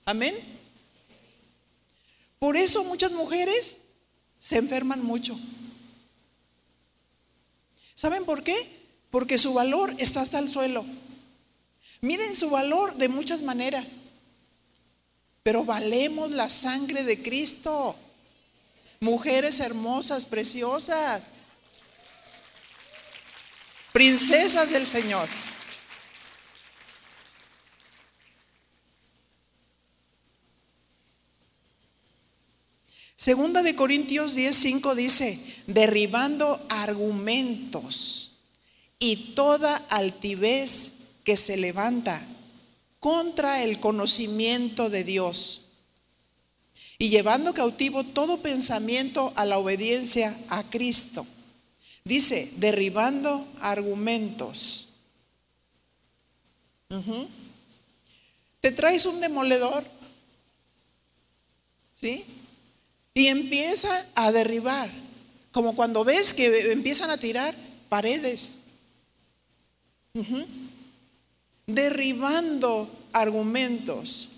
Amén. 0.05 0.33
Por 2.39 2.57
eso 2.57 2.85
muchas 2.85 3.11
mujeres 3.11 3.81
se 4.43 4.59
enferman 4.59 5.05
mucho. 5.05 5.39
¿Saben 7.95 8.25
por 8.25 8.43
qué? 8.43 8.57
Porque 9.09 9.39
su 9.39 9.55
valor 9.55 9.95
está 9.99 10.21
hasta 10.21 10.41
el 10.41 10.49
suelo. 10.49 10.85
Miden 12.01 12.35
su 12.35 12.51
valor 12.51 12.97
de 12.97 13.09
muchas 13.09 13.43
maneras, 13.43 14.01
pero 15.45 15.65
valemos 15.65 16.33
la 16.33 16.51
sangre 16.51 17.05
de 17.05 17.23
Cristo. 17.23 17.95
Mujeres 18.99 19.61
hermosas, 19.61 20.27
preciosas, 20.27 21.23
princesas 23.93 24.71
del 24.71 24.89
Señor. 24.89 25.29
Segunda 33.23 33.63
de 33.63 33.77
Corintios 33.77 34.35
10:5 34.35 34.97
dice, 34.97 35.39
derribando 35.69 36.61
argumentos 36.69 38.33
y 38.99 39.35
toda 39.37 39.77
altivez 39.91 41.11
que 41.23 41.37
se 41.37 41.57
levanta 41.57 42.21
contra 42.99 43.63
el 43.63 43.79
conocimiento 43.79 44.91
de 44.91 45.05
Dios 45.05 45.69
y 46.99 47.11
llevando 47.11 47.55
cautivo 47.55 48.03
todo 48.03 48.43
pensamiento 48.43 49.33
a 49.37 49.47
la 49.47 49.59
obediencia 49.59 50.37
a 50.49 50.69
Cristo. 50.69 51.25
Dice, 52.03 52.55
derribando 52.57 53.47
argumentos. 53.61 54.95
¿Te 58.61 58.73
traes 58.73 59.07
un 59.07 59.21
demoledor? 59.21 59.85
¿Sí? 61.95 62.25
Y 63.15 63.27
empieza 63.27 63.91
a 64.15 64.33
derribar, 64.33 64.91
como 65.51 65.77
cuando 65.77 66.05
ves 66.05 66.33
que 66.33 66.73
empiezan 66.73 67.11
a 67.11 67.19
tirar 67.19 67.55
paredes. 67.89 68.59
Derribando 71.67 72.91
argumentos. 73.13 74.29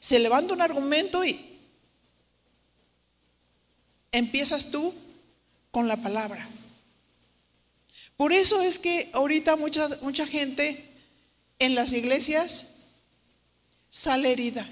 Se 0.00 0.18
levanta 0.18 0.54
un 0.54 0.62
argumento 0.62 1.24
y 1.24 1.38
empiezas 4.10 4.70
tú 4.70 4.94
con 5.70 5.88
la 5.88 5.96
palabra. 5.96 6.48
Por 8.16 8.32
eso 8.32 8.60
es 8.62 8.78
que 8.78 9.10
ahorita 9.12 9.56
mucha, 9.56 9.88
mucha 10.02 10.26
gente 10.26 10.92
en 11.58 11.74
las 11.74 11.92
iglesias 11.92 12.76
sale 13.90 14.32
herida. 14.32 14.68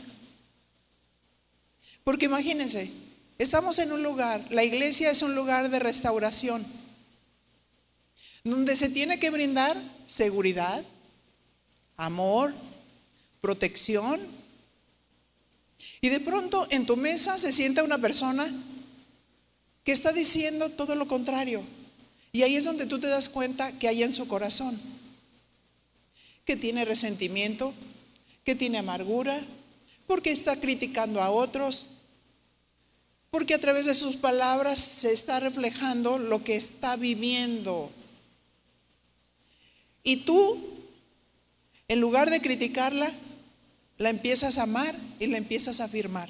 Porque 2.10 2.26
imagínense, 2.26 2.90
estamos 3.38 3.78
en 3.78 3.92
un 3.92 4.02
lugar, 4.02 4.44
la 4.50 4.64
iglesia 4.64 5.12
es 5.12 5.22
un 5.22 5.36
lugar 5.36 5.70
de 5.70 5.78
restauración, 5.78 6.66
donde 8.42 8.74
se 8.74 8.88
tiene 8.88 9.20
que 9.20 9.30
brindar 9.30 9.80
seguridad, 10.06 10.84
amor, 11.96 12.52
protección. 13.40 14.20
Y 16.00 16.08
de 16.08 16.18
pronto 16.18 16.66
en 16.70 16.84
tu 16.84 16.96
mesa 16.96 17.38
se 17.38 17.52
sienta 17.52 17.84
una 17.84 17.98
persona 17.98 18.44
que 19.84 19.92
está 19.92 20.12
diciendo 20.12 20.68
todo 20.70 20.96
lo 20.96 21.06
contrario. 21.06 21.62
Y 22.32 22.42
ahí 22.42 22.56
es 22.56 22.64
donde 22.64 22.86
tú 22.86 22.98
te 22.98 23.06
das 23.06 23.28
cuenta 23.28 23.78
que 23.78 23.86
hay 23.86 24.02
en 24.02 24.12
su 24.12 24.26
corazón, 24.26 24.76
que 26.44 26.56
tiene 26.56 26.84
resentimiento, 26.84 27.72
que 28.42 28.56
tiene 28.56 28.78
amargura, 28.78 29.40
porque 30.08 30.32
está 30.32 30.56
criticando 30.56 31.22
a 31.22 31.30
otros, 31.30 31.99
porque 33.30 33.54
a 33.54 33.60
través 33.60 33.86
de 33.86 33.94
sus 33.94 34.16
palabras 34.16 34.78
se 34.78 35.12
está 35.12 35.38
reflejando 35.38 36.18
lo 36.18 36.42
que 36.42 36.56
está 36.56 36.96
viviendo. 36.96 37.90
Y 40.02 40.24
tú, 40.24 40.58
en 41.86 42.00
lugar 42.00 42.30
de 42.30 42.40
criticarla, 42.40 43.10
la 43.98 44.10
empiezas 44.10 44.58
a 44.58 44.64
amar 44.64 44.94
y 45.18 45.26
la 45.28 45.38
empiezas 45.38 45.80
a 45.80 45.84
afirmar. 45.84 46.28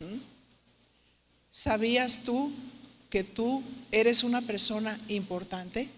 ¿Mm? 0.00 0.18
¿Sabías 1.48 2.24
tú 2.24 2.50
que 3.08 3.22
tú 3.22 3.62
eres 3.92 4.24
una 4.24 4.40
persona 4.40 4.98
importante? 5.08 5.88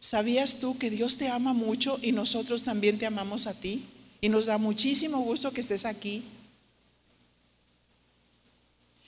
¿Sabías 0.00 0.58
tú 0.60 0.78
que 0.78 0.90
Dios 0.90 1.16
te 1.16 1.28
ama 1.28 1.52
mucho 1.52 1.98
y 2.02 2.12
nosotros 2.12 2.64
también 2.64 2.98
te 2.98 3.06
amamos 3.06 3.46
a 3.46 3.58
ti? 3.58 3.84
Y 4.20 4.28
nos 4.28 4.46
da 4.46 4.58
muchísimo 4.58 5.18
gusto 5.20 5.52
que 5.52 5.60
estés 5.60 5.84
aquí. 5.84 6.24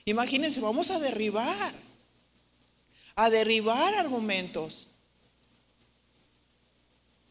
Imagínense, 0.05 0.61
vamos 0.61 0.91
a 0.91 0.99
derribar, 0.99 1.75
a 3.15 3.31
derribar 3.31 3.95
argumentos 3.95 4.89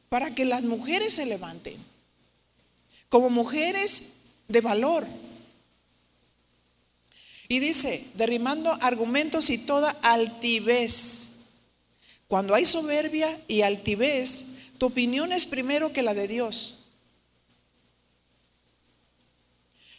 para 0.08 0.34
que 0.34 0.46
las 0.46 0.64
mujeres 0.64 1.14
se 1.14 1.26
levanten 1.26 1.78
como 3.10 3.30
mujeres 3.30 4.20
de 4.48 4.62
valor. 4.62 5.06
Y 7.48 7.60
dice, 7.60 8.12
derrimando 8.16 8.72
argumentos 8.82 9.50
y 9.50 9.66
toda 9.66 9.90
altivez. 9.90 11.39
Cuando 12.30 12.54
hay 12.54 12.64
soberbia 12.64 13.28
y 13.48 13.64
altivez, 13.64 14.60
tu 14.78 14.86
opinión 14.86 15.34
es 15.34 15.48
primero 15.48 15.92
que 15.92 16.04
la 16.04 16.14
de 16.14 16.28
Dios. 16.28 16.90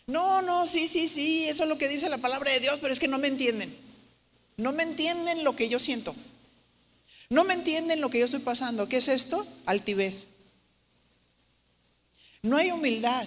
No, 0.07 0.41
no, 0.41 0.64
sí, 0.64 0.87
sí, 0.87 1.09
sí, 1.09 1.47
eso 1.47 1.64
es 1.64 1.68
lo 1.68 1.76
que 1.76 1.89
dice 1.89 2.09
la 2.09 2.18
palabra 2.18 2.53
de 2.53 2.61
Dios, 2.61 2.78
pero 2.81 2.93
es 2.93 3.01
que 3.01 3.09
no 3.09 3.18
me 3.18 3.26
entienden. 3.26 3.76
No 4.57 4.70
me 4.70 4.85
entienden 4.85 5.43
lo 5.43 5.57
que 5.57 5.68
yo 5.68 5.81
siento. 5.81 6.14
No 7.31 7.43
me 7.43 7.55
entienden 7.55 8.01
lo 8.01 8.11
que 8.11 8.20
yo 8.20 8.26
estoy 8.26 8.39
pasando. 8.41 8.89
¿Qué 8.89 8.99
es 8.99 9.09
esto? 9.09 9.45
Altivez. 9.66 10.28
No 12.43 12.57
hay 12.57 12.70
humildad 12.70 13.26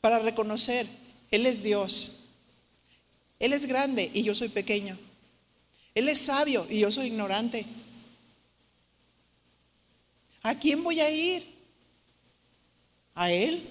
para 0.00 0.20
reconocer, 0.20 0.86
Él 1.32 1.46
es 1.46 1.64
Dios. 1.64 2.28
Él 3.40 3.52
es 3.52 3.66
grande 3.66 4.08
y 4.14 4.22
yo 4.22 4.36
soy 4.36 4.50
pequeño. 4.50 4.96
Él 5.96 6.10
es 6.10 6.18
sabio 6.18 6.66
y 6.68 6.80
yo 6.80 6.90
soy 6.90 7.06
ignorante. 7.06 7.64
¿A 10.42 10.54
quién 10.54 10.84
voy 10.84 11.00
a 11.00 11.10
ir? 11.10 11.42
¿A 13.14 13.32
Él? 13.32 13.66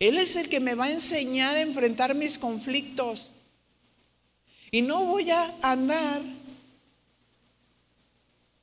Él 0.00 0.18
es 0.18 0.34
el 0.34 0.48
que 0.48 0.58
me 0.58 0.74
va 0.74 0.86
a 0.86 0.90
enseñar 0.90 1.54
a 1.54 1.60
enfrentar 1.60 2.16
mis 2.16 2.36
conflictos. 2.36 3.34
Y 4.72 4.82
no 4.82 5.04
voy 5.04 5.30
a 5.30 5.54
andar 5.62 6.20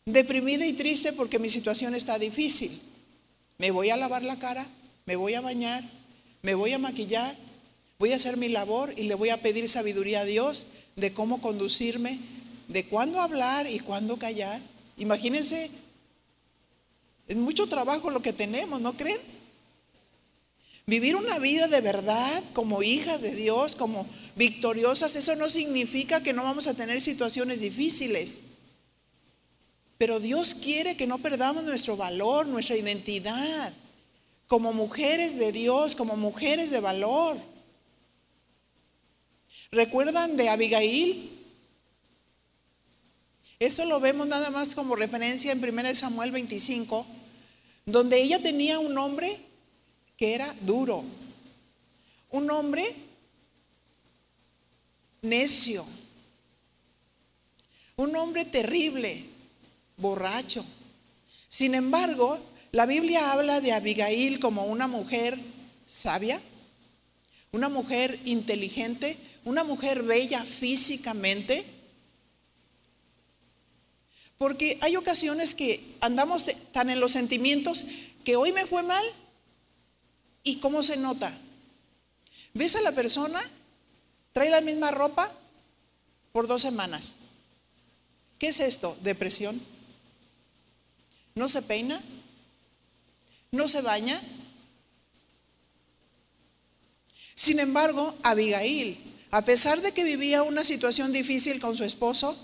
deprimida 0.05 0.65
y 0.65 0.73
triste 0.73 1.13
porque 1.13 1.39
mi 1.39 1.49
situación 1.49 1.95
está 1.95 2.19
difícil. 2.19 2.81
Me 3.57 3.71
voy 3.71 3.91
a 3.91 3.97
lavar 3.97 4.23
la 4.23 4.37
cara, 4.37 4.67
me 5.05 5.15
voy 5.15 5.35
a 5.35 5.41
bañar, 5.41 5.85
me 6.41 6.53
voy 6.53 6.73
a 6.73 6.79
maquillar, 6.79 7.33
voy 7.97 8.11
a 8.11 8.17
hacer 8.17 8.35
mi 8.35 8.49
labor 8.49 8.93
y 8.97 9.03
le 9.03 9.15
voy 9.15 9.29
a 9.29 9.41
pedir 9.41 9.69
sabiduría 9.69 10.19
a 10.21 10.25
Dios 10.25 10.67
de 10.99 11.13
cómo 11.13 11.41
conducirme, 11.41 12.19
de 12.67 12.85
cuándo 12.85 13.19
hablar 13.21 13.69
y 13.69 13.79
cuándo 13.79 14.17
callar. 14.17 14.61
Imagínense, 14.97 15.69
es 17.27 17.35
mucho 17.35 17.67
trabajo 17.67 18.09
lo 18.09 18.21
que 18.21 18.33
tenemos, 18.33 18.81
¿no 18.81 18.97
creen? 18.97 19.21
Vivir 20.85 21.15
una 21.15 21.37
vida 21.37 21.67
de 21.67 21.81
verdad 21.81 22.43
como 22.53 22.81
hijas 22.81 23.21
de 23.21 23.35
Dios, 23.35 23.75
como 23.75 24.07
victoriosas, 24.35 25.15
eso 25.15 25.35
no 25.35 25.47
significa 25.47 26.23
que 26.23 26.33
no 26.33 26.43
vamos 26.43 26.65
a 26.67 26.73
tener 26.73 26.99
situaciones 27.01 27.61
difíciles. 27.61 28.41
Pero 29.99 30.19
Dios 30.19 30.55
quiere 30.55 30.95
que 30.97 31.05
no 31.05 31.19
perdamos 31.19 31.63
nuestro 31.63 31.95
valor, 31.97 32.47
nuestra 32.47 32.75
identidad, 32.75 33.73
como 34.47 34.73
mujeres 34.73 35.37
de 35.37 35.51
Dios, 35.51 35.93
como 35.93 36.17
mujeres 36.17 36.71
de 36.71 36.79
valor. 36.79 37.37
¿Recuerdan 39.71 40.35
de 40.35 40.49
Abigail? 40.49 41.29
Eso 43.59 43.85
lo 43.85 43.99
vemos 43.99 44.25
nada 44.25 44.49
más 44.49 44.73
como 44.73 44.95
referencia 44.95 45.51
en 45.51 45.63
1 45.63 45.93
Samuel 45.93 46.31
25, 46.31 47.05
donde 47.85 48.21
ella 48.21 48.41
tenía 48.41 48.79
un 48.79 48.97
hombre 48.97 49.37
que 50.17 50.33
era 50.33 50.51
duro. 50.61 51.03
Un 52.31 52.49
hombre 52.49 52.95
necio. 55.21 55.85
Un 57.95 58.15
hombre 58.15 58.45
terrible, 58.45 59.23
borracho. 59.97 60.65
Sin 61.47 61.75
embargo, 61.75 62.39
la 62.71 62.85
Biblia 62.87 63.33
habla 63.33 63.61
de 63.61 63.73
Abigail 63.73 64.39
como 64.39 64.65
una 64.65 64.87
mujer 64.87 65.37
sabia, 65.85 66.41
una 67.51 67.69
mujer 67.69 68.17
inteligente, 68.25 69.17
una 69.45 69.63
mujer 69.63 70.03
bella 70.03 70.43
físicamente. 70.43 71.65
Porque 74.37 74.77
hay 74.81 74.95
ocasiones 74.95 75.53
que 75.53 75.95
andamos 76.01 76.45
tan 76.71 76.89
en 76.89 76.99
los 76.99 77.11
sentimientos 77.11 77.85
que 78.23 78.35
hoy 78.35 78.51
me 78.53 78.65
fue 78.65 78.83
mal 78.83 79.03
¿Y 80.43 80.57
cómo 80.59 80.81
se 80.83 80.97
nota? 80.97 81.31
¿Ves 82.53 82.75
a 82.75 82.81
la 82.81 82.91
persona? 82.91 83.39
Trae 84.33 84.49
la 84.49 84.61
misma 84.61 84.91
ropa 84.91 85.31
por 86.31 86.47
dos 86.47 86.61
semanas. 86.61 87.15
¿Qué 88.37 88.47
es 88.47 88.59
esto? 88.59 88.97
Depresión. 89.01 89.59
¿No 91.35 91.47
se 91.47 91.61
peina? 91.61 92.01
¿No 93.51 93.67
se 93.67 93.81
baña? 93.81 94.19
Sin 97.35 97.59
embargo, 97.59 98.15
Abigail, 98.23 98.97
a 99.31 99.43
pesar 99.43 99.81
de 99.81 99.91
que 99.91 100.03
vivía 100.03 100.43
una 100.43 100.63
situación 100.63 101.13
difícil 101.13 101.59
con 101.59 101.75
su 101.75 101.83
esposo, 101.83 102.35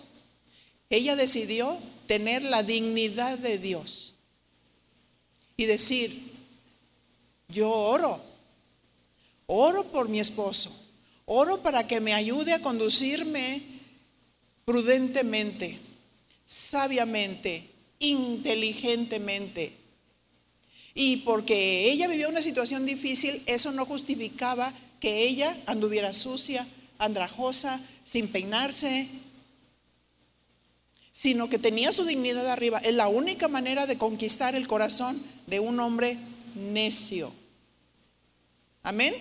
ella 0.90 1.16
decidió 1.16 1.78
tener 2.08 2.44
la 2.44 2.64
dignidad 2.64 3.38
de 3.40 3.58
Dios 3.58 4.16
y 5.58 5.66
decir, 5.66 6.34
yo 7.48 7.70
oro. 7.70 8.22
Oro 9.48 9.86
por 9.92 10.10
mi 10.10 10.20
esposo. 10.20 10.72
Oro 11.26 11.62
para 11.62 11.88
que 11.88 12.00
me 12.00 12.14
ayude 12.14 12.54
a 12.54 12.62
conducirme 12.62 13.62
prudentemente, 14.64 15.80
sabiamente, 16.46 17.68
inteligentemente. 18.00 19.74
Y 20.94 21.18
porque 21.18 21.92
ella 21.92 22.08
vivió 22.08 22.30
una 22.30 22.42
situación 22.42 22.86
difícil, 22.86 23.42
eso 23.48 23.72
no 23.72 23.86
justificaba 23.86 24.74
que 25.06 25.22
ella 25.22 25.56
anduviera 25.68 26.14
sucia, 26.14 26.66
andrajosa, 26.98 27.80
sin 28.04 28.28
peinarse, 28.28 29.08
sino 31.12 31.48
que 31.48 31.60
tenía 31.60 31.92
su 31.92 32.06
dignidad 32.06 32.48
arriba. 32.48 32.80
Es 32.80 32.96
la 32.96 33.08
única 33.08 33.48
manera 33.48 33.86
de 33.86 34.00
conquistar 34.00 34.56
el 34.56 34.68
corazón 34.68 35.16
de 35.46 35.60
un 35.60 35.80
hombre 35.80 36.18
necio. 36.56 37.32
Amén. 38.82 39.14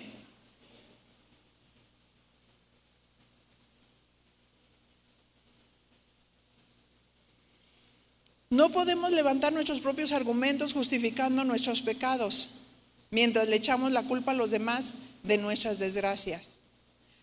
No 8.49 8.71
podemos 8.71 9.11
levantar 9.11 9.53
nuestros 9.53 9.81
propios 9.81 10.13
argumentos 10.13 10.73
justificando 10.73 11.43
nuestros 11.43 11.83
pecados 11.83 12.63
mientras 13.11 13.47
le 13.47 13.57
echamos 13.57 13.91
la 13.91 14.01
culpa 14.01 14.31
a 14.31 14.35
los 14.35 14.49
demás 14.49 15.04
de 15.25 15.37
nuestras 15.37 15.79
desgracias. 15.79 16.59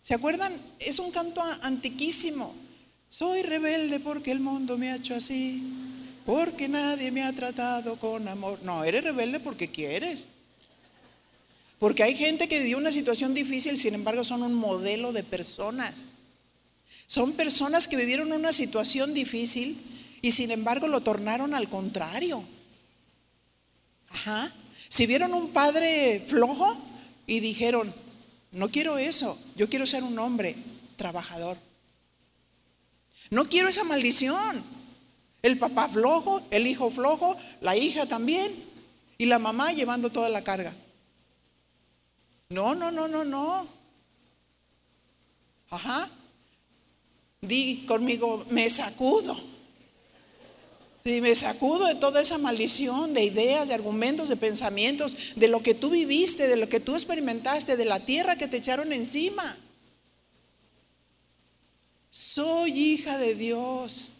¿Se 0.00 0.14
acuerdan? 0.14 0.52
Es 0.78 0.98
un 0.98 1.10
canto 1.10 1.42
antiquísimo. 1.62 2.54
Soy 3.08 3.42
rebelde 3.42 4.00
porque 4.00 4.32
el 4.32 4.40
mundo 4.40 4.78
me 4.78 4.90
ha 4.90 4.96
hecho 4.96 5.14
así 5.14 5.62
porque 6.24 6.68
nadie 6.68 7.10
me 7.10 7.22
ha 7.22 7.32
tratado 7.32 7.96
con 7.96 8.28
amor. 8.28 8.60
No, 8.62 8.84
eres 8.84 9.04
rebelde 9.04 9.40
porque 9.40 9.70
quieres. 9.70 10.26
Porque 11.78 12.02
hay 12.04 12.14
gente 12.14 12.48
que 12.48 12.60
vivió 12.60 12.78
una 12.78 12.92
situación 12.92 13.34
difícil, 13.34 13.76
sin 13.76 13.94
embargo 13.94 14.22
son 14.22 14.42
un 14.42 14.54
modelo 14.54 15.12
de 15.12 15.24
personas. 15.24 16.06
Son 17.06 17.32
personas 17.32 17.88
que 17.88 17.96
vivieron 17.96 18.32
una 18.32 18.52
situación 18.52 19.12
difícil 19.14 19.76
y 20.22 20.30
sin 20.30 20.52
embargo 20.52 20.86
lo 20.86 21.00
tornaron 21.00 21.54
al 21.54 21.68
contrario. 21.68 22.42
Ajá. 24.08 24.52
Si 24.88 25.06
vieron 25.06 25.34
un 25.34 25.50
padre 25.50 26.22
flojo 26.26 26.76
y 27.32 27.40
dijeron, 27.40 27.90
no 28.50 28.70
quiero 28.70 28.98
eso, 28.98 29.34
yo 29.56 29.66
quiero 29.70 29.86
ser 29.86 30.02
un 30.02 30.18
hombre 30.18 30.54
trabajador. 30.96 31.56
No 33.30 33.48
quiero 33.48 33.68
esa 33.68 33.84
maldición. 33.84 34.62
El 35.40 35.59
papá 35.59 35.88
flojo, 35.88 36.42
el 36.50 36.66
hijo 36.66 36.90
flojo, 36.90 37.34
la 37.62 37.74
hija 37.74 38.04
también 38.04 38.52
y 39.16 39.24
la 39.24 39.38
mamá 39.38 39.72
llevando 39.72 40.12
toda 40.12 40.28
la 40.28 40.44
carga. 40.44 40.74
No, 42.50 42.74
no, 42.74 42.90
no, 42.90 43.09
no, 43.09 43.24
no. 43.24 43.66
Ajá. 45.70 46.10
Di 47.40 47.86
conmigo, 47.86 48.44
me 48.50 48.68
sacudo. 48.68 49.51
Y 51.04 51.20
me 51.20 51.34
sacudo 51.34 51.86
de 51.86 51.96
toda 51.96 52.20
esa 52.20 52.38
maldición 52.38 53.12
de 53.12 53.24
ideas, 53.24 53.68
de 53.68 53.74
argumentos, 53.74 54.28
de 54.28 54.36
pensamientos, 54.36 55.32
de 55.34 55.48
lo 55.48 55.60
que 55.62 55.74
tú 55.74 55.90
viviste, 55.90 56.46
de 56.46 56.56
lo 56.56 56.68
que 56.68 56.78
tú 56.78 56.94
experimentaste, 56.94 57.76
de 57.76 57.84
la 57.84 58.00
tierra 58.00 58.36
que 58.36 58.46
te 58.46 58.58
echaron 58.58 58.92
encima. 58.92 59.56
Soy 62.10 62.70
hija 62.70 63.18
de 63.18 63.34
Dios. 63.34 64.12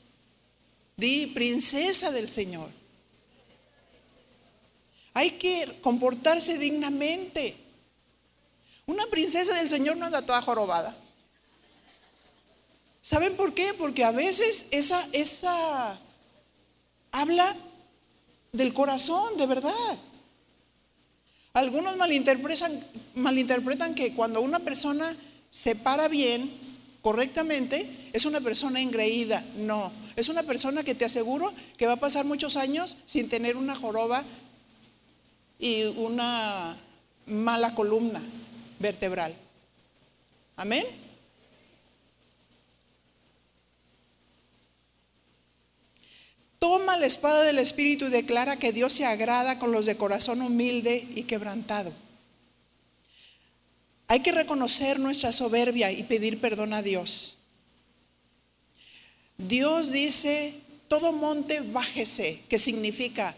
Di 0.97 1.29
princesa 1.29 2.11
del 2.11 2.29
Señor. 2.29 2.69
Hay 5.15 5.33
que 5.33 5.79
comportarse 5.83 6.59
dignamente. 6.59 7.55
Una 8.87 9.07
princesa 9.07 9.55
del 9.55 9.69
Señor 9.69 9.97
no 9.97 10.07
anda 10.07 10.27
toda 10.27 10.43
jorobada. 10.43 10.97
¿Saben 13.01 13.37
por 13.37 13.55
qué? 13.55 13.73
Porque 13.75 14.05
a 14.05 14.11
veces 14.11 14.69
esa, 14.71 15.09
esa 15.13 16.01
habla 17.13 17.55
del 18.53 18.75
corazón, 18.75 19.37
de 19.37 19.47
verdad. 19.47 19.99
Algunos 21.53 21.97
malinterpretan, 21.97 23.95
que 23.95 24.15
cuando 24.15 24.41
una 24.41 24.59
persona 24.59 25.15
se 25.51 25.77
para 25.77 26.09
bien, 26.09 26.51
correctamente, 27.03 28.11
es 28.13 28.25
una 28.25 28.41
persona 28.41 28.81
engreída. 28.81 29.45
No, 29.57 29.93
es 30.17 30.29
una 30.29 30.43
persona 30.43 30.83
que 30.83 30.95
te 30.95 31.05
aseguro 31.05 31.53
que 31.77 31.87
va 31.87 31.95
a 31.95 32.01
pasar 32.01 32.25
muchos 32.25 32.57
años 32.57 32.97
sin 33.05 33.29
tener 33.29 33.57
una 33.57 33.77
joroba 33.77 34.25
y 35.59 35.85
una 35.97 36.77
mala 37.27 37.75
columna 37.75 38.21
vertebral. 38.79 39.35
Amén. 40.57 40.85
Toma 46.63 46.97
la 46.97 47.07
espada 47.07 47.43
del 47.43 47.59
Espíritu 47.59 48.07
y 48.07 48.11
declara 48.11 48.57
que 48.57 48.73
Dios 48.73 48.93
se 48.93 49.05
agrada 49.05 49.59
con 49.59 49.73
los 49.73 49.85
de 49.85 49.97
corazón 49.97 50.41
humilde 50.43 51.05
y 51.17 51.25
quebrantado. 51.25 51.93
Hay 54.07 54.21
que 54.21 54.31
reconocer 54.31 55.01
nuestra 55.01 55.33
soberbia 55.33 55.91
y 55.91 56.05
pedir 56.05 56.41
perdón 56.41 56.73
a 56.73 56.81
Dios. 56.81 57.39
Dios 59.39 59.91
dice, 59.91 60.55
todo 60.87 61.11
monte 61.11 61.63
bájese, 61.63 62.45
que 62.49 62.59
significa 62.59 63.35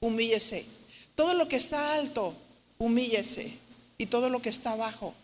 humíllese. 0.00 0.66
Todo 1.14 1.34
lo 1.34 1.46
que 1.46 1.54
está 1.54 1.94
alto, 1.94 2.34
humíllese. 2.78 3.48
Y 3.96 4.06
todo 4.06 4.28
lo 4.28 4.42
que 4.42 4.48
está 4.48 4.72
abajo, 4.72 5.14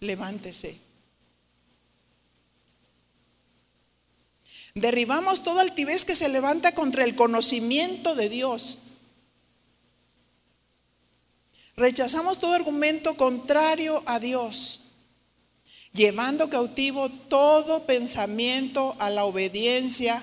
levántese. 0.00 0.76
Derribamos 4.74 5.44
toda 5.44 5.62
altivez 5.62 6.04
que 6.04 6.16
se 6.16 6.28
levanta 6.28 6.74
contra 6.74 7.04
el 7.04 7.14
conocimiento 7.14 8.16
de 8.16 8.28
Dios. 8.28 8.78
Rechazamos 11.76 12.40
todo 12.40 12.54
argumento 12.54 13.16
contrario 13.16 14.02
a 14.06 14.18
Dios, 14.18 14.94
llevando 15.92 16.50
cautivo 16.50 17.08
todo 17.08 17.86
pensamiento 17.86 18.96
a 18.98 19.10
la 19.10 19.24
obediencia 19.24 20.20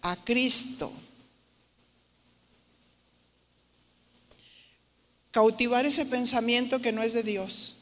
a 0.00 0.16
Cristo. 0.24 0.92
Cautivar 5.32 5.86
ese 5.86 6.06
pensamiento 6.06 6.80
que 6.80 6.92
no 6.92 7.02
es 7.02 7.14
de 7.14 7.22
Dios. 7.24 7.81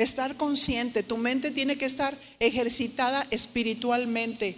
Estar 0.00 0.34
consciente, 0.38 1.02
tu 1.02 1.18
mente 1.18 1.50
tiene 1.50 1.76
que 1.76 1.84
estar 1.84 2.16
ejercitada 2.38 3.26
espiritualmente. 3.30 4.56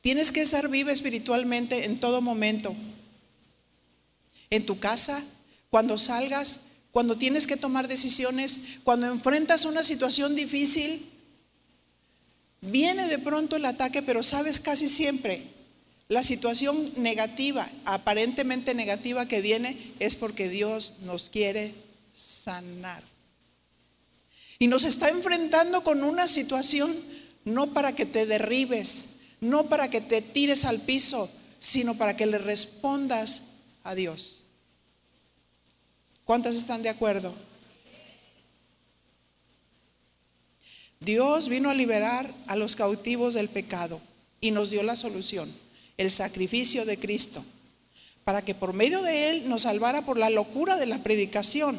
Tienes 0.00 0.32
que 0.32 0.42
estar 0.42 0.68
viva 0.68 0.90
espiritualmente 0.90 1.84
en 1.84 2.00
todo 2.00 2.20
momento. 2.20 2.74
En 4.50 4.66
tu 4.66 4.80
casa, 4.80 5.22
cuando 5.70 5.96
salgas, 5.96 6.62
cuando 6.90 7.16
tienes 7.16 7.46
que 7.46 7.56
tomar 7.56 7.86
decisiones, 7.86 8.80
cuando 8.82 9.06
enfrentas 9.06 9.66
una 9.66 9.84
situación 9.84 10.34
difícil, 10.34 11.08
viene 12.60 13.06
de 13.06 13.20
pronto 13.20 13.54
el 13.54 13.66
ataque, 13.66 14.02
pero 14.02 14.24
sabes 14.24 14.58
casi 14.58 14.88
siempre, 14.88 15.40
la 16.08 16.24
situación 16.24 16.92
negativa, 16.96 17.70
aparentemente 17.84 18.74
negativa 18.74 19.28
que 19.28 19.40
viene, 19.40 19.94
es 20.00 20.16
porque 20.16 20.48
Dios 20.48 20.94
nos 21.02 21.30
quiere 21.30 21.72
sanar. 22.12 23.13
Y 24.58 24.66
nos 24.68 24.84
está 24.84 25.08
enfrentando 25.08 25.82
con 25.82 26.04
una 26.04 26.28
situación 26.28 26.94
no 27.44 27.72
para 27.72 27.94
que 27.94 28.06
te 28.06 28.26
derribes, 28.26 29.20
no 29.40 29.68
para 29.68 29.88
que 29.88 30.00
te 30.00 30.22
tires 30.22 30.64
al 30.64 30.80
piso, 30.80 31.30
sino 31.58 31.94
para 31.94 32.16
que 32.16 32.26
le 32.26 32.38
respondas 32.38 33.58
a 33.82 33.94
Dios. 33.94 34.44
¿Cuántas 36.24 36.56
están 36.56 36.82
de 36.82 36.88
acuerdo? 36.88 37.34
Dios 41.00 41.48
vino 41.48 41.68
a 41.68 41.74
liberar 41.74 42.32
a 42.46 42.56
los 42.56 42.76
cautivos 42.76 43.34
del 43.34 43.50
pecado 43.50 44.00
y 44.40 44.50
nos 44.50 44.70
dio 44.70 44.82
la 44.82 44.96
solución, 44.96 45.52
el 45.98 46.10
sacrificio 46.10 46.86
de 46.86 46.98
Cristo, 46.98 47.44
para 48.24 48.40
que 48.40 48.54
por 48.54 48.72
medio 48.72 49.02
de 49.02 49.28
Él 49.28 49.48
nos 49.48 49.62
salvara 49.62 50.06
por 50.06 50.16
la 50.16 50.30
locura 50.30 50.76
de 50.76 50.86
la 50.86 51.02
predicación 51.02 51.78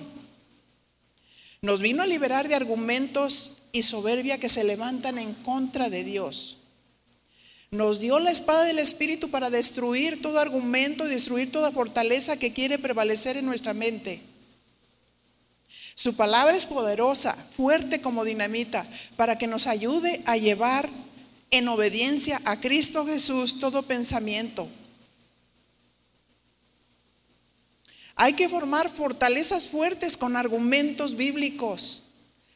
nos 1.66 1.82
vino 1.82 2.04
a 2.04 2.06
liberar 2.06 2.48
de 2.48 2.54
argumentos 2.54 3.64
y 3.72 3.82
soberbia 3.82 4.40
que 4.40 4.50
se 4.50 4.64
levantan 4.64 5.18
en 5.18 5.34
contra 5.34 5.90
de 5.90 6.04
Dios. 6.04 6.58
Nos 7.72 8.00
dio 8.00 8.20
la 8.20 8.30
espada 8.30 8.66
del 8.66 8.78
Espíritu 8.78 9.32
para 9.32 9.50
destruir 9.50 10.22
todo 10.22 10.40
argumento 10.40 11.06
y 11.06 11.10
destruir 11.10 11.52
toda 11.52 11.72
fortaleza 11.72 12.38
que 12.38 12.54
quiere 12.54 12.78
prevalecer 12.78 13.36
en 13.38 13.48
nuestra 13.48 13.74
mente. 13.74 14.22
Su 15.96 16.16
palabra 16.16 16.56
es 16.56 16.68
poderosa, 16.68 17.34
fuerte 17.34 18.00
como 18.00 18.24
dinamita, 18.24 18.86
para 19.18 19.36
que 19.40 19.48
nos 19.48 19.66
ayude 19.66 20.22
a 20.28 20.38
llevar 20.38 20.88
en 21.50 21.68
obediencia 21.68 22.40
a 22.46 22.60
Cristo 22.60 23.08
Jesús 23.08 23.60
todo 23.60 23.82
pensamiento 23.82 24.70
Hay 28.16 28.34
que 28.34 28.48
formar 28.48 28.90
fortalezas 28.90 29.68
fuertes 29.68 30.16
con 30.16 30.38
argumentos 30.38 31.18
bíblicos, 31.18 32.12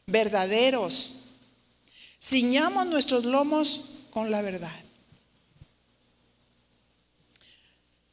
verdaderos. 0.06 1.24
Ciñamos 2.18 2.86
nuestros 2.86 3.24
lomos 3.26 4.00
con 4.10 4.30
la 4.30 4.40
verdad. 4.40 4.74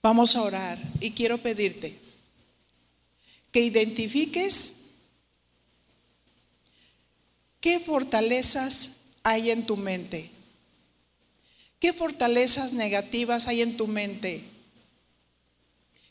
Vamos 0.03 0.35
a 0.35 0.41
orar 0.41 0.77
y 0.99 1.11
quiero 1.11 1.37
pedirte 1.37 1.97
que 3.51 3.61
identifiques 3.61 4.91
qué 7.61 7.79
fortalezas 7.79 9.13
hay 9.23 9.51
en 9.51 9.65
tu 9.65 9.77
mente, 9.77 10.29
qué 11.79 11.93
fortalezas 11.93 12.73
negativas 12.73 13.47
hay 13.47 13.61
en 13.61 13.77
tu 13.77 13.87
mente 13.87 14.56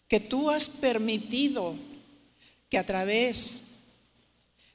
que 0.09 0.21
tú 0.21 0.51
has 0.51 0.69
permitido 0.69 1.75
que 2.69 2.79
a 2.79 2.87
través 2.87 3.67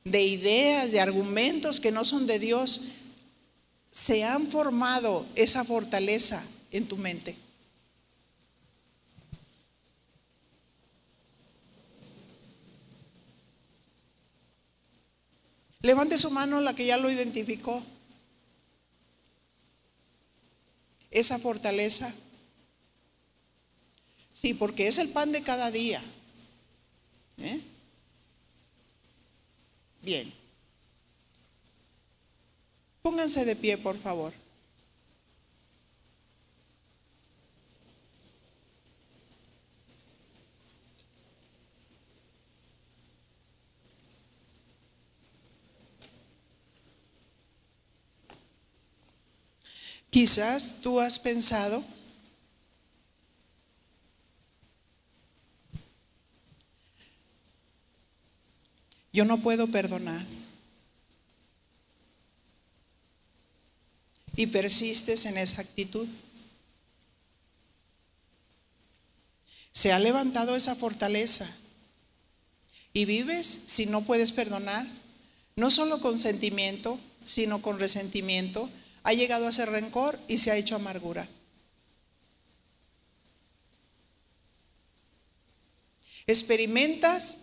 de 0.04 0.24
ideas, 0.24 0.92
de 0.92 1.00
argumentos 1.00 1.80
que 1.80 1.92
no 1.92 2.04
son 2.04 2.28
de 2.28 2.40
Dios, 2.40 2.96
se 3.92 4.24
han 4.24 4.50
formado 4.50 5.26
esa 5.36 5.64
fortaleza 5.64 6.44
en 6.72 6.88
tu 6.88 6.98
mente. 6.98 7.36
Levante 15.82 16.18
su 16.18 16.30
mano 16.30 16.62
la 16.62 16.76
que 16.76 16.86
ya 16.86 16.98
lo 16.98 17.10
identificó. 17.10 17.84
Esa 21.10 21.40
fortaleza. 21.40 22.14
Sí, 24.42 24.56
porque 24.56 24.88
es 24.88 24.98
el 24.98 25.10
pan 25.10 25.32
de 25.32 25.44
cada 25.44 25.70
día. 25.70 26.02
¿Eh? 27.38 27.62
Bien. 30.02 30.34
Pónganse 33.04 33.46
de 33.46 33.56
pie, 33.56 33.78
por 33.78 33.96
favor. 33.96 34.34
Quizás 50.10 50.82
tú 50.82 51.00
has 51.00 51.20
pensado 51.20 51.84
Yo 59.14 59.26
no 59.26 59.42
puedo 59.42 59.68
perdonar. 59.68 60.26
Y 64.36 64.48
persistes 64.48 65.26
en 65.26 65.38
esa 65.38 65.62
actitud. 65.62 66.08
Se 69.72 69.92
ha 69.92 70.00
levantado 70.00 70.56
esa 70.56 70.76
fortaleza. 70.76 71.50
Y 72.94 73.06
vives 73.06 73.48
si 73.48 73.86
no 73.86 74.02
puedes 74.02 74.32
perdonar, 74.32 74.86
no 75.56 75.70
solo 75.70 76.00
con 76.02 76.18
sentimiento, 76.18 77.00
sino 77.24 77.62
con 77.62 77.80
resentimiento. 77.80 78.70
Ha 79.04 79.14
llegado 79.14 79.48
a 79.48 79.52
ser 79.52 79.70
rencor 79.70 80.20
y 80.28 80.38
se 80.38 80.52
ha 80.52 80.58
hecho 80.58 80.76
amargura. 80.76 81.28
Experimentas 86.28 87.38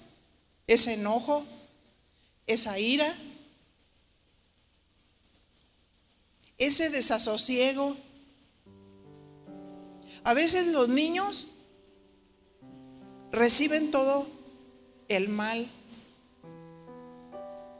ese 0.66 0.94
enojo, 0.94 1.46
esa 2.48 2.78
ira, 2.78 3.14
ese 6.56 6.90
desasosiego. 6.90 7.96
A 10.24 10.34
veces 10.34 10.68
los 10.68 10.88
niños 10.88 11.66
reciben 13.30 13.90
todo 13.90 14.26
el 15.08 15.28
mal 15.28 15.70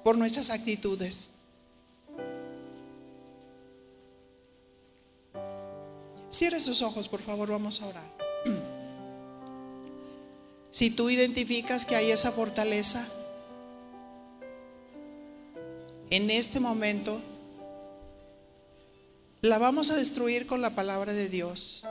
por 0.05 0.17
nuestras 0.17 0.51
actitudes. 0.51 1.33
Cierre 6.31 6.61
sus 6.61 6.83
ojos, 6.83 7.09
por 7.09 7.21
favor, 7.23 7.51
vamos 7.51 7.83
a 7.83 7.87
orar. 7.87 8.19
Si 10.71 10.91
tú 10.91 11.11
identificas 11.11 11.87
que 11.87 11.97
hay 11.97 12.11
esa 12.11 12.31
fortaleza, 12.31 13.07
en 16.11 16.31
este 16.31 16.61
momento 16.61 17.21
la 19.43 19.59
vamos 19.59 19.91
a 19.91 19.97
destruir 19.97 20.47
con 20.47 20.63
la 20.63 20.71
palabra 20.71 21.13
de 21.13 21.29
Dios. 21.29 21.87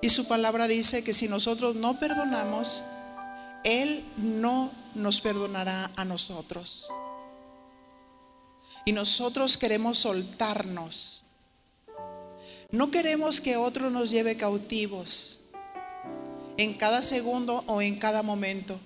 Y 0.00 0.08
su 0.10 0.28
palabra 0.28 0.68
dice 0.68 1.02
que 1.02 1.14
si 1.14 1.28
nosotros 1.28 1.76
no 1.76 1.98
perdonamos, 1.98 2.84
Él 3.64 4.04
no 4.18 4.70
nos 4.94 5.20
perdonará 5.20 5.90
a 5.96 6.04
nosotros. 6.04 6.88
Y 8.84 8.92
nosotros 8.92 9.56
queremos 9.56 9.98
soltarnos. 9.98 11.22
No 12.70 12.90
queremos 12.90 13.40
que 13.40 13.56
otro 13.56 13.88
nos 13.88 14.10
lleve 14.10 14.36
cautivos 14.36 15.40
en 16.56 16.74
cada 16.74 17.02
segundo 17.02 17.64
o 17.66 17.80
en 17.80 17.98
cada 17.98 18.22
momento. 18.22 18.78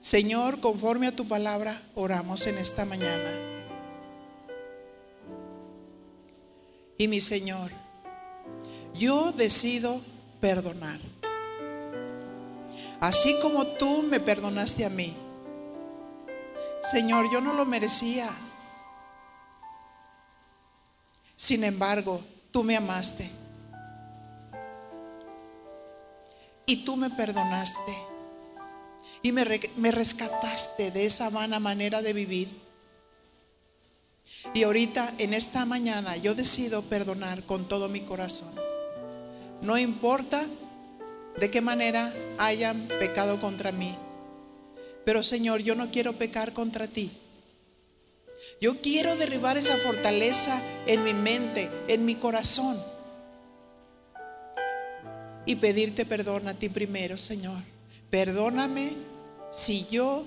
Señor, 0.00 0.60
conforme 0.60 1.08
a 1.08 1.14
tu 1.14 1.28
palabra, 1.28 1.78
oramos 1.94 2.46
en 2.46 2.56
esta 2.56 2.86
mañana. 2.86 3.30
Y 6.96 7.06
mi 7.06 7.20
Señor, 7.20 7.70
yo 8.94 9.32
decido 9.32 10.00
perdonar. 10.40 10.98
Así 12.98 13.38
como 13.42 13.66
tú 13.66 14.02
me 14.02 14.20
perdonaste 14.20 14.86
a 14.86 14.90
mí. 14.90 15.14
Señor, 16.80 17.30
yo 17.30 17.42
no 17.42 17.52
lo 17.52 17.66
merecía. 17.66 18.30
Sin 21.36 21.62
embargo, 21.62 22.22
tú 22.50 22.64
me 22.64 22.74
amaste. 22.74 23.30
Y 26.64 26.84
tú 26.86 26.96
me 26.96 27.10
perdonaste. 27.10 28.09
Y 29.22 29.32
me, 29.32 29.44
rescataste 29.44 30.90
de 30.90 31.04
esa 31.04 31.30
vana 31.30 31.60
manera 31.60 32.02
de 32.02 32.12
vivir. 32.12 32.48
Y 34.54 34.62
ahorita, 34.62 35.14
en 35.18 35.34
esta 35.34 35.66
mañana, 35.66 36.16
yo 36.16 36.34
decido 36.34 36.82
perdonar 36.82 37.44
con 37.44 37.68
todo 37.68 37.88
mi 37.88 38.00
corazón. 38.00 38.50
No 39.60 39.76
importa 39.76 40.42
de 41.38 41.50
qué 41.50 41.60
manera 41.60 42.12
hayan 42.38 42.88
pecado 42.98 43.40
contra 43.40 43.72
mí. 43.72 43.94
Pero 45.04 45.22
Señor, 45.22 45.60
yo 45.60 45.74
no 45.74 45.90
quiero 45.90 46.14
pecar 46.14 46.52
contra 46.52 46.86
ti. 46.86 47.10
Yo 48.60 48.80
quiero 48.80 49.16
derribar 49.16 49.58
esa 49.58 49.76
fortaleza 49.76 50.60
en 50.86 51.04
mi 51.04 51.12
mente, 51.12 51.70
en 51.88 52.04
mi 52.04 52.14
corazón 52.14 52.76
y 55.46 55.56
pedirte 55.56 56.06
perdón 56.06 56.48
a 56.48 56.54
ti 56.54 56.68
primero, 56.68 57.16
Señor. 57.16 57.60
Perdóname 58.10 58.90
si 59.50 59.86
yo 59.90 60.24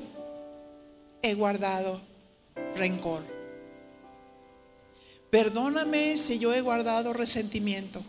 he 1.22 1.34
guardado 1.36 2.00
rencor. 2.76 3.24
Perdóname 5.30 6.18
si 6.18 6.40
yo 6.40 6.54
he 6.54 6.62
guardado 6.62 7.14
resentimiento. 7.14 8.04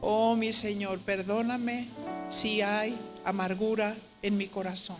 Oh 0.00 0.34
mi 0.34 0.52
Señor, 0.52 0.98
perdóname 1.00 1.88
si 2.28 2.62
hay 2.62 2.98
amargura 3.24 3.94
en 4.22 4.36
mi 4.36 4.48
corazón. 4.48 4.98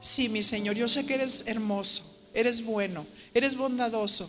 Sí, 0.00 0.28
mi 0.28 0.42
Señor, 0.42 0.74
yo 0.74 0.88
sé 0.88 1.06
que 1.06 1.14
eres 1.14 1.44
hermoso, 1.46 2.02
eres 2.34 2.64
bueno, 2.64 3.06
eres 3.32 3.56
bondadoso 3.56 4.28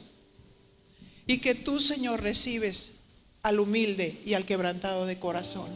y 1.25 1.39
que 1.39 1.55
tú, 1.55 1.79
Señor, 1.79 2.21
recibes 2.21 3.02
al 3.43 3.59
humilde 3.59 4.21
y 4.25 4.33
al 4.35 4.45
quebrantado 4.45 5.05
de 5.05 5.19
corazón. 5.19 5.67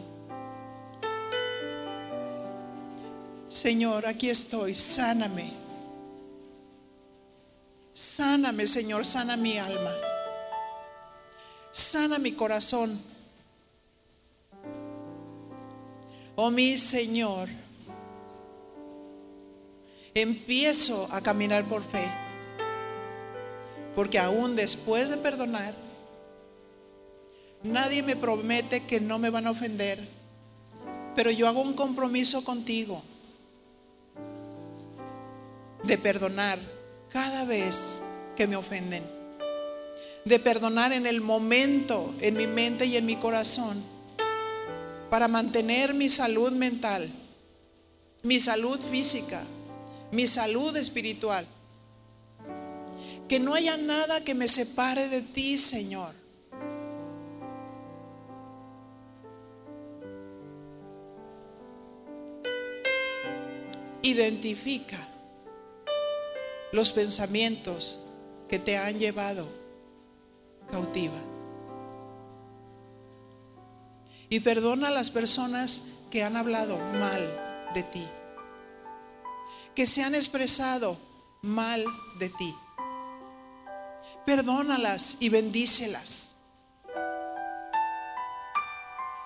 Señor, 3.49 4.05
aquí 4.05 4.29
estoy, 4.29 4.73
sáname. 4.73 5.51
Sáname, 7.93 8.67
Señor, 8.67 9.05
sana 9.05 9.35
mi 9.35 9.57
alma. 9.57 9.91
Sana 11.71 12.19
mi 12.19 12.31
corazón. 12.31 12.99
Oh 16.35 16.51
mi 16.51 16.77
Señor, 16.77 17.49
empiezo 20.13 21.09
a 21.11 21.19
caminar 21.19 21.65
por 21.65 21.83
fe. 21.83 22.07
Porque 23.95 24.19
aún 24.19 24.55
después 24.55 25.09
de 25.09 25.17
perdonar, 25.17 25.86
nadie 27.63 28.03
me 28.03 28.15
promete 28.15 28.85
que 28.85 28.99
no 28.99 29.19
me 29.19 29.29
van 29.29 29.47
a 29.47 29.51
ofender. 29.51 29.99
Pero 31.15 31.31
yo 31.31 31.47
hago 31.47 31.61
un 31.61 31.73
compromiso 31.73 32.43
contigo 32.43 33.01
de 35.83 35.97
perdonar 35.97 36.59
cada 37.09 37.45
vez 37.45 38.03
que 38.35 38.47
me 38.47 38.55
ofenden. 38.55 39.03
De 40.25 40.39
perdonar 40.39 40.91
en 40.91 41.07
el 41.07 41.21
momento, 41.21 42.13
en 42.19 42.35
mi 42.35 42.47
mente 42.47 42.85
y 42.85 42.97
en 42.97 43.05
mi 43.05 43.15
corazón, 43.15 43.81
para 45.09 45.27
mantener 45.27 45.93
mi 45.93 46.09
salud 46.09 46.51
mental, 46.51 47.09
mi 48.23 48.39
salud 48.39 48.79
física, 48.79 49.41
mi 50.11 50.27
salud 50.27 50.75
espiritual. 50.75 51.47
Que 53.29 53.39
no 53.39 53.53
haya 53.53 53.77
nada 53.77 54.23
que 54.23 54.35
me 54.35 54.47
separe 54.47 55.07
de 55.09 55.21
ti, 55.21 55.57
Señor. 55.57 56.13
Identifica 64.07 64.97
los 66.71 66.91
pensamientos 66.91 67.99
que 68.47 68.59
te 68.59 68.77
han 68.77 68.99
llevado 68.99 69.47
cautiva. 70.71 71.19
Y 74.29 74.41
perdona 74.41 74.89
a 74.89 74.91
las 74.91 75.09
personas 75.09 75.99
que 76.11 76.23
han 76.23 76.35
hablado 76.35 76.77
mal 76.99 77.69
de 77.73 77.83
ti, 77.83 78.07
que 79.75 79.85
se 79.85 80.03
han 80.03 80.15
expresado 80.15 80.97
mal 81.41 81.83
de 82.19 82.29
ti 82.29 82.55
perdónalas 84.27 85.17
y 85.21 85.29
bendícelas. 85.29 86.35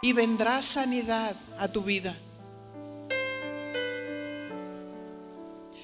Y 0.04 0.14
vendrá 0.14 0.62
sanidad 0.62 1.36
a 1.58 1.68
tu 1.68 1.82
vida. 1.82 2.16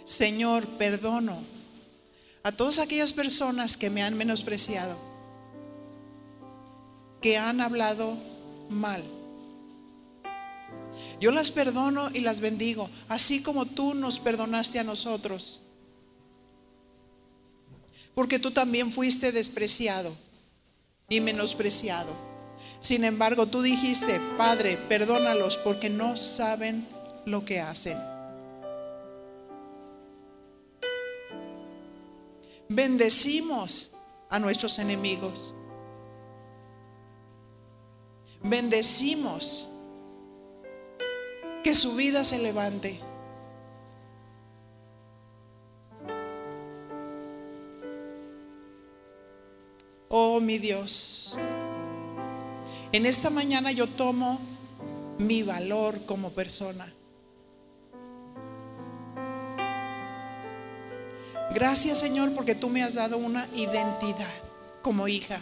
Señor, 0.08 0.66
perdono 0.80 1.38
a 2.42 2.52
todas 2.52 2.80
aquellas 2.80 3.14
personas 3.14 3.78
que 3.78 3.92
me 3.92 4.02
han 4.02 4.18
menospreciado, 4.18 4.98
que 7.22 7.38
han 7.38 7.62
hablado 7.62 8.18
mal. 8.70 9.04
Yo 11.20 11.32
las 11.32 11.52
perdono 11.52 12.10
y 12.12 12.22
las 12.22 12.40
bendigo, 12.40 12.90
así 13.08 13.44
como 13.44 13.68
tú 13.68 13.94
nos 13.94 14.20
perdonaste 14.20 14.80
a 14.80 14.84
nosotros 14.84 15.62
porque 18.18 18.40
tú 18.40 18.50
también 18.50 18.92
fuiste 18.92 19.32
despreciado 19.32 20.12
y 21.08 21.22
menospreciado. 21.22 22.12
Sin 22.80 23.04
embargo, 23.04 23.46
tú 23.46 23.62
dijiste, 23.62 24.20
Padre, 24.40 24.76
perdónalos 24.90 25.58
porque 25.58 25.88
no 25.92 26.18
saben 26.18 26.88
lo 27.28 27.46
que 27.46 27.60
hacen. 27.60 27.96
Bendecimos 32.70 33.98
a 34.30 34.40
nuestros 34.40 34.80
enemigos. 34.80 35.56
Bendecimos 38.44 39.72
que 41.64 41.74
su 41.74 41.96
vida 41.96 42.24
se 42.24 42.40
levante. 42.40 43.00
Oh 50.10 50.40
mi 50.40 50.58
Dios, 50.58 51.38
en 52.92 53.06
esta 53.06 53.30
mañana 53.30 53.72
yo 53.72 53.88
tomo 53.88 54.40
mi 55.18 55.44
valor 55.44 56.06
como 56.06 56.32
persona. 56.32 56.86
Gracias 61.58 61.98
Señor 61.98 62.36
porque 62.36 62.54
tú 62.54 62.70
me 62.70 62.84
has 62.84 62.94
dado 62.94 63.18
una 63.18 63.50
identidad 63.56 64.32
como 64.84 65.08
hija. 65.08 65.42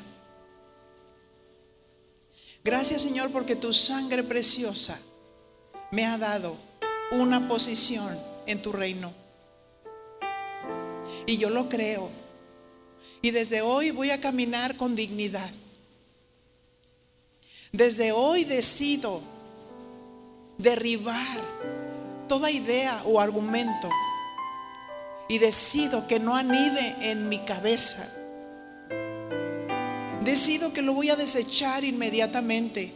Gracias 2.64 3.02
Señor 3.02 3.32
porque 3.32 3.58
tu 3.58 3.74
sangre 3.74 4.24
preciosa 4.24 4.98
me 5.92 6.06
ha 6.06 6.18
dado 6.18 6.56
una 7.12 7.50
posición 7.50 8.18
en 8.48 8.62
tu 8.62 8.72
reino. 8.72 9.12
Y 11.26 11.36
yo 11.36 11.50
lo 11.50 11.68
creo. 11.68 12.10
Y 13.22 13.32
desde 13.32 13.62
hoy 13.62 13.92
voy 13.92 14.12
a 14.12 14.22
caminar 14.22 14.78
con 14.78 14.96
dignidad. 14.96 15.52
Desde 17.74 18.14
hoy 18.14 18.46
decido 18.46 19.20
derribar 20.58 21.42
toda 22.30 22.50
idea 22.50 23.04
o 23.04 23.20
argumento 23.20 23.90
y 25.28 25.40
decido 25.40 26.08
que 26.08 26.20
no 26.20 26.36
anide 26.36 27.12
en 27.12 27.30
mi 27.30 27.40
cabeza. 27.40 28.12
Decido 30.24 30.74
que 30.74 30.82
lo 30.82 30.94
voy 30.94 31.10
a 31.10 31.16
desechar 31.16 31.84
inmediatamente. 31.84 32.94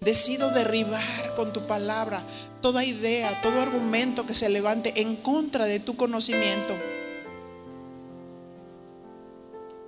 Decido 0.00 0.50
derribar 0.50 1.34
con 1.36 1.52
tu 1.52 1.66
palabra 1.66 2.22
toda 2.60 2.84
idea, 2.84 3.40
todo 3.42 3.60
argumento 3.60 4.26
que 4.26 4.34
se 4.34 4.48
levante 4.48 5.00
en 5.00 5.16
contra 5.16 5.66
de 5.66 5.80
tu 5.80 5.96
conocimiento. 5.96 6.74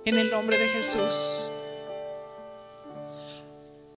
En 0.05 0.17
el 0.17 0.29
nombre 0.29 0.57
de 0.57 0.67
Jesús. 0.67 1.52